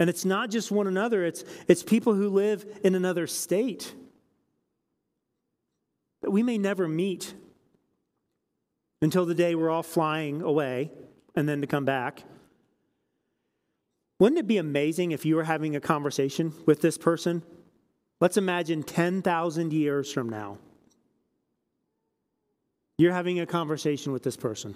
And 0.00 0.08
it's 0.08 0.24
not 0.24 0.50
just 0.50 0.70
one 0.70 0.86
another, 0.86 1.24
it's, 1.24 1.44
it's 1.66 1.82
people 1.82 2.14
who 2.14 2.28
live 2.28 2.64
in 2.82 2.94
another 2.94 3.26
state 3.26 3.94
that 6.22 6.30
we 6.30 6.42
may 6.42 6.58
never 6.58 6.88
meet 6.88 7.34
until 9.00 9.26
the 9.26 9.34
day 9.34 9.54
we're 9.54 9.70
all 9.70 9.82
flying 9.82 10.42
away 10.42 10.90
and 11.34 11.48
then 11.48 11.60
to 11.60 11.66
come 11.66 11.84
back. 11.84 12.24
Wouldn't 14.18 14.38
it 14.38 14.46
be 14.46 14.58
amazing 14.58 15.12
if 15.12 15.24
you 15.24 15.36
were 15.36 15.44
having 15.44 15.76
a 15.76 15.80
conversation 15.80 16.52
with 16.66 16.80
this 16.80 16.98
person? 16.98 17.42
Let's 18.20 18.36
imagine 18.36 18.82
10,000 18.82 19.72
years 19.72 20.12
from 20.12 20.28
now. 20.28 20.58
You're 22.96 23.12
having 23.12 23.38
a 23.38 23.46
conversation 23.46 24.12
with 24.12 24.24
this 24.24 24.36
person. 24.36 24.74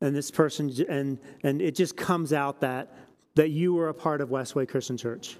And 0.00 0.14
this 0.14 0.30
person, 0.30 0.72
and, 0.88 1.18
and 1.42 1.60
it 1.60 1.74
just 1.74 1.96
comes 1.96 2.32
out 2.32 2.60
that, 2.60 2.94
that 3.34 3.50
you 3.50 3.74
were 3.74 3.88
a 3.88 3.94
part 3.94 4.20
of 4.20 4.28
Westway 4.28 4.68
Christian 4.68 4.96
Church. 4.96 5.36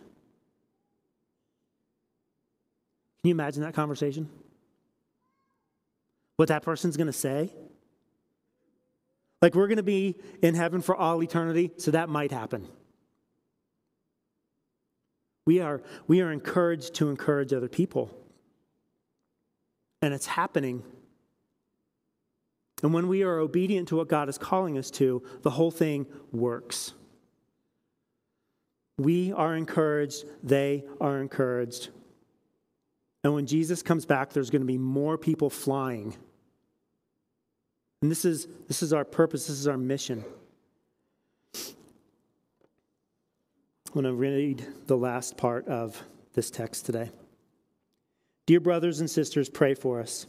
Can 3.22 3.28
you 3.28 3.32
imagine 3.32 3.62
that 3.62 3.74
conversation? 3.74 4.28
What 6.36 6.48
that 6.48 6.62
person's 6.62 6.96
going 6.96 7.06
to 7.06 7.12
say? 7.12 7.52
Like 9.44 9.54
we're 9.54 9.66
going 9.66 9.76
to 9.76 9.82
be 9.82 10.16
in 10.40 10.54
heaven 10.54 10.80
for 10.80 10.96
all 10.96 11.22
eternity, 11.22 11.70
so 11.76 11.90
that 11.90 12.08
might 12.08 12.32
happen. 12.32 12.66
We 15.44 15.60
are, 15.60 15.82
we 16.06 16.22
are 16.22 16.32
encouraged 16.32 16.94
to 16.94 17.10
encourage 17.10 17.52
other 17.52 17.68
people. 17.68 18.08
And 20.00 20.14
it's 20.14 20.24
happening. 20.24 20.82
And 22.82 22.94
when 22.94 23.06
we 23.06 23.22
are 23.22 23.38
obedient 23.38 23.88
to 23.88 23.96
what 23.96 24.08
God 24.08 24.30
is 24.30 24.38
calling 24.38 24.78
us 24.78 24.90
to, 24.92 25.22
the 25.42 25.50
whole 25.50 25.70
thing 25.70 26.06
works. 26.32 26.94
We 28.96 29.30
are 29.34 29.54
encouraged, 29.54 30.24
they 30.42 30.84
are 31.02 31.20
encouraged. 31.20 31.90
And 33.22 33.34
when 33.34 33.44
Jesus 33.44 33.82
comes 33.82 34.06
back, 34.06 34.32
there's 34.32 34.48
going 34.48 34.62
to 34.62 34.66
be 34.66 34.78
more 34.78 35.18
people 35.18 35.50
flying 35.50 36.16
and 38.04 38.10
this 38.10 38.26
is, 38.26 38.48
this 38.68 38.82
is 38.82 38.92
our 38.92 39.02
purpose, 39.02 39.46
this 39.46 39.58
is 39.58 39.66
our 39.66 39.78
mission. 39.78 40.22
I'm 43.86 43.94
going 43.94 44.04
to 44.04 44.12
read 44.12 44.62
the 44.86 44.96
last 44.98 45.38
part 45.38 45.66
of 45.68 46.02
this 46.34 46.50
text 46.50 46.84
today. 46.84 47.10
Dear 48.44 48.60
brothers 48.60 49.00
and 49.00 49.08
sisters, 49.08 49.48
pray 49.48 49.72
for 49.72 50.00
us. 50.00 50.26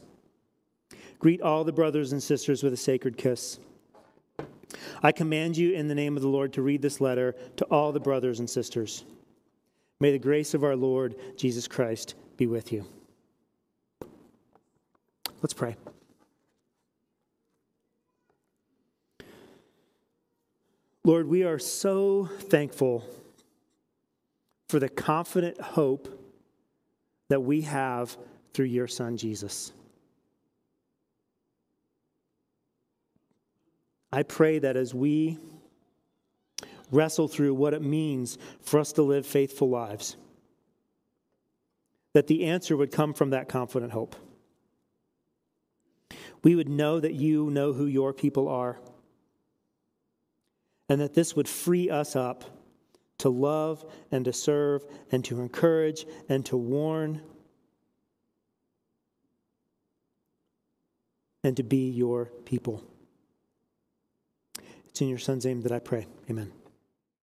Greet 1.19 1.41
all 1.41 1.65
the 1.65 1.73
brothers 1.73 2.13
and 2.13 2.23
sisters 2.23 2.63
with 2.63 2.71
a 2.71 2.77
sacred 2.77 3.17
kiss. 3.17 3.59
I 5.03 5.11
command 5.11 5.57
you 5.57 5.73
in 5.73 5.89
the 5.89 5.95
name 5.95 6.15
of 6.15 6.23
the 6.23 6.29
Lord 6.29 6.53
to 6.53 6.61
read 6.61 6.81
this 6.81 7.01
letter 7.01 7.35
to 7.57 7.65
all 7.65 7.91
the 7.91 7.99
brothers 7.99 8.39
and 8.39 8.49
sisters. 8.49 9.03
May 9.99 10.13
the 10.13 10.17
grace 10.17 10.53
of 10.53 10.63
our 10.63 10.77
Lord 10.77 11.15
Jesus 11.35 11.67
Christ 11.67 12.15
be 12.37 12.47
with 12.47 12.71
you. 12.71 12.85
Let's 15.41 15.53
pray. 15.53 15.75
Lord, 21.05 21.27
we 21.27 21.43
are 21.43 21.59
so 21.59 22.25
thankful 22.25 23.05
for 24.69 24.79
the 24.79 24.89
confident 24.89 25.61
hope 25.61 26.09
that 27.29 27.41
we 27.41 27.61
have 27.61 28.17
through 28.55 28.65
your 28.65 28.87
Son, 28.87 29.15
Jesus. 29.15 29.71
I 34.11 34.23
pray 34.23 34.57
that 34.57 34.75
as 34.75 34.95
we 34.95 35.37
wrestle 36.89 37.27
through 37.27 37.53
what 37.53 37.75
it 37.75 37.83
means 37.83 38.39
for 38.61 38.79
us 38.79 38.91
to 38.93 39.03
live 39.03 39.27
faithful 39.27 39.69
lives, 39.69 40.17
that 42.13 42.25
the 42.25 42.45
answer 42.45 42.75
would 42.75 42.91
come 42.91 43.13
from 43.13 43.29
that 43.29 43.47
confident 43.47 43.91
hope. 43.91 44.15
We 46.41 46.55
would 46.55 46.69
know 46.69 46.99
that 46.99 47.13
you 47.13 47.51
know 47.51 47.73
who 47.73 47.85
your 47.85 48.11
people 48.11 48.47
are, 48.47 48.79
and 50.89 51.01
that 51.01 51.13
this 51.13 51.35
would 51.35 51.47
free 51.47 51.89
us 51.89 52.15
up 52.15 52.43
to 53.17 53.29
love 53.29 53.85
and 54.11 54.25
to 54.25 54.33
serve 54.33 54.83
and 55.11 55.23
to 55.25 55.39
encourage 55.39 56.05
and 56.29 56.45
to 56.45 56.57
warn 56.57 57.21
and 61.43 61.55
to 61.57 61.63
be 61.63 61.89
your 61.89 62.25
people. 62.45 62.83
It's 64.87 65.01
in 65.01 65.07
your 65.07 65.19
son's 65.19 65.45
name 65.45 65.61
that 65.61 65.71
I 65.71 65.79
pray. 65.79 66.07
Amen. 66.29 66.51